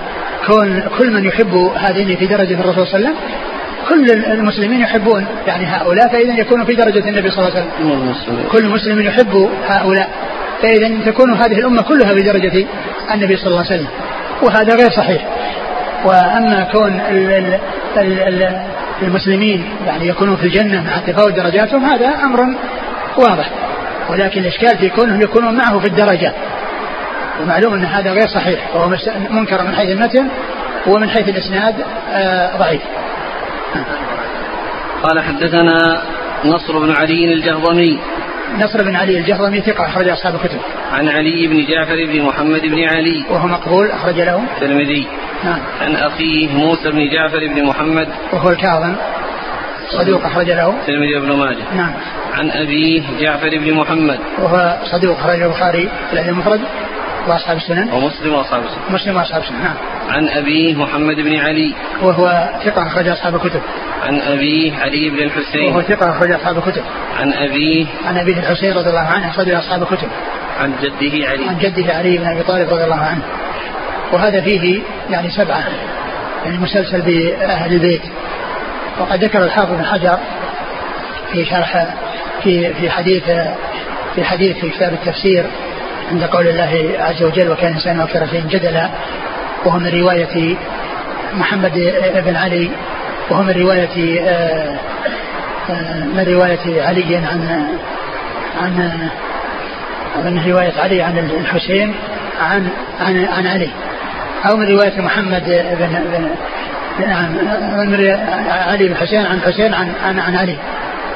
كون 0.48 0.84
كل 1.00 1.14
من 1.14 1.26
يحب 1.26 1.56
هذين 1.56 2.16
في 2.16 2.26
درجة 2.26 2.54
الرسول 2.54 2.88
صلى 2.88 3.00
الله 3.00 3.10
عليه 3.10 3.10
وسلم 3.10 3.16
كل 3.90 4.12
المسلمين 4.32 4.82
يحبون 4.82 5.26
يعني 5.48 5.66
هؤلاء 5.66 6.08
فاذا 6.08 6.40
يكونوا 6.40 6.66
في 6.66 6.76
درجة 6.76 7.10
النبي 7.10 7.32
صلى 7.32 7.48
الله 7.48 7.58
عليه 7.58 7.68
وسلم. 8.12 8.44
كل 8.52 8.66
مسلم 8.66 9.02
يحب 9.02 9.50
هؤلاء 9.68 10.10
فاذا 10.62 11.12
تكون 11.12 11.34
هذه 11.34 11.60
الأمة 11.60 11.82
كلها 11.82 12.14
في 12.14 12.22
درجة 12.22 12.66
النبي 13.14 13.38
صلى 13.38 13.48
الله 13.48 13.66
عليه 13.66 13.76
وسلم 13.76 13.88
وهذا 14.42 14.76
غير 14.76 14.90
صحيح. 14.90 15.28
وأما 16.06 16.68
كون 16.72 17.02
المسلمين 19.02 19.66
يعني 19.86 20.08
يكونون 20.08 20.36
في 20.36 20.44
الجنة 20.44 20.84
مع 20.84 20.98
تفاوت 20.98 21.34
درجاتهم 21.34 21.86
هذا 21.86 22.08
أمر 22.08 22.40
واضح. 23.18 23.52
ولكن 24.10 24.42
الإشكال 24.42 24.78
في 24.78 24.90
كونهم 24.90 25.22
يكونون 25.22 25.58
معه 25.58 25.80
في 25.80 25.88
الدرجة. 25.88 26.34
ومعلوم 27.42 27.74
أن 27.74 27.86
هذا 27.86 28.12
غير 28.12 28.28
صحيح 28.28 28.76
وهو 28.76 28.90
منكر 29.30 29.64
من 29.64 29.76
حيث 29.76 29.90
المتن 29.90 30.28
ومن 30.88 31.10
حيث 31.10 31.30
الإسناد 31.30 31.76
آه، 32.12 32.58
ضعيف. 32.58 32.82
قال 35.04 35.20
حدثنا 35.20 36.02
نصر 36.46 36.80
بن 36.80 36.92
علي 36.92 37.34
الجهضمي. 37.34 38.00
نصر 38.56 38.84
بن 38.84 38.96
علي 38.96 39.18
الجهضمي 39.18 39.62
ثقة 39.62 39.86
أخرج 39.86 40.10
أصحاب 40.10 40.36
الكتب. 40.36 40.60
عن 40.94 41.10
علي 41.10 41.48
بن 41.48 41.66
جعفر 41.66 42.06
بن 42.06 42.22
محمد 42.22 42.62
بن 42.62 42.84
علي. 42.84 43.24
وهو 43.30 43.48
مقبول 43.48 43.92
أخرج 43.92 44.20
له. 44.20 44.44
الترمذي. 44.56 45.08
نعم. 45.44 45.60
عن 45.82 45.96
أخيه 45.96 46.48
موسى 46.48 46.92
بن 46.92 47.10
جعفر 47.10 47.48
بن 47.48 47.64
محمد. 47.64 48.08
وهو 48.34 48.50
الكاظم. 48.50 48.96
صدوق 49.90 50.26
أخرج 50.26 50.52
له. 50.52 50.70
الترمذي 50.70 51.20
بن 51.20 51.32
ماجه. 51.32 51.76
نعم. 51.76 51.94
عن 52.34 52.52
أبيه 52.52 53.04
جعفر 53.20 53.50
بن 53.50 53.74
محمد. 53.74 54.20
وهو 54.40 54.78
صدوق 54.92 55.20
أخرج 55.20 55.42
البخاري 55.42 55.90
في 56.12 56.30
المفرد 56.30 56.62
وأصحاب 57.30 57.58
السنن؟ 57.58 57.90
ومسلم 57.94 58.34
وأصحاب 58.34 58.64
السنن. 58.64 58.82
مسلم 58.90 59.16
وأصحاب 59.16 59.42
السنن 59.42 59.64
نعم. 59.64 59.76
عن 60.10 60.30
ابيه 60.30 60.76
محمد 60.76 61.16
بن 61.16 61.36
علي. 61.36 61.74
وهو 62.02 62.50
ثقة 62.66 62.88
أخرج 62.88 63.08
أصحاب 63.08 63.36
الكتب. 63.36 63.62
عن 64.04 64.22
أبيه 64.22 64.78
علي 64.78 65.10
بن 65.10 65.20
الحسين. 65.20 65.72
وهو 65.72 65.82
ثقة 65.82 66.12
أخرج 66.12 66.32
أصحاب 66.32 66.58
الكتب. 66.58 66.84
عن 67.20 67.34
أبيه 67.34 67.86
عن 68.06 68.18
أبيه 68.18 68.38
الحسين 68.40 68.74
رضي 68.74 68.90
الله 68.90 69.08
عنه 69.08 69.30
أخرج 69.30 69.50
أصحاب 69.50 69.82
الكتب. 69.82 70.08
عن 70.60 70.74
جده 70.82 71.28
علي. 71.28 71.48
عن 71.48 71.58
جده 71.58 71.94
علي 71.94 72.18
بن 72.18 72.26
أبي 72.26 72.44
طالب 72.44 72.70
رضي 72.70 72.84
الله 72.84 73.02
عنه. 73.02 73.22
وهذا 74.14 74.42
فيه 74.42 74.82
يعني 75.10 75.30
سبعة 75.30 75.64
يعني 76.46 76.58
مسلسل 76.58 77.02
بأهل 77.02 77.74
البيت. 77.74 78.02
وقد 79.00 79.24
ذكر 79.24 79.44
الحافظ 79.44 79.72
بن 79.72 79.86
حجر 79.86 80.20
في 81.32 81.46
شرح 81.46 81.88
في 82.44 82.74
في 82.74 82.90
حديث 82.90 83.24
في 84.16 84.24
حديث 84.24 84.58
في 84.58 84.70
كتاب 84.70 84.94
التفسير 84.94 85.46
عند 86.12 86.24
قول 86.24 86.48
الله 86.48 86.96
عز 87.00 87.24
وجل 87.24 87.52
وكان 87.52 87.68
الانسان 87.68 88.00
أكثر 88.00 88.28
شيء 88.28 88.44
جدلا 88.50 88.90
وهو 89.66 89.80
من 89.80 90.02
رواية 90.02 90.56
محمد 91.34 91.94
بن 92.26 92.36
علي 92.36 92.70
وهو 93.30 93.44
من 93.44 93.52
رواية 93.52 94.22
آه، 94.22 94.78
آه، 95.70 96.04
من 96.04 96.26
رواية 96.28 96.84
علي 96.84 97.16
عن 97.16 97.68
عن 98.62 99.10
من 100.26 100.44
رواية 100.48 100.74
علي 100.80 101.02
عن 101.02 101.18
الحسين 101.18 101.94
عن 102.42 102.70
عن 103.00 103.26
عن 103.26 103.48
علي. 103.48 103.70
أو 104.46 104.58
من 104.58 104.68
رواية 104.68 105.02
محمد 105.02 105.44
بن 105.80 106.00
بن 106.14 106.30
نعم 107.08 107.32
من 107.78 108.18
علي 108.50 108.88
بن 108.88 108.96
حسين 108.96 109.26
عن 109.26 109.42
حسين 109.42 109.74
عن 109.74 109.94
عن, 110.06 110.20
عن 110.20 110.36
علي. 110.36 110.58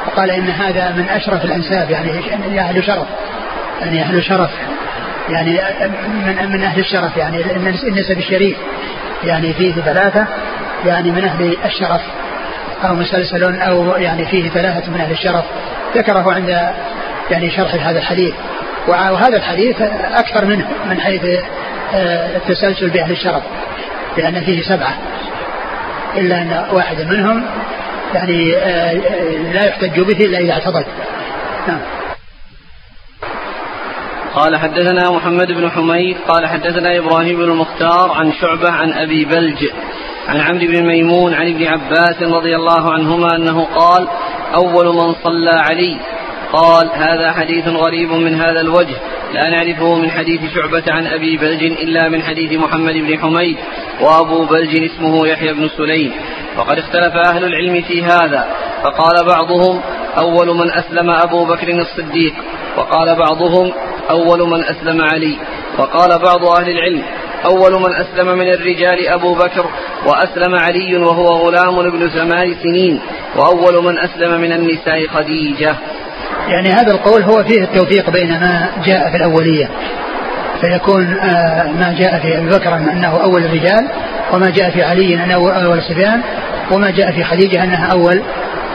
وقال 0.07 0.31
إن 0.31 0.49
هذا 0.49 0.93
من 0.97 1.09
أشرف 1.09 1.45
الأنساب 1.45 1.91
يعني 1.91 2.59
أهل 2.59 2.83
شرف. 2.83 3.07
يعني 3.81 4.01
أهل 4.01 4.23
شرف 4.23 4.49
يعني 5.29 5.61
من 6.25 6.51
من 6.51 6.63
أهل 6.63 6.79
الشرف 6.79 7.17
يعني 7.17 7.41
النسب 7.83 8.17
الشريف. 8.17 8.57
يعني 9.23 9.53
فيه 9.53 9.73
ثلاثة 9.73 10.27
يعني 10.85 11.11
من 11.11 11.23
أهل 11.23 11.57
الشرف. 11.65 12.01
أو 12.83 12.95
مسلسل 12.95 13.61
أو 13.61 13.95
يعني 13.95 14.25
فيه 14.25 14.49
ثلاثة 14.49 14.91
من 14.91 15.01
أهل 15.01 15.11
الشرف. 15.11 15.45
ذكره 15.95 16.33
عند 16.33 16.73
يعني 17.31 17.51
شرح 17.51 17.87
هذا 17.87 17.99
الحديث. 17.99 18.33
وهذا 18.87 19.37
الحديث 19.37 19.81
أكثر 20.13 20.45
منه 20.45 20.67
من 20.89 20.99
حيث 20.99 21.25
آه، 21.93 22.37
التسلسل 22.37 22.89
بأهل 22.89 23.11
الشرف. 23.11 23.43
لأن 24.17 24.41
فيه 24.41 24.61
سبعة. 24.61 24.93
إلا 26.17 26.41
أن 26.41 26.65
واحد 26.71 27.01
منهم 27.01 27.45
يعني 28.13 28.55
آه، 28.57 28.93
لا 29.53 29.65
يحتج 29.65 29.99
به 29.99 30.25
إلا 30.25 30.39
إذا 30.39 30.53
اعتضد. 30.53 30.85
نعم. 31.67 32.00
قال 34.35 34.57
حدثنا 34.57 35.11
محمد 35.11 35.51
بن 35.51 35.71
حميد 35.71 36.17
قال 36.27 36.47
حدثنا 36.47 36.97
إبراهيم 36.97 37.37
بن 37.37 37.43
المختار 37.43 38.11
عن 38.11 38.33
شعبة 38.33 38.69
عن 38.69 38.93
أبي 38.93 39.25
بلج 39.25 39.65
عن 40.27 40.41
عمرو 40.41 40.67
بن 40.67 40.85
ميمون 40.85 41.33
عن 41.33 41.47
ابن 41.47 41.67
عباس 41.67 42.21
رضي 42.21 42.55
الله 42.55 42.93
عنهما 42.93 43.35
أنه 43.35 43.65
قال 43.65 44.07
أول 44.55 44.85
من 44.95 45.13
صلى 45.23 45.51
علي. 45.51 45.97
قال 46.53 46.89
هذا 46.93 47.31
حديث 47.31 47.67
غريب 47.67 48.11
من 48.11 48.41
هذا 48.41 48.61
الوجه. 48.61 48.95
لا 49.33 49.49
نعرفه 49.49 49.95
من 49.95 50.11
حديث 50.11 50.41
شعبة 50.55 50.83
عن 50.87 51.07
أبي 51.07 51.37
بلج 51.37 51.63
إلا 51.63 52.09
من 52.09 52.21
حديث 52.21 52.59
محمد 52.59 52.93
بن 52.93 53.19
حميد 53.19 53.57
وأبو 54.01 54.45
بلج 54.45 54.83
اسمه 54.83 55.27
يحيى 55.27 55.53
بن 55.53 55.69
سليم. 55.77 56.13
وقد 56.57 56.77
اختلف 56.77 57.15
أهل 57.15 57.45
العلم 57.45 57.81
في 57.81 58.03
هذا. 58.03 58.45
فقال 58.83 59.25
بعضهم 59.25 59.81
أول 60.17 60.57
من 60.57 60.71
أسلم 60.71 61.09
أبو 61.09 61.45
بكر 61.45 61.69
الصديق. 61.69 62.33
وقال 62.77 63.15
بعضهم 63.15 63.71
أول 64.09 64.49
من 64.49 64.63
أسلم 64.63 65.01
علي 65.01 65.37
وقال 65.77 66.19
بعض 66.19 66.45
أهل 66.45 66.69
العلم 66.69 67.03
أول 67.45 67.81
من 67.81 67.95
أسلم 67.95 68.37
من 68.37 68.53
الرجال 68.53 69.07
أبو 69.07 69.33
بكر 69.33 69.65
وأسلم 70.05 70.55
علي 70.55 70.97
وهو 70.97 71.27
غلام 71.27 71.79
ابن 71.79 72.09
ثمان 72.09 72.55
سنين 72.63 72.99
وأول 73.35 73.83
من 73.83 73.99
أسلم 73.99 74.41
من 74.41 74.51
النساء 74.51 75.07
خديجة. 75.07 75.75
يعني 76.47 76.69
هذا 76.69 76.91
القول 76.91 77.23
هو 77.23 77.43
فيه 77.43 77.63
التوفيق 77.63 78.09
بين 78.09 78.29
ما 78.29 78.69
جاء 78.85 79.09
في 79.11 79.17
الأولية. 79.17 79.69
فيكون 80.61 81.13
آه، 81.13 81.71
ما 81.71 81.95
جاء 81.99 82.19
في 82.19 82.37
أبي 82.37 82.49
بكر 82.49 82.75
أنه 82.75 83.23
أول 83.23 83.43
الرجال 83.43 83.87
وما 84.33 84.49
جاء 84.49 84.69
في 84.69 84.83
علي 84.83 85.23
أنه 85.23 85.33
أول 85.33 85.77
الصبيان 85.77 86.21
وما 86.71 86.91
جاء 86.91 87.11
في 87.11 87.23
خديجة 87.23 87.63
أنها 87.63 87.91
أول 87.91 88.21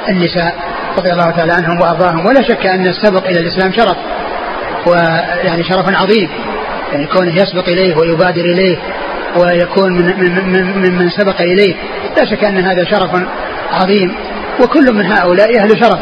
النساء 0.09 0.55
رضي 0.99 1.12
الله 1.12 1.31
تعالى 1.31 1.53
عنهم 1.53 1.81
وأرضاهم. 1.81 2.27
ولا 2.27 2.43
شك 2.43 2.66
أن 2.66 2.87
السبق 2.87 3.27
إلى 3.27 3.41
الإسلام 3.41 3.72
شرف. 3.72 3.97
ويعني 4.87 5.64
شرف 5.64 6.03
عظيم. 6.03 6.30
يعني 6.93 7.07
كونه 7.07 7.34
يسبق 7.34 7.68
إليه 7.68 7.97
ويبادر 7.97 8.45
إليه 8.45 8.76
ويكون 9.37 9.93
من 9.93 10.05
من 10.05 10.53
من, 10.53 10.82
من, 10.82 10.99
من 10.99 11.11
سبق 11.11 11.41
إليه. 11.41 11.74
لا 12.16 12.24
شك 12.24 12.45
أن 12.45 12.59
هذا 12.59 12.84
شرف 12.84 13.11
عظيم. 13.72 14.14
وكل 14.61 14.93
من 14.93 15.12
هؤلاء 15.12 15.59
أهل 15.59 15.70
شرف. 15.70 15.99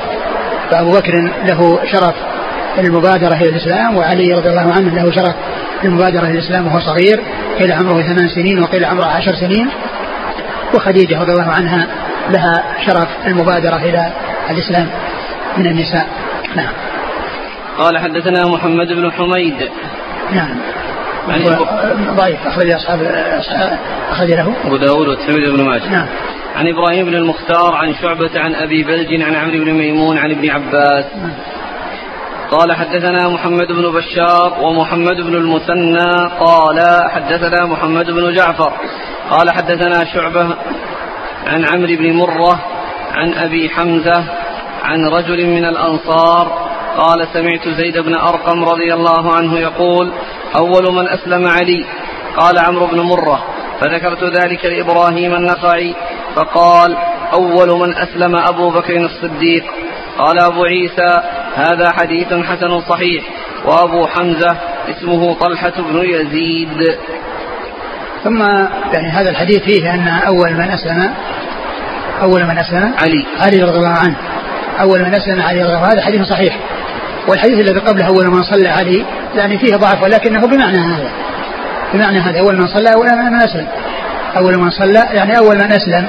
فأبو 0.70 0.92
بكر 0.92 1.12
له 1.44 1.78
شرف 1.92 2.14
المبادرة 2.78 3.34
إلى 3.34 3.48
الإسلام 3.48 3.96
وعلي 3.96 4.32
رضي 4.32 4.48
الله 4.48 4.72
عنه 4.72 4.94
له 4.94 5.12
شرف 5.12 5.34
المبادرة 5.84 6.22
إلى 6.22 6.38
الإسلام 6.38 6.66
وهو 6.66 6.80
صغير 6.80 7.20
قيل 7.58 7.72
عمره 7.72 8.02
ثمان 8.02 8.28
سنين 8.28 8.62
وقيل 8.62 8.84
عمره 8.84 9.04
عشر 9.04 9.34
سنين. 9.34 9.68
وخديجة 10.74 11.20
رضي 11.20 11.32
الله 11.32 11.52
عنها 11.52 11.86
لها 12.30 12.64
شرف 12.86 13.08
المبادرة 13.26 13.76
إلى 13.76 14.12
الإسلام 14.50 14.88
من 15.56 15.66
النساء. 15.66 16.06
نعم. 16.56 16.83
قال 17.78 17.98
حدثنا 17.98 18.46
محمد 18.46 18.86
بن 18.92 19.12
حميد. 19.12 19.70
نعم. 20.32 20.56
ضعيف 22.16 22.46
أخرج 22.46 22.70
أصحاب 22.70 23.02
أخرج 24.10 24.30
له. 24.30 24.52
أبو 24.64 24.76
داود 24.76 25.08
والترمذي 25.08 25.50
بن 25.50 25.64
ماجه. 25.64 25.90
نعم. 25.90 26.06
عن 26.56 26.68
إبراهيم 26.68 27.06
بن 27.06 27.14
المختار 27.14 27.74
عن 27.74 27.94
شعبة 27.94 28.40
عن 28.40 28.54
أبي 28.54 28.82
بلج 28.82 29.22
عن 29.22 29.34
عمرو 29.34 29.64
بن 29.64 29.72
ميمون 29.72 30.18
عن 30.18 30.30
ابن 30.30 30.50
عباس. 30.50 31.04
نعم. 31.16 31.32
قال 32.50 32.72
حدثنا 32.72 33.28
محمد 33.28 33.66
بن 33.66 33.92
بشار 33.92 34.58
ومحمد 34.60 35.16
بن 35.16 35.34
المثنى. 35.34 36.30
قال 36.40 37.10
حدثنا 37.10 37.66
محمد 37.66 38.06
بن 38.06 38.34
جعفر. 38.34 38.72
قال 39.30 39.50
حدثنا 39.50 40.04
شعبة 40.04 40.56
عن 41.46 41.64
عمرو 41.64 41.96
بن 41.96 42.12
مرة 42.12 42.60
عن 43.14 43.34
أبي 43.34 43.70
حمزة 43.70 44.24
عن 44.84 45.06
رجل 45.06 45.46
من 45.46 45.64
الأنصار 45.64 46.63
قال 46.96 47.28
سمعت 47.32 47.68
زيد 47.68 47.98
بن 47.98 48.14
أرقم 48.14 48.64
رضي 48.64 48.94
الله 48.94 49.32
عنه 49.32 49.58
يقول 49.58 50.12
أول 50.58 50.94
من 50.94 51.08
أسلم 51.08 51.48
علي 51.48 51.86
قال 52.36 52.58
عمرو 52.58 52.86
بن 52.86 53.00
مرة 53.00 53.44
فذكرت 53.80 54.24
ذلك 54.24 54.64
لإبراهيم 54.64 55.34
النخعي 55.34 55.94
فقال 56.36 56.96
أول 57.32 57.68
من 57.80 57.94
أسلم 57.96 58.36
أبو 58.36 58.70
بكر 58.70 58.96
الصديق 58.96 59.64
قال 60.18 60.40
أبو 60.40 60.64
عيسى 60.64 61.20
هذا 61.54 61.92
حديث 61.92 62.32
حسن 62.32 62.80
صحيح 62.80 63.24
وأبو 63.64 64.06
حمزة 64.06 64.56
اسمه 64.88 65.34
طلحة 65.34 65.72
بن 65.78 66.04
يزيد. 66.04 66.98
ثم 68.24 68.42
يعني 68.92 69.08
هذا 69.08 69.30
الحديث 69.30 69.62
فيه 69.62 69.94
أن 69.94 70.08
أول 70.08 70.52
من 70.52 70.70
أسلم 70.70 71.14
أول 72.22 72.44
من 72.44 72.58
أسلم 72.58 72.94
علي. 73.02 73.26
علي 73.40 73.62
رضي 73.62 73.78
الله 73.78 73.98
عنه. 73.98 74.16
أول 74.80 75.00
من 75.00 75.14
أسلم 75.14 75.42
علي 75.42 75.62
رضي 75.62 75.72
الله 75.72 75.84
عنه. 75.84 75.92
هذا 75.92 76.02
حديث 76.02 76.22
صحيح. 76.22 76.58
والحديث 77.28 77.58
الذي 77.58 77.78
قبله 77.78 78.06
أول 78.06 78.26
من 78.26 78.42
صلى 78.42 78.68
علي 78.68 79.04
يعني 79.34 79.58
فيه 79.58 79.76
ضعف 79.76 80.02
ولكنه 80.02 80.46
بمعنى 80.46 80.78
هذا. 80.78 81.10
بمعنى 81.94 82.18
هذا 82.18 82.40
أول 82.40 82.56
من 82.56 82.66
صلى 82.66 82.94
أول 82.94 83.06
من 83.06 83.42
أسلم. 83.42 83.66
أول 84.36 84.58
من 84.58 84.70
صلى 84.70 85.04
يعني 85.12 85.38
أول 85.38 85.56
من 85.56 85.72
أسلم. 85.72 86.06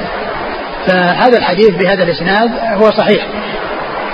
فهذا 0.87 1.37
الحديث 1.37 1.69
بهذا 1.69 2.03
الإسناد 2.03 2.51
هو 2.73 2.91
صحيح. 2.91 3.27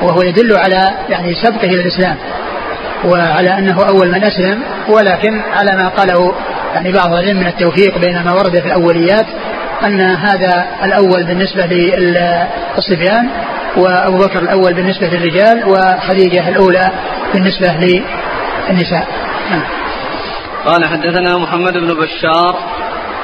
وهو 0.02 0.22
يدل 0.22 0.58
على 0.58 0.90
يعني 1.10 1.36
سبقه 1.36 1.68
إلى 1.68 1.82
الإسلام. 1.82 2.18
وعلى 3.06 3.58
أنه 3.58 3.88
أول 3.90 4.12
من 4.12 4.24
أسلم 4.24 4.62
ولكن 4.90 5.42
على 5.42 5.84
ما 5.84 5.88
قاله 5.88 6.34
يعني 6.74 6.92
بعض 6.92 7.14
العلم 7.14 7.40
من 7.40 7.48
التوفيق 7.48 7.98
بين 7.98 8.24
ما 8.24 8.32
ورد 8.34 8.60
في 8.60 8.66
الأوليات 8.66 9.26
أن 9.84 10.02
هذا 10.02 10.66
الأول 10.84 11.24
بالنسبة 11.24 11.66
للصبيان 11.66 13.30
وأبو 13.78 14.18
بكر 14.18 14.40
الأول 14.40 14.74
بالنسبة 14.74 15.08
للرجال 15.08 15.64
وخديجة 15.68 16.50
الأولى 16.50 16.92
بالنسبة 17.34 17.68
للنساء. 17.68 19.08
نعم. 19.52 19.64
قال 20.66 20.86
حدثنا 20.86 21.38
محمد 21.38 21.74
بن 21.74 21.94
بشار. 21.94 22.56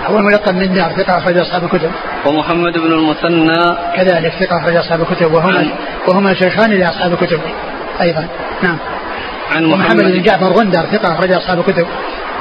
هو 0.06 0.18
ملقب 0.18 0.56
من 0.56 0.74
دار 0.74 0.92
ثقة 0.92 1.18
أخرج 1.18 1.38
أصحاب 1.38 1.64
الكتب. 1.64 1.92
ومحمد 2.26 2.78
بن 2.78 2.94
المثنى. 2.94 3.78
كذلك 3.96 4.34
ثقة 4.40 4.62
أخرج 4.62 4.76
أصحاب 4.76 5.02
الكتب. 5.02 5.34
وهما 5.34 5.68
وهما 6.08 6.34
شيخان 6.34 6.72
لأصحاب 6.72 7.14
الكتب 7.14 7.40
أيضا. 8.02 8.28
نعم. 8.64 8.78
عن 9.56 9.66
محمد. 9.66 10.04
بن 10.04 10.22
جعفر 10.22 10.54
غندر 10.54 10.86
ثقة 10.92 11.14
أخرج 11.14 11.32
أصحاب 11.32 11.60
الكتب. 11.60 11.88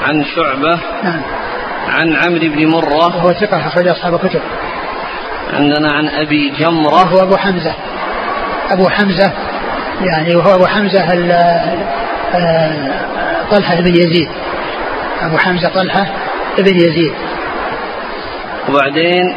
عن 0.05 0.25
شعبة. 0.37 0.79
نعم. 1.03 1.23
عن 1.89 2.17
عمرو 2.17 2.55
بن 2.55 2.67
مرة. 2.67 3.17
وهو 3.17 3.33
ثقة 3.33 3.67
أخرج 3.67 3.89
أصحاب 3.89 4.15
الكتب. 4.15 4.41
عندنا 5.53 5.93
عن 5.93 6.09
أبي 6.09 6.53
جمرة. 6.59 6.95
وهو 6.95 7.23
أبو 7.23 7.37
حمزة. 7.37 7.75
أبو 8.71 8.89
حمزة 8.89 9.33
يعني 10.01 10.37
وهو 10.37 10.55
أبو 10.55 10.67
حمزة 10.67 11.01
آه، 12.35 12.91
طلحة 13.51 13.77
بن 13.81 13.95
يزيد. 13.95 14.29
أبو 15.23 15.39
حمزة 15.39 15.69
طلحة 15.69 16.07
بن 16.59 16.77
يزيد. 16.77 17.13
وبعدين 18.69 19.37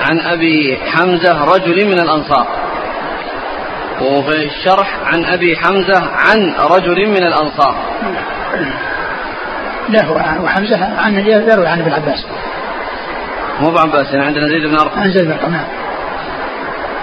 عن 0.00 0.20
أبي 0.20 0.78
حمزة 0.92 1.44
رجل 1.44 1.86
من 1.86 2.00
الأنصار. 2.00 2.46
وفي 4.00 4.44
الشرح 4.44 4.98
عن 5.04 5.24
أبي 5.24 5.56
حمزة 5.56 6.02
عن 6.12 6.54
رجل 6.70 7.08
من 7.08 7.22
الأنصار. 7.22 7.76
لا 9.88 10.04
هو 10.04 10.44
وحمزة 10.44 11.00
عن 11.00 11.14
يروي 11.14 11.66
عن 11.66 11.80
ابن 11.80 11.92
عباس. 11.92 12.26
مو 13.60 13.68
ابن 13.68 13.78
عباس 13.78 14.06
يعني 14.14 14.26
عندنا 14.26 14.48
زيد 14.48 14.66
بن 14.66 14.76
أرقم. 14.78 15.00
عن 15.00 15.12
زيد 15.12 15.24
بن 15.24 15.32
أرقم 15.32 15.50
نعم. 15.50 15.64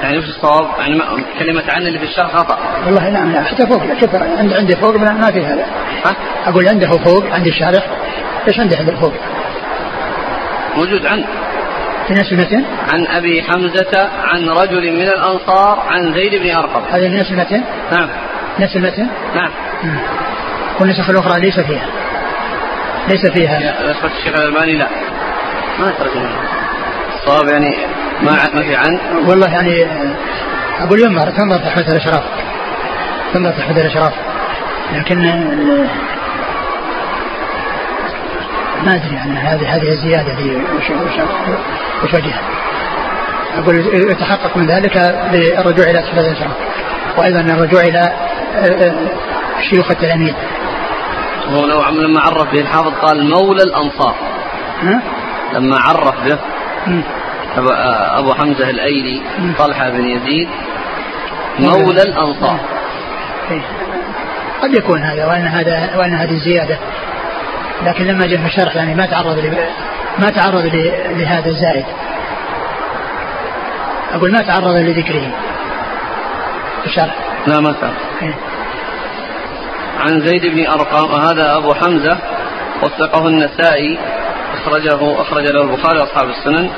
يعني 0.02 0.18
وش 0.18 0.26
الصواب؟ 0.26 0.68
يعني 0.80 1.02
كلمة 1.40 1.64
عن 1.70 1.82
اللي 1.82 2.00
في 2.00 2.06
الشرح 2.06 2.36
خطأ 2.36 2.58
والله 2.86 3.10
نعم 3.10 3.32
لا 3.32 3.44
حتى 3.44 3.68
فوق 3.68 3.82
شوف 4.02 4.16
عندي 4.16 4.56
عندي 4.56 4.76
فوق 4.76 4.96
ما 4.96 5.32
في 5.32 5.46
هذا 5.46 5.66
ها؟ 6.06 6.16
أقول 6.46 6.68
عنده 6.68 6.88
فوق 6.88 7.26
عندي 7.32 7.50
الشارح 7.50 7.84
إيش 8.48 8.60
عنده 8.60 8.78
عند 8.78 8.92
فوق؟ 8.92 9.14
موجود 10.78 11.06
عن 11.06 11.24
في 12.08 12.14
نفس 12.14 12.32
المتن؟ 12.32 12.64
عن 12.94 13.08
أبي 13.08 13.44
حمزة 13.44 14.10
عن 14.24 14.50
رجل 14.50 14.92
من 14.92 15.08
الأنصار 15.08 15.80
عن 15.80 16.14
زيد 16.14 16.36
بن 16.36 16.56
أرقم 16.56 16.82
هذا 16.92 17.10
في 17.10 17.16
نفس 17.16 17.32
المتن؟ 17.32 17.64
نعم 17.92 18.10
نفس 18.60 18.76
المتن؟ 18.76 19.08
نعم 19.36 19.52
والنسخ 20.80 21.10
الاخرى 21.10 21.42
ليس 21.42 21.60
فيها 21.60 21.88
ليس 23.08 23.26
فيها 23.26 23.60
نسخة 23.90 24.10
الشيخ 24.18 24.40
الألباني 24.40 24.78
لا 24.78 24.88
ما 25.80 25.92
ترجمة 25.92 26.30
الصواب 27.16 27.48
يعني 27.48 27.76
ما 28.22 28.32
ما 28.54 28.62
في 28.62 28.76
عن 28.76 29.00
والله 29.28 29.48
يعني 29.48 29.88
أقول 30.80 31.00
ينظر 31.00 31.30
تنظر 31.30 31.58
تحت 31.58 31.90
الأشراف 31.90 32.24
تنظر 33.34 33.52
تحت 33.52 33.78
الأشراف 33.78 34.14
لكن 34.94 35.18
ما 38.86 38.96
أدري 38.96 39.16
يعني 39.16 39.38
هذه 39.38 39.76
هذه 39.76 39.90
الزياده 39.90 40.34
هي 40.34 40.56
وش 42.04 42.14
وجهها؟ 42.14 42.42
أقول 43.58 43.76
يتحقق 44.12 44.58
من 44.58 44.68
ذلك 44.68 44.98
بالرجوع 45.32 45.86
إلى 45.90 46.00
صفه 46.02 46.20
الأشراف 46.20 46.52
وأيضا 47.18 47.40
الرجوع 47.40 47.82
إلى 47.82 48.00
آه، 48.00 48.66
آه، 48.66 48.94
شيوخ 49.70 49.92
التلاميذ. 49.92 50.34
هو 51.50 51.66
لو 51.66 51.82
لما 51.90 52.22
عرف 52.22 52.52
به 52.52 52.62
الحافظ 52.62 52.94
قال 52.94 53.30
مولى 53.30 53.64
الأنصار. 53.64 54.16
ها؟ 54.84 55.02
لما 55.54 55.80
عرف 55.80 56.16
به 56.24 56.38
ابو 58.20 58.34
حمزة 58.34 58.70
الأيلي 58.70 59.22
طلحة 59.58 59.90
بن 59.90 60.06
يزيد 60.06 60.50
مولى 61.60 62.02
الأنصار. 62.02 62.60
إيه. 63.52 63.62
قد 64.62 64.74
يكون 64.74 65.04
هذا 65.04 65.26
وإن 65.26 65.48
هذا 65.48 65.98
وإن 65.98 66.14
هذه 66.14 66.32
الزياده 66.32 66.78
لكن 67.86 68.08
لما 68.08 68.28
جاء 68.28 68.40
في 68.40 68.46
الشرح 68.46 68.76
يعني 68.76 68.96
ما 68.96 69.06
تعرض 69.06 69.54
ما 70.20 70.30
تعرض 70.30 70.66
لهذا 71.16 71.50
الزائد 71.50 71.86
أقول 74.14 74.32
ما 74.32 74.42
تعرض 74.42 74.76
لذكره 74.76 75.32
في 76.82 76.86
الشرح 76.86 77.16
لا 77.48 77.60
ما 77.60 77.72
تعرض 77.72 77.96
إيه؟ 78.22 78.34
عن 80.00 80.20
زيد 80.20 80.46
بن 80.46 80.68
أرقم 80.68 81.22
هذا 81.22 81.58
أبو 81.58 81.74
حمزة 81.74 82.18
وثقه 82.84 83.28
النسائي 83.28 84.00
أخرجه 84.54 85.22
أخرج 85.22 85.44
له 85.48 85.62
البخاري 85.62 86.00
وأصحاب 86.00 86.30
السنن 86.30 86.70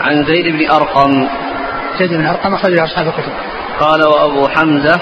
عن 0.00 0.24
زيد 0.24 0.56
بن 0.56 0.70
أرقم. 0.70 1.28
زيد 1.98 2.14
بن 2.14 2.26
أرقم 2.26 2.54
أخرج 2.54 2.72
له 2.72 2.84
أصحاب 2.84 3.06
الكتب. 3.06 3.32
قال 3.80 4.02
وأبو 4.02 4.48
حمزة 4.48 5.00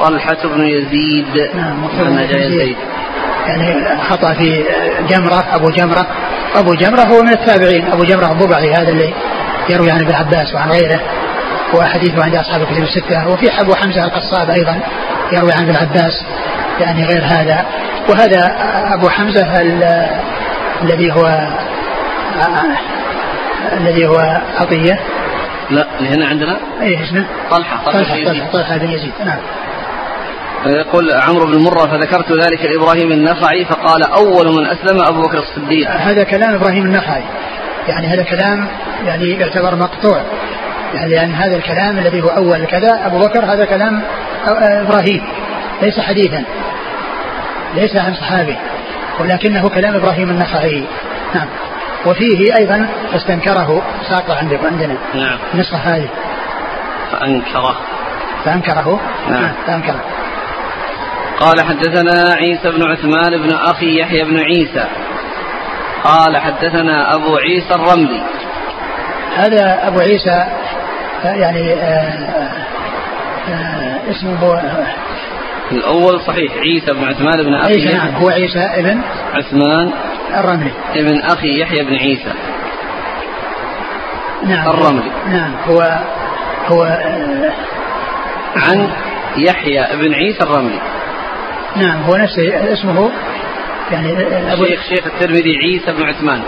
طلحة 0.00 0.36
بن 0.44 0.66
يزيد. 0.66 1.50
نعم 1.54 1.88
زيد. 2.28 2.76
يعني 3.46 3.98
خطأ 4.10 4.34
في 4.34 4.64
جمرة 5.08 5.44
أبو 5.52 5.70
جمرة. 5.70 6.06
أبو 6.54 6.74
جمرة 6.74 7.00
هو 7.00 7.22
من 7.22 7.32
التابعين. 7.32 7.92
أبو 7.92 8.04
جمرة 8.04 8.32
الضبعي 8.32 8.72
هذا 8.72 8.88
اللي 8.88 9.14
يروي 9.68 9.90
عن 9.90 10.00
ابن 10.00 10.14
عباس 10.14 10.54
وعن 10.54 10.70
غيره. 10.70 11.00
وحديثه 11.74 12.24
عند 12.24 12.34
أصحاب 12.34 12.62
الكتب 12.62 12.82
الستة. 12.82 13.28
وفي 13.28 13.60
أبو 13.60 13.74
حمزة 13.74 14.04
القصاب 14.04 14.50
أيضا 14.50 14.80
يروي 15.32 15.52
عن 15.52 15.62
ابن 15.62 15.76
عباس. 15.76 16.24
يعني 16.80 17.04
غير 17.04 17.24
هذا. 17.24 17.64
وهذا 18.08 18.56
أبو 18.94 19.08
حمزة 19.08 19.60
الذي 20.82 21.12
هو 21.12 21.48
الذي 23.72 24.06
هو 24.06 24.40
عطية. 24.60 25.00
لا 25.70 25.86
هنا 26.00 26.26
عندنا؟ 26.26 26.56
إيه 26.82 27.02
اسمه 27.02 27.26
طلحة 27.50 27.84
طلحة 27.84 28.24
طلحة, 28.24 28.46
طلحة 28.52 28.76
بن 28.76 28.90
يزيد. 28.90 29.12
نعم. 29.24 29.38
يقول 30.66 31.12
عمرو 31.12 31.46
بن 31.46 31.58
مرة 31.58 31.86
فذكرت 31.86 32.32
ذلك 32.32 32.64
لإبراهيم 32.64 33.12
النخعي 33.12 33.64
فقال 33.64 34.02
أول 34.02 34.46
من 34.46 34.66
أسلم 34.66 35.00
أبو 35.00 35.22
بكر 35.22 35.38
الصديق. 35.38 35.90
هذا 35.90 36.24
كلام 36.24 36.54
إبراهيم 36.54 36.84
النخعي. 36.84 37.22
يعني 37.88 38.06
هذا 38.06 38.22
كلام 38.22 38.68
يعني 39.06 39.30
يعتبر 39.30 39.76
مقطوع. 39.76 40.22
يعني 40.94 41.10
لأن 41.10 41.34
هذا 41.34 41.56
الكلام 41.56 41.98
الذي 41.98 42.22
هو 42.22 42.28
أول 42.28 42.66
كذا 42.66 43.06
أبو 43.06 43.18
بكر 43.18 43.44
هذا 43.44 43.64
كلام 43.64 44.02
إبراهيم. 44.46 45.22
ليس 45.82 46.00
حديثا. 46.00 46.44
ليس 47.74 47.96
عن 47.96 48.14
صحابي. 48.14 48.56
ولكنه 49.20 49.68
كلام 49.68 49.94
إبراهيم 49.94 50.30
النخعي. 50.30 50.84
نعم. 51.34 51.48
وفيه 52.06 52.56
أيضا 52.56 52.88
فاستنكره 53.12 53.82
ساقط 54.08 54.30
عندكم 54.30 54.66
عندنا 54.66 54.96
نعم. 55.14 55.38
النسخة 55.54 55.76
هذه. 55.76 56.08
فأنكره. 57.12 57.76
فأنكره؟ 58.44 59.00
نعم, 59.30 59.42
نعم. 59.42 59.52
فأنكره. 59.66 60.00
قال 61.40 61.60
حدثنا 61.60 62.34
عيسى 62.34 62.70
بن 62.70 62.82
عثمان 62.82 63.42
بن 63.42 63.54
أخي 63.54 64.00
يحيى 64.00 64.24
بن 64.24 64.38
عيسى. 64.38 64.84
قال 66.04 66.36
حدثنا 66.36 67.14
أبو 67.14 67.36
عيسى 67.36 67.74
الرملي. 67.74 68.22
هذا 69.36 69.88
أبو 69.88 70.00
عيسى 70.00 70.44
يعني 71.24 71.72
آه، 71.72 72.50
آه، 73.48 74.10
اسمه 74.10 74.62
الأول 75.72 76.20
صحيح 76.20 76.52
عيسى 76.52 76.92
بن 76.92 77.04
عثمان 77.04 77.42
بن 77.42 77.54
أخي 77.54 77.72
عيسى 77.72 77.94
نعم 77.94 78.14
هو 78.14 78.28
عيسى 78.28 78.58
ابن؟ 78.58 79.00
عثمان. 79.34 79.92
الرملي. 80.40 80.72
ابن 80.94 81.20
أخي 81.20 81.60
يحيى 81.60 81.84
بن 81.84 81.94
عيسى. 81.94 82.32
نعم. 84.46 84.70
الرملي. 84.70 85.10
نعم. 85.26 85.54
هو 85.68 85.98
هو 86.66 86.84
آه، 86.84 87.52
عن 88.56 88.88
يحيى 89.36 89.86
بن 89.96 90.14
عيسى 90.14 90.42
الرملي. 90.42 90.80
نعم. 91.76 92.02
هو 92.02 92.16
نفسه 92.16 92.72
اسمه. 92.72 93.10
يعني 93.90 94.12
أبو 94.52 94.64
الشيخ 94.64 94.82
شيخ 94.88 95.06
الترمذي 95.06 95.56
عيسى 95.56 95.92
بن 95.92 96.02
عثمان. 96.02 96.42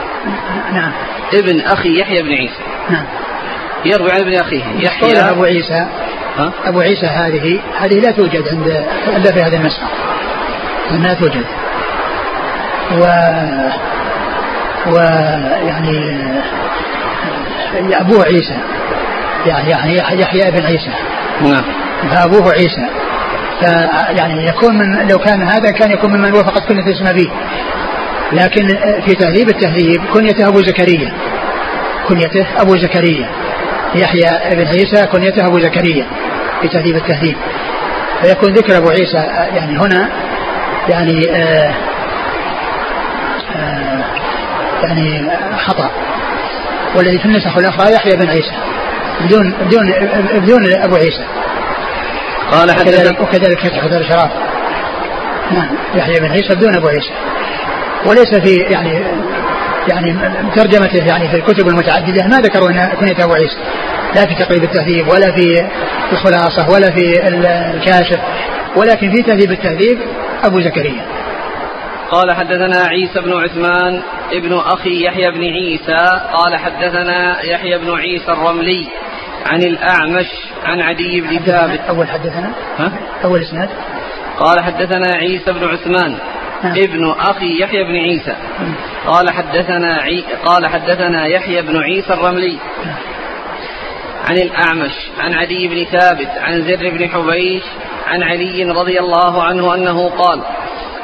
نعم. 0.72 0.92
ابن 1.34 1.60
أخي 1.60 2.00
يحيى 2.00 2.22
بن 2.22 2.32
عيسى. 2.32 2.62
نعم. 2.90 3.06
يروي 3.84 4.12
عن 4.12 4.20
ابن 4.20 4.34
أخيه. 4.34 4.64
يحيى. 4.78 5.30
أبو 5.30 5.44
عيسى. 5.44 5.86
ها؟ 6.36 6.52
أبو 6.64 6.80
عيسى 6.80 7.06
هذه 7.06 7.60
هذه 7.78 8.00
لا 8.00 8.10
توجد 8.10 8.48
عند 8.48 8.86
إلا 9.16 9.32
في 9.32 9.42
هذه 9.42 9.56
النسخة 9.56 9.86
لا 10.90 11.14
توجد. 11.14 11.44
و 12.92 13.04
ويعني 14.86 16.24
أبوه 17.92 18.24
عيسى. 18.24 18.56
يعني 19.46 19.70
يعني 19.70 20.20
يحيى 20.20 20.50
بن 20.50 20.66
عيسى. 20.66 20.90
نعم. 21.42 21.64
فأبوه 22.10 22.52
عيسى. 22.52 22.86
فيعني 23.60 24.46
يكون 24.46 24.78
من 24.78 25.08
لو 25.08 25.18
كان 25.18 25.42
هذا 25.42 25.70
كان 25.70 25.90
يكون 25.90 26.10
ممن 26.10 26.32
وافقت 26.32 26.68
كنية 26.68 26.92
اسم 26.92 27.06
أبيه. 27.06 27.30
لكن 28.32 28.68
في 29.06 29.14
تهذيب 29.14 29.48
التهذيب 29.48 30.04
كنيته 30.12 30.48
أبو 30.48 30.62
زكريا. 30.62 31.12
كنيته 32.08 32.46
أبو 32.58 32.76
زكريا. 32.76 33.28
يحيى 33.94 34.56
بن 34.56 34.66
عيسى 34.66 35.06
كنيته 35.06 35.46
أبو 35.46 35.58
زكريا 35.58 36.06
في 36.60 36.68
تهذيب 36.68 36.96
التهذيب. 36.96 37.36
فيكون 38.22 38.52
ذكر 38.52 38.76
أبو 38.76 38.88
عيسى. 38.88 39.18
يعني 39.56 39.78
هنا 39.78 40.08
يعني 40.88 41.30
آه 41.30 41.34
آه 41.36 41.74
يعني 44.88 45.30
خطأ. 45.56 45.90
والذي 46.96 47.18
في 47.18 47.24
النسخ 47.24 47.58
الأخرى 47.58 47.92
يحيى 47.92 48.16
بن 48.16 48.28
عيسى 48.28 48.52
بدون 49.20 49.52
بدون 49.52 49.92
بدون 50.34 50.82
أبو 50.82 50.96
عيسى. 50.96 51.24
قال 52.52 52.70
وكذلك 52.70 53.20
وكذلك 53.20 53.58
فتح 53.58 53.86
دار 53.86 54.00
الشراب 54.00 54.30
نعم 55.50 55.68
يحيى 55.94 56.20
بن 56.20 56.30
عيسى 56.30 56.54
بدون 56.54 56.74
أبو 56.76 56.88
عيسى. 56.88 57.12
وليس 58.06 58.34
في 58.34 58.54
يعني 58.54 59.02
يعني 59.92 60.16
ترجمته 60.56 61.06
يعني 61.06 61.28
في 61.28 61.36
الكتب 61.36 61.68
المتعددة 61.68 62.26
ما 62.26 62.36
ذكروا 62.36 62.70
إن 62.70 62.92
كنيه 63.00 63.24
أبو 63.24 63.32
عيسى. 63.32 63.58
لا 64.14 64.26
في 64.26 64.34
تقريب 64.34 64.64
التهذيب 64.64 65.08
ولا 65.08 65.32
في 65.32 65.66
الخلاصة 66.12 66.70
ولا 66.70 66.90
في 66.90 67.28
الكاشف 67.74 68.20
ولكن 68.76 69.10
في 69.10 69.22
تهذيب 69.22 69.52
التهذيب 69.52 69.98
أبو 70.44 70.60
زكريا. 70.60 71.04
قال 72.10 72.32
حدثنا 72.36 72.86
عيسى 72.86 73.20
بن 73.20 73.32
عثمان 73.32 74.02
ابن 74.32 74.58
أخي 74.58 75.04
يحيى 75.04 75.30
بن 75.30 75.44
عيسى 75.44 76.20
قال 76.32 76.56
حدثنا 76.56 77.42
يحيى 77.42 77.78
بن 77.78 77.90
عيسى 77.90 78.32
الرملي 78.32 78.86
عن 79.46 79.62
الأعمش 79.62 80.26
عن 80.64 80.80
عدي 80.80 81.20
بن 81.20 81.38
ثابت. 81.38 81.80
أول 81.80 82.08
حدثنا؟ 82.08 82.52
ها؟ 82.78 82.92
أول 83.24 83.40
إسناد؟ 83.40 83.68
قال 84.38 84.60
حدثنا 84.60 85.16
عيسى 85.16 85.52
بن 85.52 85.64
عثمان 85.64 86.18
نعم. 86.64 86.72
ابن 86.76 87.10
أخي 87.10 87.60
يحيى 87.60 87.84
بن 87.84 87.96
عيسى. 87.96 88.36
قال 89.06 89.30
حدثنا 89.30 89.94
عي... 89.94 90.24
قال 90.44 90.66
حدثنا 90.66 91.26
يحيى 91.26 91.62
بن 91.62 91.76
عيسى 91.76 92.12
الرملي 92.12 92.58
عن 94.24 94.36
الأعمش 94.36 94.92
عن 95.18 95.34
عدي 95.34 95.68
بن 95.68 95.84
ثابت 95.84 96.28
عن 96.38 96.62
زر 96.62 96.90
بن 96.90 97.08
حبيش 97.08 97.62
عن 98.06 98.22
علي 98.22 98.64
رضي 98.64 99.00
الله 99.00 99.42
عنه 99.42 99.74
أنه 99.74 100.08
قال 100.08 100.40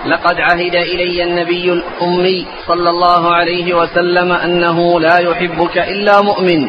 لقد 0.07 0.41
عهد 0.41 0.75
إلي 0.75 1.25
النبي 1.25 1.73
الأمي 1.73 2.47
صلى 2.67 2.91
الله 2.91 3.35
عليه 3.35 3.75
وسلم 3.75 4.33
أنه 4.33 5.01
لا 5.01 5.19
يحبك 5.19 5.79
إلا 5.79 6.21
مؤمن 6.21 6.69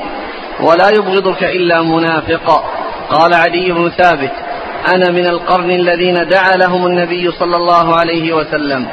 ولا 0.59 0.89
يبغضك 0.89 1.43
إلا 1.43 1.81
منافق. 1.81 2.65
قال 3.09 3.33
عدي 3.33 3.71
بن 3.71 3.89
ثابت 3.89 4.31
أنا 4.95 5.11
من 5.11 5.25
القرن 5.27 5.71
الذين 5.71 6.27
دعا 6.27 6.51
لهم 6.55 6.85
النبي 6.85 7.31
صلى 7.31 7.55
الله 7.55 7.95
عليه 7.95 8.33
وسلم. 8.33 8.87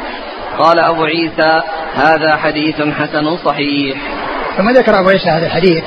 قال 0.59 0.79
أبو 0.79 1.05
عيسى 1.05 1.63
هذا 1.95 2.37
حديث 2.37 2.83
حسن 2.83 3.37
صحيح. 3.37 3.99
ثم 4.57 4.71
ذكر 4.71 5.01
أبو 5.01 5.09
عيسى 5.09 5.31
هذا 5.31 5.47
الحديث؟ 5.47 5.85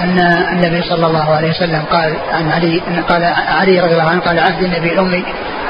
أن 0.00 0.18
النبي 0.52 0.82
صلى 0.82 1.06
الله 1.06 1.34
عليه 1.34 1.50
وسلم 1.50 1.82
قال 1.90 2.16
عن 2.32 2.48
علي 2.48 2.82
أن 2.88 3.02
قال 3.02 3.24
علي 3.48 3.80
رضي 3.80 3.92
الله 3.92 4.10
عنه 4.10 4.20
قال 4.20 4.38
عهد 4.38 4.62
النبي 4.62 4.92
الأمي 4.92 5.24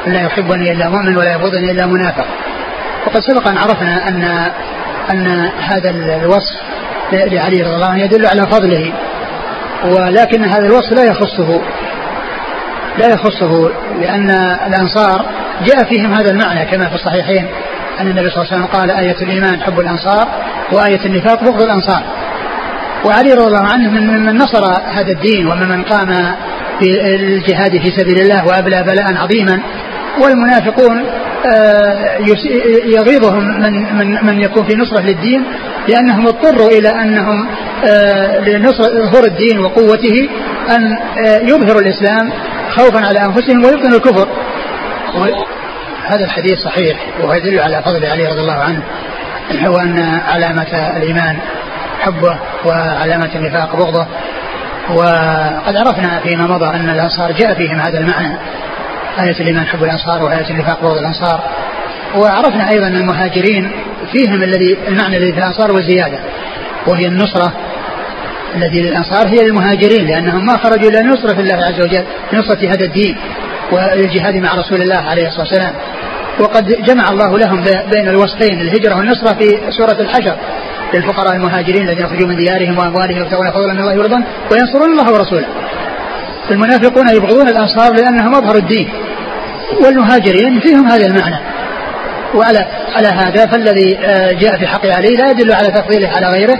لا 0.06 0.20
يحبني 0.20 0.72
إلا 0.72 0.88
مؤمن 0.88 1.16
ولا 1.16 1.34
يبغضني 1.34 1.70
إلا 1.70 1.86
منافق. 1.86 2.26
وقد 3.06 3.20
سبق 3.20 3.48
أن 3.48 3.56
عرفنا 3.58 4.08
أن 4.08 4.50
أن 5.10 5.50
هذا 5.58 5.90
الوصف 5.90 6.56
لعلي 7.12 7.62
رضي 7.62 7.74
الله 7.74 7.86
عنه 7.86 8.02
يدل 8.02 8.26
على 8.26 8.42
فضله 8.42 8.92
ولكن 9.84 10.44
هذا 10.44 10.66
الوصف 10.66 10.92
لا 10.92 11.04
يخصه 11.04 11.60
لا 12.98 13.06
يخصه 13.06 13.70
لأن 14.00 14.30
الأنصار 14.66 15.26
جاء 15.64 15.84
فيهم 15.84 16.14
هذا 16.14 16.30
المعنى 16.30 16.64
كما 16.64 16.88
في 16.88 16.94
الصحيحين 16.94 17.46
أن 18.00 18.08
النبي 18.08 18.30
صلى 18.30 18.42
الله 18.42 18.52
عليه 18.52 18.64
وسلم 18.64 18.80
قال 18.80 18.90
آية 18.90 19.16
الإيمان 19.22 19.62
حب 19.62 19.80
الأنصار 19.80 20.28
وآية 20.72 21.06
النفاق 21.06 21.44
بغض 21.44 21.62
الأنصار. 21.62 22.02
وعلي 23.06 23.32
رضي 23.32 23.46
الله 23.46 23.66
عنه 23.72 23.90
من 23.90 24.26
من 24.26 24.36
نصر 24.36 24.64
هذا 24.86 25.12
الدين 25.12 25.46
ومن 25.46 25.82
قام 25.82 26.34
بالجهاد 26.80 27.70
في 27.70 27.90
سبيل 27.90 28.20
الله 28.20 28.46
وأبلى 28.46 28.82
بلاء 28.82 29.16
عظيما. 29.16 29.60
والمنافقون 30.22 31.04
آه، 31.54 32.18
يغيظهم 32.84 33.60
من 33.60 33.96
من 33.98 34.26
من 34.26 34.40
يكون 34.40 34.64
في 34.64 34.76
نصرة 34.76 35.00
للدين 35.00 35.44
لأنهم 35.88 36.26
اضطروا 36.26 36.68
إلى 36.68 36.88
أنهم 36.88 37.48
آه، 37.84 38.40
لنصر 38.40 38.82
ظهور 38.82 39.24
الدين 39.24 39.58
وقوته 39.58 40.28
أن 40.70 40.92
آه، 41.26 41.38
يظهروا 41.38 41.80
الإسلام 41.80 42.30
خوفا 42.70 43.06
على 43.06 43.24
أنفسهم 43.24 43.64
ويبطنوا 43.64 43.96
الكفر. 43.96 44.28
هذا 46.06 46.24
الحديث 46.24 46.58
صحيح 46.58 46.98
وهو 47.20 47.32
يدل 47.32 47.60
على 47.60 47.82
فضل 47.82 48.06
علي 48.06 48.26
رضي 48.26 48.40
الله 48.40 48.52
عنه 48.52 48.82
وأن 49.66 49.98
علامة 50.28 50.96
الإيمان 50.96 51.36
حبه 52.06 52.38
وعلامه 52.64 53.30
النفاق 53.34 53.76
بغضة. 53.76 54.06
وقد 54.90 55.76
عرفنا 55.76 56.20
فيما 56.20 56.46
مضى 56.46 56.66
أن 56.66 56.90
الأنصار 56.90 57.32
جاء 57.32 57.54
فيهم 57.54 57.80
هذا 57.80 57.98
المعنى. 57.98 58.38
آية 59.20 59.40
الإيمان 59.40 59.66
حب 59.66 59.84
الأنصار 59.84 60.22
وآية 60.22 60.50
النفاق 60.50 60.82
بغض 60.82 60.98
الأنصار. 60.98 61.40
وعرفنا 62.16 62.70
أيضا 62.70 62.86
المهاجرين 62.86 63.70
فيهم 64.12 64.42
الذي 64.42 64.78
المعنى 64.88 65.16
الذي 65.16 65.32
في 65.32 65.38
الأنصار 65.38 65.72
والزيادة 65.72 66.18
وهي 66.86 67.06
النصرة. 67.06 67.52
الذي 68.54 68.82
للأنصار 68.82 69.28
هي 69.28 69.46
المهاجرين 69.46 70.06
لأنهم 70.06 70.46
ما 70.46 70.56
خرجوا 70.56 70.90
إلى 70.90 71.02
نصرة 71.02 71.40
الله 71.40 71.54
عز 71.54 71.80
وجل 71.80 72.04
نصرة 72.32 72.68
هذا 72.68 72.84
الدين 72.84 73.16
والجهاد 73.72 74.36
مع 74.36 74.54
رسول 74.54 74.82
الله 74.82 74.96
عليه 75.10 75.28
الصلاة 75.28 75.46
والسلام. 75.48 75.74
وقد 76.40 76.82
جمع 76.82 77.04
الله 77.10 77.38
لهم 77.38 77.62
بين 77.92 78.08
الوصفين 78.08 78.60
الهجرة 78.60 78.96
والنصرة 78.96 79.34
في 79.34 79.60
سورة 79.70 80.00
الحشر. 80.00 80.36
للفقراء 80.96 81.36
المهاجرين 81.36 81.88
الذين 81.88 82.04
يخرجوا 82.04 82.28
من 82.28 82.36
ديارهم 82.36 82.78
وأموالهم 82.78 83.18
يبتغون 83.18 83.50
فضلا 83.50 83.72
من 83.72 83.80
الله 83.80 83.98
ورضوان 83.98 84.24
وينصرون 84.50 84.90
الله 84.90 85.12
ورسوله. 85.12 85.46
المنافقون 86.50 87.08
يبغضون 87.08 87.48
الأنصار 87.48 87.92
لأنهم 87.92 88.34
أظهروا 88.34 88.60
الدين. 88.60 88.88
والمهاجرين 89.84 90.60
فيهم 90.60 90.86
هذا 90.86 91.06
المعنى. 91.06 91.36
وعلى 92.34 92.66
على 92.96 93.08
هذا 93.08 93.46
فالذي 93.46 93.98
آه، 93.98 94.32
جاء 94.32 94.58
في 94.58 94.66
حق 94.66 94.86
علي 94.86 95.08
لا 95.08 95.30
يدل 95.30 95.52
على 95.52 95.68
تفضيله 95.68 96.08
على 96.08 96.26
غيره 96.26 96.58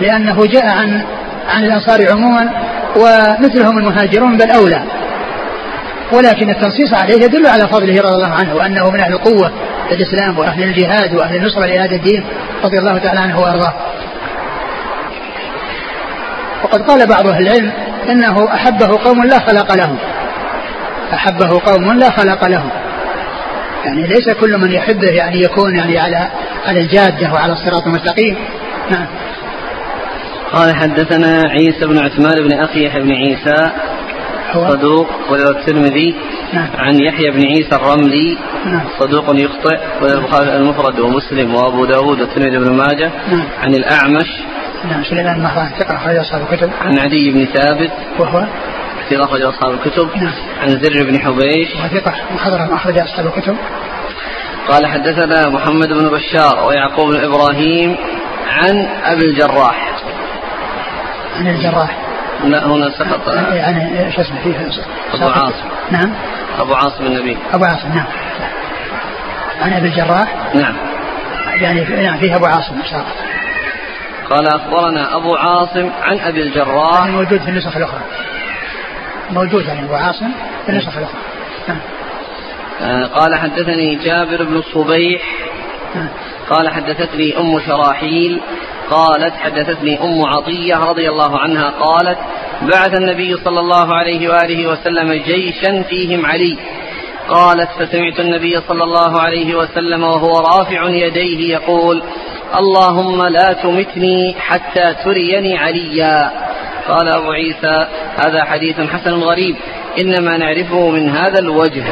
لأنه 0.00 0.46
جاء 0.46 0.66
عن 0.66 1.02
عن 1.48 1.64
الأنصار 1.64 2.10
عموما 2.10 2.50
ومثلهم 2.96 3.78
المهاجرون 3.78 4.36
بل 4.36 4.50
أولى. 4.50 4.82
ولكن 6.12 6.50
التنصيص 6.50 6.94
عليه 6.94 7.24
يدل 7.24 7.46
على 7.46 7.68
فضله 7.68 8.00
رضي 8.02 8.14
الله 8.14 8.34
عنه 8.34 8.54
وأنه 8.54 8.90
من 8.90 9.00
أهل 9.00 9.12
القوة 9.12 9.52
في 9.88 9.94
الإسلام 9.94 10.38
وأهل 10.38 10.62
الجهاد 10.62 11.14
وأهل 11.14 11.36
النصرة 11.36 11.66
لهذا 11.66 11.96
الدين 11.96 12.24
رضي 12.64 12.78
الله 12.78 12.98
تعالى 12.98 13.20
عنه 13.20 13.40
وأرضاه. 13.40 13.74
وقد 16.64 16.82
قال 16.82 17.06
بعض 17.06 17.26
أهل 17.26 17.42
العلم 17.42 17.72
إنه 18.08 18.54
أحبه 18.54 19.04
قوم 19.04 19.24
لا 19.24 19.38
خلق 19.38 19.74
لهم. 19.74 19.98
أحبه 21.12 21.60
قوم 21.60 21.92
لا 21.92 22.10
خلق 22.10 22.48
لهم. 22.48 22.70
يعني 23.84 24.06
ليس 24.06 24.28
كل 24.40 24.58
من 24.58 24.72
يحبه 24.72 25.08
يعني 25.08 25.40
يكون 25.42 25.76
يعني 25.76 25.98
على 25.98 26.28
على 26.66 26.80
الجادة 26.80 27.32
وعلى 27.32 27.52
الصراط 27.52 27.86
المستقيم. 27.86 28.36
نعم. 28.90 29.06
قال 30.52 30.76
حدثنا 30.76 31.42
عيسى 31.48 31.86
بن 31.86 31.98
عثمان 31.98 32.48
بن 32.48 32.52
يحيى 32.74 33.00
بن 33.00 33.12
عيسى 33.12 33.72
صدوق 34.54 35.08
وله 35.30 35.50
الترمذي 35.50 36.14
نعم. 36.52 36.68
عن 36.78 37.00
يحيى 37.00 37.30
بن 37.30 37.42
عيسى 37.46 37.76
الرملي. 37.76 38.38
نعم. 38.64 38.84
صدوق 38.98 39.24
يخطئ 39.34 39.78
وله 40.02 40.14
البخاري 40.14 40.56
المفرد 40.56 41.00
ومسلم 41.00 41.54
وأبو 41.54 41.84
داود 41.84 42.20
والترمذي 42.20 42.58
بن 42.58 42.76
ماجه 42.76 43.12
نعم. 43.30 43.46
عن 43.58 43.74
الأعمش. 43.74 44.28
نعم 44.90 45.04
سليمان 45.04 45.40
مهران 45.40 45.70
ثقة 45.78 45.96
أخرج 45.96 46.16
أصحاب 46.16 46.42
الكتب. 46.42 46.70
عن 46.80 46.98
عدي 46.98 47.30
بن 47.30 47.44
ثابت. 47.44 47.92
وهو؟ 48.18 48.46
كثير 49.06 49.24
أخرج 49.24 49.42
أصحاب 49.42 49.74
الكتب. 49.74 50.08
نعم. 50.16 50.32
عن 50.60 50.68
زر 50.68 51.04
بن 51.04 51.18
حبيش. 51.20 51.68
وثقة 51.84 52.14
محضر 52.34 52.74
أخرج 52.74 52.98
أصحاب 52.98 53.26
الكتب. 53.26 53.56
قال 54.68 54.86
حدثنا 54.86 55.48
محمد 55.48 55.88
بن 55.88 56.08
بشار 56.08 56.66
ويعقوب 56.68 57.14
بن 57.14 57.24
إبراهيم 57.24 57.96
عن 58.48 58.86
أبي 59.04 59.24
الجراح. 59.24 59.92
عن 61.36 61.48
الجراح. 61.48 62.07
لا 62.44 62.66
هنا 62.66 62.90
سقط. 62.90 63.28
يعني 63.52 64.12
شو 64.12 64.20
اسمه؟ 64.20 64.40
فيه 64.42 64.68
أبو 65.14 65.28
عاصم. 65.28 65.68
نعم. 65.90 66.14
أبو 66.58 66.74
عاصم 66.74 67.06
النبي. 67.06 67.36
أبو 67.52 67.64
عاصم 67.64 67.88
نعم. 67.88 68.06
عن 69.62 69.72
أبي 69.72 69.88
الجراح. 69.88 70.34
نعم. 70.54 70.74
يعني 71.60 71.84
نعم 72.02 72.18
فيه 72.18 72.36
أبو 72.36 72.46
عاصم 72.46 72.74
ساقط 72.90 73.16
قال 74.30 74.46
أخبرنا 74.46 75.16
أبو 75.16 75.36
عاصم 75.36 75.90
عن 76.02 76.18
أبي 76.18 76.42
الجراح. 76.42 77.00
يعني 77.00 77.12
موجود 77.12 77.40
في 77.40 77.48
النسخ 77.48 77.76
الأخرى. 77.76 78.00
موجود 79.30 79.64
يعني 79.66 79.90
وعاصم 79.90 80.30
في 80.66 80.72
النسخ 80.72 80.96
الأخرى. 80.96 81.20
نعم. 81.68 81.78
آه 82.82 83.06
قال 83.06 83.34
حدثني 83.34 83.94
جابر 83.94 84.44
بن 84.44 84.56
الصبيح 84.56 85.22
نعم. 85.94 86.08
قال 86.50 86.68
حدثتني 86.68 87.38
أم 87.38 87.60
شراحيل. 87.66 88.40
قالت 88.90 89.34
حدثتني 89.34 90.02
أم 90.02 90.24
عطية 90.24 90.76
رضي 90.76 91.08
الله 91.08 91.38
عنها 91.38 91.70
قالت 91.70 92.18
بعث 92.62 92.94
النبي 92.94 93.36
صلى 93.44 93.60
الله 93.60 93.94
عليه 93.94 94.28
وآله 94.28 94.66
وسلم 94.66 95.12
جيشا 95.12 95.82
فيهم 95.82 96.26
علي. 96.26 96.56
قالت 97.28 97.68
فسمعت 97.78 98.20
النبي 98.20 98.60
صلى 98.68 98.84
الله 98.84 99.20
عليه 99.20 99.54
وسلم 99.54 100.02
وهو 100.02 100.38
رافع 100.38 100.88
يديه 100.88 101.52
يقول 101.54 102.02
اللهم 102.58 103.26
لا 103.26 103.52
تمتني 103.52 104.34
حتى 104.38 104.94
تريني 105.04 105.58
عليا. 105.58 106.30
قال 106.88 107.08
أبو 107.08 107.30
عيسى 107.30 107.86
هذا 108.16 108.44
حديث 108.44 108.80
حسن 108.80 109.14
غريب 109.14 109.56
إنما 110.00 110.36
نعرفه 110.36 110.90
من 110.90 111.10
هذا 111.10 111.38
الوجه. 111.38 111.84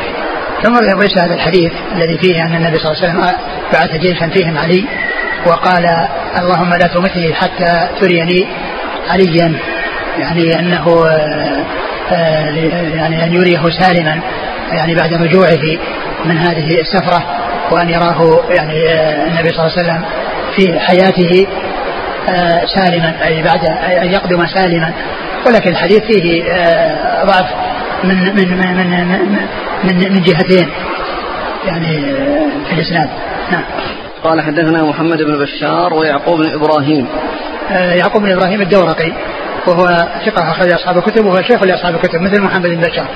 ثم 0.62 0.74
يروي 0.74 1.06
هذا 1.18 1.34
الحديث 1.34 1.72
الذي 1.92 2.18
فيه 2.18 2.46
أن 2.46 2.56
النبي 2.56 2.78
صلى 2.78 2.92
الله 2.92 3.02
عليه 3.02 3.08
وسلم 3.08 3.38
بعث 3.72 4.00
جيشا 4.00 4.28
فيهم 4.28 4.58
علي 4.58 4.84
وقال 5.46 5.86
اللهم 6.38 6.70
لا 6.70 6.86
تمتني 6.86 7.34
حتى 7.34 7.88
تريني 8.00 8.46
عليا 9.08 9.58
يعني 10.18 10.58
أنه 10.58 11.06
آه، 12.12 12.50
يعني 12.94 13.24
أن 13.24 13.32
يريه 13.32 13.70
سالما 13.70 14.20
يعني 14.72 14.94
بعد 14.94 15.12
رجوعه 15.14 15.78
من 16.24 16.38
هذه 16.38 16.80
السفرة 16.80 17.22
وأن 17.70 17.88
يراه 17.88 18.40
يعني 18.50 18.88
آه، 18.88 19.26
النبي 19.26 19.48
صلى 19.48 19.66
الله 19.66 19.78
عليه 19.78 19.82
وسلم 19.82 20.04
في 20.56 20.80
حياته 20.80 21.46
آه، 22.28 22.66
سالما 22.66 23.14
أي 23.24 23.42
بعد 23.42 23.64
أن 24.02 24.12
يقدم 24.12 24.46
سالما. 24.46 24.92
ولكن 25.46 25.70
الحديث 25.70 26.02
فيه 26.02 26.44
ضعف 27.24 27.46
من 28.04 28.16
من 28.36 28.58
من 28.58 28.90
من, 28.90 29.46
من, 29.84 30.12
من 30.12 30.22
جهتين 30.22 30.68
يعني 31.66 32.02
في 32.66 32.72
الإسناد. 32.72 33.08
نعم. 33.52 33.62
قال 34.26 34.40
حدثنا 34.40 34.82
محمد 34.82 35.22
بن 35.22 35.38
بشار 35.38 35.94
ويعقوب 35.94 36.38
بن 36.42 36.52
إبراهيم. 36.54 37.06
يعقوب 37.70 38.22
بن 38.22 38.32
إبراهيم 38.32 38.60
الدورقي 38.60 39.12
وهو 39.66 40.08
ثقة 40.26 40.50
أخرج 40.50 40.72
أصحاب 40.72 40.98
الكتب 40.98 41.26
وهو 41.26 41.42
شيخ 41.42 41.62
لأصحاب 41.62 41.94
الكتب 41.94 42.20
مثل 42.20 42.42
محمد 42.42 42.66
بن 42.66 42.80
بشار. 42.80 43.06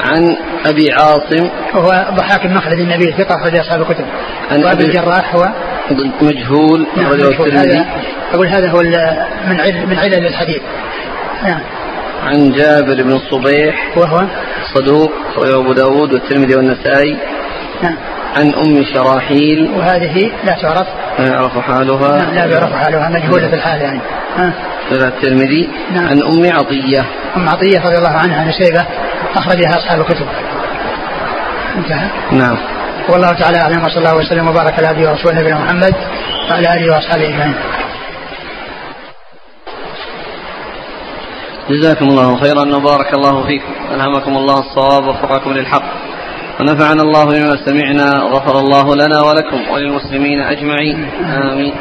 عن 0.00 0.36
أبي 0.66 0.92
عاصم. 0.92 1.50
وهو 1.74 2.06
ضحاك 2.14 2.46
بن 2.46 2.54
مخلد 2.54 2.78
النبي 2.78 3.12
ثقة 3.12 3.34
أخرج 3.34 3.58
أصحاب 3.58 3.80
الكتب. 3.80 4.04
عن 4.50 4.64
وأبي 4.64 4.84
الجراح 4.84 5.34
هو 5.34 5.42
مجهول 6.22 6.86
نعم 6.96 7.12
هذا 7.58 7.86
أقول 8.34 8.46
هذا 8.46 8.70
هو 8.70 8.82
من 9.48 9.60
علل 9.60 9.86
من 9.86 9.98
علل 9.98 10.26
الحديث. 10.26 10.62
نعم. 11.44 11.60
عن 12.22 12.52
جابر 12.52 13.02
بن 13.02 13.12
الصبيح. 13.12 13.96
وهو؟ 13.96 14.26
صدوق 14.74 15.12
أبو 15.36 15.72
داود 15.72 16.12
والترمذي 16.12 16.56
والنسائي. 16.56 17.16
نعم. 17.82 17.96
عن 18.36 18.54
أم 18.54 18.84
شراحيل 18.94 19.70
وهذه 19.76 20.30
لا 20.44 20.52
تعرف. 20.62 20.86
لا 21.18 21.26
يعرف 21.26 21.58
حالها. 21.58 22.18
نعم 22.18 22.34
لا 22.34 22.44
يعرف 22.44 22.72
حالها 22.72 23.08
مجهولة 23.08 23.48
في 23.48 23.54
الحال 23.54 23.80
يعني. 23.80 24.00
ها؟ 24.36 24.52
الترمذي. 24.92 25.68
نعم. 25.92 26.08
عن 26.08 26.22
أم 26.22 26.56
عطية. 26.56 27.04
أم 27.36 27.48
عطية 27.48 27.80
رضي 27.80 27.98
الله 27.98 28.10
عنها 28.10 28.40
عن 28.40 28.52
شيبة 28.52 28.86
أخرجها 29.36 29.78
أصحاب 29.78 30.00
الكتب. 30.00 30.26
انتهى. 31.76 32.08
نعم. 32.32 32.58
والله 33.08 33.32
تعالى 33.32 33.58
أعلم 33.58 33.84
وصلى 33.84 33.98
الله 33.98 34.16
وسلم 34.16 34.48
وبارك 34.48 34.78
على 34.78 34.86
عبده 34.86 35.10
ورسوله 35.10 35.40
نبينا 35.40 35.58
محمد 35.58 35.94
وعلى 36.50 36.74
آله 36.74 36.94
وأصحابه 36.94 37.28
أجمعين. 37.28 37.54
جزاكم 41.70 42.04
الله 42.08 42.36
خيرا. 42.36 42.76
وبارك 42.76 43.14
الله 43.14 43.46
فيكم. 43.46 43.72
ألهمكم 43.94 44.36
الله 44.36 44.58
الصواب 44.58 45.06
ووفقكم 45.06 45.52
للحق. 45.52 46.07
ونفعنا 46.60 47.02
الله 47.02 47.24
بما 47.24 47.56
سمعنا 47.64 48.22
وغفر 48.22 48.58
الله 48.58 48.94
لنا 48.94 49.22
ولكم 49.22 49.70
وللمسلمين 49.70 50.40
أجمعين. 50.40 51.08
آمين. 51.52 51.74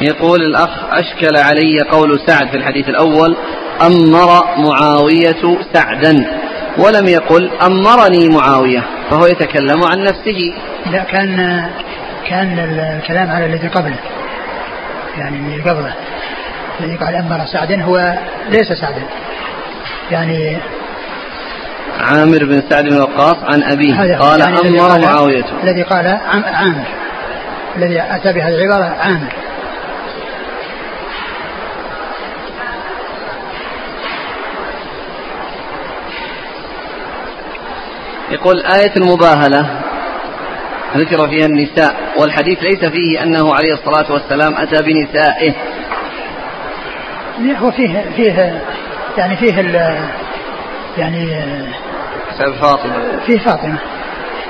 يقول 0.00 0.42
الأخ 0.42 0.70
أشكل 0.90 1.36
علي 1.36 1.80
قول 1.90 2.20
سعد 2.26 2.48
في 2.48 2.56
الحديث 2.56 2.88
الأول 2.88 3.36
أمر 3.82 4.44
معاوية 4.58 5.58
سعدا 5.72 6.26
ولم 6.78 7.08
يقل 7.08 7.50
أمرني 7.62 8.28
معاوية 8.28 8.82
فهو 9.10 9.26
يتكلم 9.26 9.84
عن 9.84 10.02
نفسه. 10.02 10.54
لا 10.90 11.02
كان 11.02 11.64
كان 12.26 12.58
الكلام 12.58 13.30
على 13.30 13.46
الذي 13.46 13.68
قبله 13.68 13.98
يعني 15.18 15.38
الذي 15.38 15.70
قبله. 15.70 15.94
الذي 16.80 16.96
قال 16.96 17.14
أمر 17.14 17.46
سعدا 17.46 17.82
هو 17.82 18.14
ليس 18.50 18.72
سعدا. 18.72 19.02
يعني 20.10 20.58
عامر 21.98 22.44
بن 22.44 22.62
سعد 22.70 22.84
بن 22.84 23.00
وقاص 23.00 23.36
عن 23.42 23.62
أبيه. 23.62 24.18
قال 24.18 24.40
يعني 24.40 24.80
أمر 24.80 24.98
معاوية. 25.00 25.44
الذي 25.62 25.82
قال 25.82 26.18
عامر. 26.32 26.84
الذي 27.76 28.00
أتى 28.00 28.32
بهذه 28.32 28.54
العبارة 28.54 28.96
عامر. 29.00 29.32
يقول 38.30 38.60
آية 38.60 38.92
المباهلة 38.96 39.80
ذكر 40.96 41.28
فيها 41.28 41.46
النساء 41.46 41.96
والحديث 42.16 42.58
ليس 42.62 42.84
فيه 42.84 43.22
أنه 43.22 43.54
عليه 43.54 43.72
الصلاة 43.72 44.12
والسلام 44.12 44.54
أتى 44.54 44.82
بنسائه. 44.82 45.52
هو 47.58 47.70
فيه 47.70 48.04
فيه 48.16 48.62
يعني 49.18 49.36
فيه 49.36 49.60
يعني 50.98 51.28
حساب 52.30 52.54
فاطمة. 52.54 53.18
فيه 53.26 53.38
فاطمة. 53.38 53.78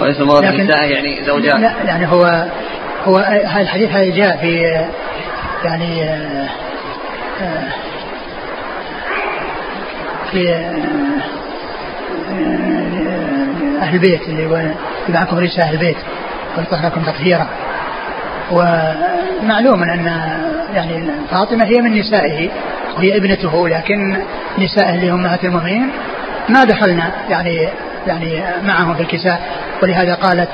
وليس 0.00 0.20
مراد 0.20 0.44
نساء 0.44 0.90
يعني 0.90 1.24
زوجات. 1.24 1.54
لا 1.54 1.72
يعني 1.84 2.06
هو 2.06 2.46
هو 3.04 3.16
هذا 3.18 3.60
الحديث 3.60 3.90
هذا 3.90 4.10
جاء 4.10 4.36
في 4.36 4.60
يعني 5.64 6.08
في 10.30 10.54
أهل 13.80 13.94
البيت 13.94 14.28
اللي 14.28 14.74
معكم 15.08 15.40
ليس 15.40 15.58
أهل 15.58 15.74
البيت 15.74 15.96
ويطهركم 16.58 17.02
تطهيرا. 17.02 17.46
ومعلوم 18.50 19.82
أن 19.82 20.06
يعني 20.74 21.04
فاطمة 21.30 21.64
هي 21.64 21.80
من 21.80 21.98
نسائه 21.98 22.50
وهي 22.96 23.16
ابنته 23.16 23.68
لكن 23.68 24.22
نسائه 24.58 24.94
اللي 24.94 25.10
هم 25.10 25.20
أمهات 25.20 25.44
المؤمنين 25.44 25.90
ما 26.48 26.64
دخلنا 26.64 27.12
يعني 27.28 27.68
يعني 28.06 28.42
معهم 28.62 28.94
في 28.94 29.02
الكساء. 29.02 29.42
ولهذا 29.82 30.14
قالت 30.14 30.50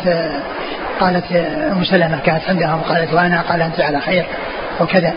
قالت 1.01 1.33
أم 1.73 1.85
سلمة 1.85 2.21
كانت 2.27 2.43
عندها 2.49 2.75
وقالت 2.75 3.15
وأنا 3.15 3.41
قال 3.41 3.63
أنت 3.63 3.81
على 3.81 4.01
خير 4.01 4.27
وكذا. 4.81 5.13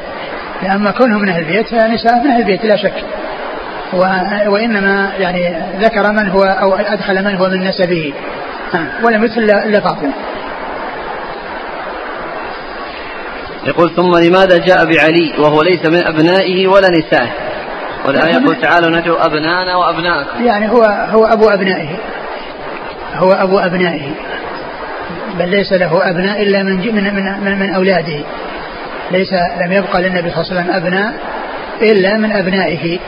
لأما 0.64 0.92
كونهم 0.92 1.22
من 1.22 1.30
أهل 1.30 1.40
البيت 1.40 1.68
فنساء 1.68 2.24
من 2.24 2.32
أهل 2.32 2.40
البيت 2.40 2.66
لا 2.66 2.76
شك. 2.76 3.04
وإنما 4.48 5.12
يعني 5.20 5.56
ذكر 5.80 6.12
من 6.12 6.30
هو 6.30 6.44
أو 6.44 6.76
أدخل 6.76 7.26
من 7.26 7.36
هو 7.36 7.50
من 7.50 7.68
نسبه. 7.68 8.14
ولم 9.04 9.24
يدخل 9.24 9.42
إلا 9.42 9.80
فاطمة. 9.80 10.12
يقول 13.66 13.96
ثم 13.96 14.18
لماذا 14.18 14.58
جاء 14.58 14.86
بعلي 14.86 15.34
وهو 15.40 15.62
ليس 15.62 15.86
من 15.86 16.08
أبنائه 16.08 16.68
ولا 16.68 16.88
نسائه؟ 16.90 17.47
والآية 18.08 18.34
يقول 18.34 18.56
تعالوا 18.56 18.90
ندعو 18.90 19.16
أبناءنا 19.16 19.76
وأبناءكم. 19.76 20.46
يعني 20.46 20.70
هو 20.72 20.84
هو 21.12 21.26
أبو 21.26 21.50
أبنائه. 21.50 21.90
هو 23.16 23.32
أبو 23.32 23.60
أبنائه. 23.60 24.12
بل 25.40 25.50
ليس 25.50 25.74
له 25.74 26.10
أبناء 26.10 26.42
إلا 26.42 26.64
من 26.64 26.96
من 26.96 27.04
من, 27.04 27.44
من, 27.44 27.60
من 27.60 27.74
أولاده. 27.74 28.20
ليس 29.12 29.34
لم 29.34 29.72
يبقى 29.72 30.02
للنبي 30.02 30.30
صلى 30.32 30.42
الله 30.42 30.52
عليه 30.52 30.62
وسلم 30.62 30.72
أبناء 30.76 31.14
إلا 31.82 32.18
من 32.18 32.32
أبنائه. 32.32 33.00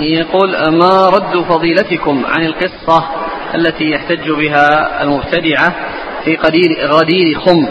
يقول 0.00 0.50
ما 0.72 1.08
رد 1.08 1.44
فضيلتكم 1.48 2.22
عن 2.26 2.46
القصة 2.46 3.04
التي 3.54 3.90
يحتج 3.90 4.30
بها 4.30 5.02
المبتدعة 5.02 5.74
في 6.24 6.36
قدير 6.36 6.86
غدير 6.86 7.38
خم؟ 7.38 7.66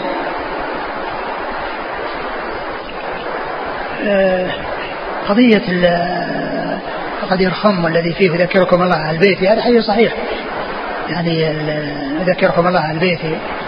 آه، 4.06 4.46
قضية 5.28 5.62
قدير 7.30 7.50
خم 7.50 7.86
الذي 7.86 8.12
فيه 8.12 8.30
يذكركم 8.30 8.82
الله 8.82 8.96
على 8.96 9.16
البيت 9.16 9.44
هذا 9.44 9.62
حديث 9.62 9.84
صحيح. 9.84 10.12
يعني 11.08 11.42
يذكركم 12.20 12.66
الله 12.66 12.80
على 12.80 12.92
البيت 12.92 13.18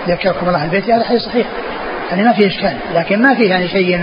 يذكركم 0.07 0.49
الله 0.49 0.59
على 0.59 0.67
البيت 0.67 0.91
هذا 0.91 1.05
حديث 1.05 1.23
صحيح. 1.23 1.47
يعني 2.11 2.23
ما 2.23 2.33
فيه 2.33 2.47
إشكال 2.47 2.77
لكن 2.95 3.23
ما 3.23 3.35
فيه 3.35 3.51
يعني 3.51 3.69
شيء 3.69 4.01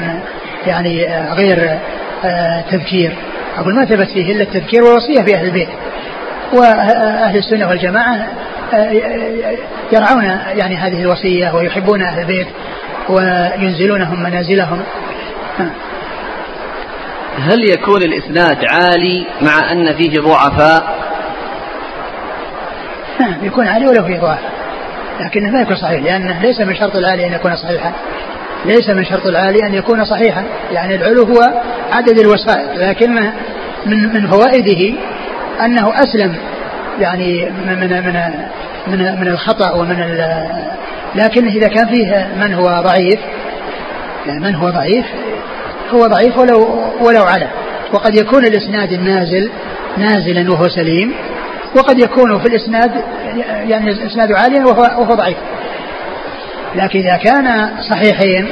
يعني 0.67 1.05
غير 1.33 1.79
آه، 2.25 2.61
تذكير. 2.71 3.13
أقول 3.57 3.75
ما 3.75 3.85
ثبت 3.85 4.07
فيه 4.07 4.31
إلا 4.31 4.43
التذكير 4.43 4.83
والوصية 4.83 5.21
في 5.21 5.35
أهل 5.35 5.45
البيت. 5.45 5.69
وأهل 6.53 7.37
السنة 7.37 7.67
والجماعة 7.67 8.27
آه، 8.73 8.91
يرعون 9.91 10.23
يعني 10.55 10.75
هذه 10.75 11.01
الوصية 11.01 11.55
ويحبون 11.55 12.01
أهل 12.01 12.19
البيت 12.19 12.47
وينزلونهم 13.09 14.23
منازلهم. 14.23 14.83
هل 17.37 17.69
يكون 17.69 18.01
الإسناد 18.03 18.57
عالي 18.65 19.25
مع 19.41 19.71
أن 19.71 19.93
فيه 19.93 20.19
ضعفاء؟ 20.19 20.95
نعم 23.19 23.45
يكون 23.45 23.67
عالي 23.67 23.87
ولو 23.87 24.03
فيه 24.03 24.19
ضعف. 24.19 24.39
لكنه 25.19 25.51
ما 25.51 25.61
يكون 25.61 25.75
صحيح 25.75 26.03
لأنه 26.03 26.41
ليس 26.41 26.59
من 26.59 26.75
شرط 26.75 26.95
العالي 26.95 27.27
أن 27.27 27.33
يكون 27.33 27.55
صحيحا. 27.55 27.91
ليس 28.65 28.89
من 28.89 29.05
شرط 29.05 29.25
العالي 29.25 29.67
أن 29.67 29.73
يكون 29.73 30.05
صحيحا. 30.05 30.43
يعني 30.71 30.95
العلو 30.95 31.23
هو 31.23 31.61
عدد 31.91 32.19
الوسائل 32.19 32.89
لكن 32.89 33.13
من 33.85 34.13
من 34.13 34.27
فوائده 34.27 34.97
أنه 35.65 35.93
أسلم 36.03 36.35
يعني 36.99 37.49
من 37.49 37.79
من 37.79 38.23
من 38.87 39.19
من 39.19 39.27
الخطأ 39.27 39.71
ومن 39.71 40.17
لكن 41.15 41.47
إذا 41.47 41.67
كان 41.67 41.87
فيه 41.87 42.29
من 42.39 42.53
هو 42.53 42.81
ضعيف 42.81 43.19
يعني 44.25 44.39
من 44.39 44.55
هو 44.55 44.69
ضعيف 44.69 45.05
هو 45.93 46.07
ضعيف 46.07 46.37
ولو 46.37 46.59
ولو 47.01 47.23
على. 47.23 47.47
وقد 47.93 48.15
يكون 48.15 48.45
الإسناد 48.45 48.91
النازل 48.91 49.51
نازلا 49.97 50.51
وهو 50.51 50.69
سليم. 50.69 51.13
وقد 51.77 51.99
يكون 51.99 52.39
في 52.39 52.47
الإسناد 52.47 52.91
يعني 53.67 53.91
الإسناد 53.91 54.31
عاليا 54.31 54.65
وهو, 54.65 54.81
وهو 54.81 55.13
ضعيف. 55.15 55.37
لكن 56.75 56.99
إذا 56.99 57.17
كان 57.17 57.71
صحيحين 57.89 58.49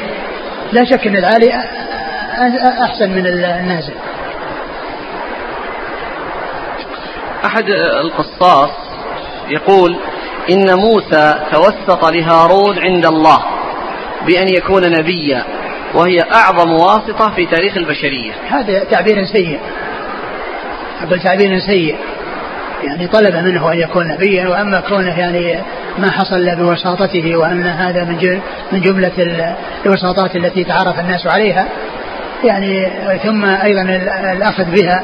لا 0.71 0.85
شك 0.85 1.07
أن 1.07 1.15
العالي 1.15 1.63
أحسن 2.83 3.09
من 3.09 3.27
النازل. 3.27 3.93
أحد 7.45 7.69
القصاص 8.01 8.69
يقول 9.49 9.97
إن 10.49 10.77
موسى 10.77 11.35
توسط 11.51 12.05
لهارون 12.05 12.79
عند 12.79 13.05
الله 13.05 13.43
بأن 14.27 14.47
يكون 14.47 14.91
نبيا. 14.91 15.43
وهي 15.93 16.19
أعظم 16.33 16.71
واسطة 16.71 17.29
في 17.35 17.45
تاريخ 17.45 17.77
البشرية. 17.77 18.33
هذا 18.49 18.83
تعبير 18.83 19.25
سيء. 19.25 19.59
أقول 21.03 21.19
تعبير 21.19 21.59
سيء. 21.59 21.95
يعني 22.83 23.07
طلب 23.07 23.35
منه 23.35 23.71
أن 23.71 23.79
يكون 23.79 24.07
نبيا 24.07 24.47
وأما 24.47 24.79
كونه 24.79 25.19
يعني 25.19 25.61
ما 25.97 26.11
حصل 26.11 26.55
بوساطته 26.55 27.37
وأن 27.37 27.63
هذا 27.63 28.03
من 28.03 28.39
من 28.71 28.81
جملة 28.81 29.55
الوساطات 29.85 30.35
التي 30.35 30.63
تعرف 30.63 30.99
الناس 30.99 31.27
عليها 31.27 31.67
يعني 32.43 32.87
ثم 33.23 33.45
أيضا 33.45 33.81
الأخذ 34.33 34.63
بها 34.63 35.03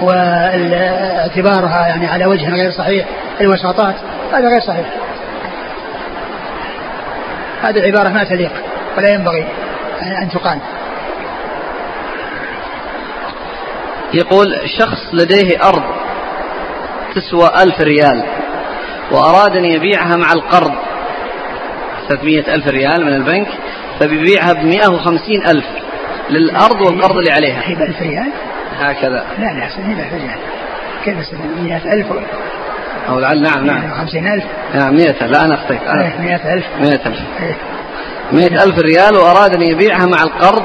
واعتبارها 0.00 1.86
يعني 1.86 2.06
على 2.06 2.26
وجه 2.26 2.50
غير 2.50 2.70
صحيح 2.70 3.06
الوساطات 3.40 3.94
هذا 4.32 4.48
غير 4.48 4.60
صحيح. 4.60 4.86
هذه 7.62 7.78
العبارة 7.78 8.08
ما 8.08 8.24
تليق 8.24 8.52
ولا 8.98 9.08
ينبغي. 9.08 9.46
أن 10.02 10.30
تقال 10.30 10.58
يقول 14.14 14.46
شخص 14.78 15.14
لديه 15.14 15.58
أرض 15.68 15.82
تسوى 17.14 17.50
ألف 17.62 17.80
ريال 17.80 18.22
وأراد 19.10 19.56
أن 19.56 19.64
يبيعها 19.64 20.16
مع 20.16 20.32
القرض 20.32 20.72
300 22.08 22.54
ألف 22.54 22.68
ريال 22.68 23.04
من 23.04 23.14
البنك 23.14 23.48
فبيبيعها 24.00 24.52
ب 24.52 24.64
150 24.64 25.46
ألف 25.46 25.64
للأرض 26.30 26.80
والقرض 26.80 27.16
اللي 27.16 27.32
عليها. 27.32 27.60
هي 27.64 27.74
بألف 27.74 28.02
ريال؟ 28.02 28.32
هكذا. 28.78 29.24
لا 29.38 29.44
لا 29.44 29.68
هي 29.88 29.94
بألف 29.94 30.12
ريال. 30.12 30.38
كيف 31.04 31.16
100 31.62 31.76
ألف 31.76 32.06
أو 33.08 33.18
لعل 33.18 33.42
نعم 33.42 33.66
نعم. 33.66 33.90
50 33.90 34.26
ألف؟ 34.26 34.44
نعم 34.74 34.94
100 34.94 35.26
لا 35.26 35.44
أنا 35.44 35.54
أخطيت 35.54 35.82
100 35.82 36.54
ألف. 36.54 36.66
100 36.80 37.00
ألف. 37.06 37.20
100 38.32 38.46
ألف 38.46 38.78
ريال 38.78 39.16
وأراد 39.16 39.54
أن 39.54 39.62
يبيعها 39.62 40.06
مع 40.06 40.22
القرض 40.22 40.62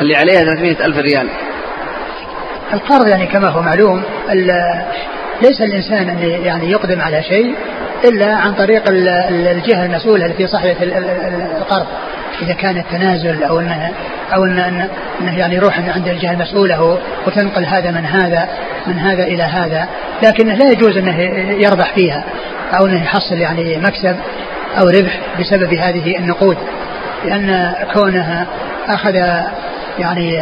اللي 0.00 0.16
عليها 0.16 0.44
300 0.44 0.84
ألف 0.84 0.96
ريال. 0.96 1.28
القرض 2.72 3.08
يعني 3.08 3.26
كما 3.26 3.48
هو 3.48 3.62
معلوم 3.62 4.02
ليس 5.42 5.60
الإنسان 5.60 6.08
أن 6.08 6.18
يعني 6.44 6.70
يقدم 6.70 7.00
على 7.00 7.22
شيء 7.22 7.54
إلا 8.04 8.34
عن 8.34 8.54
طريق 8.54 8.82
الجهة 8.88 9.84
المسؤولة 9.84 10.26
التي 10.26 10.46
صاحبة 10.46 10.76
القرض. 11.58 11.86
إذا 12.42 12.52
كان 12.52 12.78
التنازل 12.78 13.44
أو 13.44 13.60
أنه 13.60 13.90
أو 14.34 14.44
أنه, 14.44 14.88
أنه 15.20 15.38
يعني 15.38 15.54
يروح 15.54 15.78
عند 15.78 16.08
الجهة 16.08 16.32
المسؤولة 16.32 16.98
وتنقل 17.26 17.66
هذا 17.66 17.90
من 17.90 18.04
هذا 18.04 18.48
من 18.86 18.98
هذا 18.98 19.22
إلى 19.22 19.42
هذا. 19.42 19.88
لكنه 20.22 20.54
لا 20.54 20.70
يجوز 20.70 20.96
أنه 20.96 21.20
يربح 21.50 21.94
فيها 21.94 22.24
أو 22.78 22.86
أنه 22.86 23.02
يحصل 23.02 23.34
يعني 23.34 23.76
مكسب 23.76 24.16
أو 24.78 24.88
ربح 24.88 25.20
بسبب 25.40 25.74
هذه 25.74 26.18
النقود. 26.18 26.56
لأن 27.24 27.74
كونه 27.94 28.46
أخذ 28.88 29.14
يعني 29.98 30.40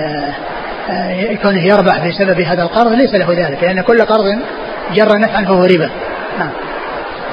آه، 0.90 1.34
كونه 1.42 1.66
يربح 1.66 2.08
بسبب 2.08 2.40
هذا 2.40 2.62
القرض 2.62 2.92
ليس 2.92 3.14
له 3.14 3.32
ذلك 3.32 3.62
لأن 3.62 3.80
كل 3.80 4.02
قرض 4.02 4.38
جر 4.94 5.18
نفعا 5.18 5.44
فهو 5.44 5.64
ربا. 5.64 5.90
نعم. 6.38 6.50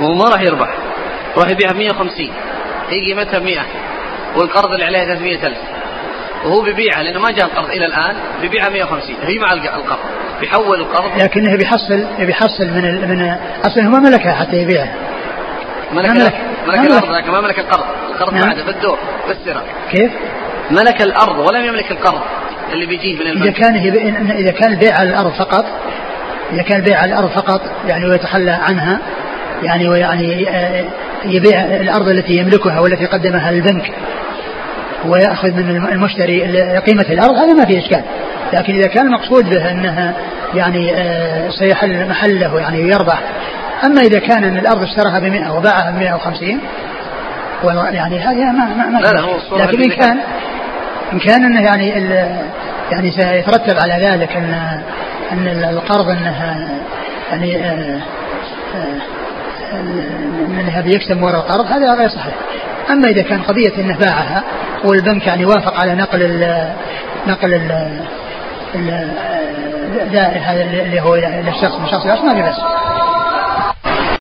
هو 0.01 0.13
ما 0.13 0.29
راح 0.29 0.41
يربح 0.41 0.69
راح 1.37 1.49
يبيعها 1.49 1.73
ب 1.73 1.77
150 1.77 2.29
هي 2.89 3.13
قيمتها 3.13 3.39
ب 3.39 3.43
100 3.43 3.57
والقرض 4.35 4.71
اللي 4.71 4.85
عليها 4.85 5.05
300 5.05 5.47
ألف. 5.47 5.57
وهو 6.45 6.61
بيبيعها 6.61 7.03
لأنه 7.03 7.19
ما 7.19 7.31
جاء 7.31 7.45
القرض 7.45 7.69
إلى 7.69 7.85
الآن 7.85 8.15
بيبيعها 8.41 8.69
150 8.69 9.15
هي 9.23 9.39
مع 9.39 9.53
القرض 9.53 9.99
بيحول 10.39 10.79
القرض. 10.79 11.21
لكنه 11.21 11.55
بيحصل 11.55 12.05
بيحصل 12.19 12.65
من 12.67 13.09
من 13.09 13.35
أصلا 13.65 13.83
هو 13.83 13.89
ما 13.89 13.99
ملكها 13.99 14.31
حتى 14.31 14.55
يبيعها. 14.55 14.93
ملك 15.93 16.09
ملك, 16.09 16.33
ملك 16.67 16.79
الأرض 16.79 17.09
لكن 17.09 17.31
ما 17.31 17.41
ملك 17.41 17.59
القرض. 17.59 17.85
القرض 18.11 18.33
نعم. 18.33 18.43
بعده 18.43 18.63
بالدور 18.63 18.97
بالسرة 19.27 19.63
كيف؟ 19.91 20.11
ملك 20.71 21.01
الأرض 21.01 21.37
ولم 21.37 21.65
يملك 21.65 21.91
القرض 21.91 22.21
اللي 22.73 22.85
بيجيه 22.85 23.15
من 23.15 23.27
البنك 23.27 23.43
إذا 23.43 23.51
كان 23.51 23.75
إذا 24.31 24.51
كان 24.51 24.71
البيع 24.71 24.93
على 24.99 25.09
الأرض 25.09 25.31
فقط 25.31 25.65
إذا 26.51 26.61
كان 26.61 26.79
البيع 26.79 26.97
على 26.97 27.13
الأرض 27.13 27.29
فقط 27.29 27.61
يعني 27.87 28.05
ويتخلى 28.05 28.51
عنها 28.51 28.99
يعني 29.63 29.89
ويعني 29.89 30.49
آه، 30.49 30.85
يبيع 31.25 31.59
الأرض 31.59 32.07
التي 32.07 32.33
يملكها 32.33 32.79
والتي 32.79 33.05
قدمها 33.05 33.51
للبنك 33.51 33.91
ويأخذ 35.05 35.51
من 35.51 35.87
المشتري 35.91 36.41
قيمة 36.77 37.05
الأرض 37.09 37.35
هذا 37.35 37.53
ما 37.53 37.65
في 37.65 37.79
إشكال. 37.79 38.03
لكن 38.53 38.75
إذا 38.75 38.87
كان 38.87 39.07
المقصود 39.07 39.49
به 39.49 39.71
أنها 39.71 40.13
يعني 40.53 40.93
آه، 40.95 41.49
سيحل 41.49 42.09
محله 42.09 42.59
يعني 42.59 42.79
يربح 42.79 43.19
أما 43.85 44.01
إذا 44.01 44.19
كان 44.19 44.43
أن 44.43 44.57
الأرض 44.57 44.83
اشتراها 44.83 45.19
ب 45.19 45.23
100 45.23 45.57
وباعها 45.57 45.91
ب 45.91 45.95
150 45.95 46.59
يعني 47.91 48.19
هذه 48.19 48.51
ما 48.51 48.65
ما, 48.65 48.89
ما 48.89 48.99
لا 48.99 49.11
لا 49.11 49.19
هو 49.19 49.57
لكن 49.57 49.81
إن 49.81 49.89
كان 49.89 50.19
إن 51.13 51.19
كان 51.19 51.45
أنه 51.45 51.61
يعني 51.61 51.89
يعني 52.91 53.11
سيترتب 53.11 53.77
على 53.79 54.07
ذلك 54.07 54.35
أن 54.35 54.81
أن 55.31 55.47
القرض 55.47 56.09
أنها 56.09 56.67
يعني 57.31 57.57
آه، 57.57 57.99
آه، 58.75 59.79
أنها 60.61 60.81
بيكسب 60.81 61.21
وراء 61.21 61.35
القرض 61.35 61.65
هذا 61.65 61.93
غير 61.93 62.09
صحيح. 62.09 62.33
أما 62.89 63.09
إذا 63.09 63.21
كان 63.21 63.41
قضية 63.41 63.73
أنه 63.77 63.97
باعها 63.97 64.43
والبنك 64.83 65.27
يعني 65.27 65.45
وافق 65.45 65.79
على 65.79 65.95
نقل 65.95 66.21
ال 66.21 66.67
نقل 67.27 67.53
ال 67.53 67.99
هذا 70.43 70.61
اللي 70.61 71.01
هو 71.01 71.15
للشخص 71.15 71.79
من 71.79 71.87
شخص 71.87 72.05
لشخص 72.05 72.23
ما 72.23 72.33
في 72.33 72.41
بس 72.41 72.57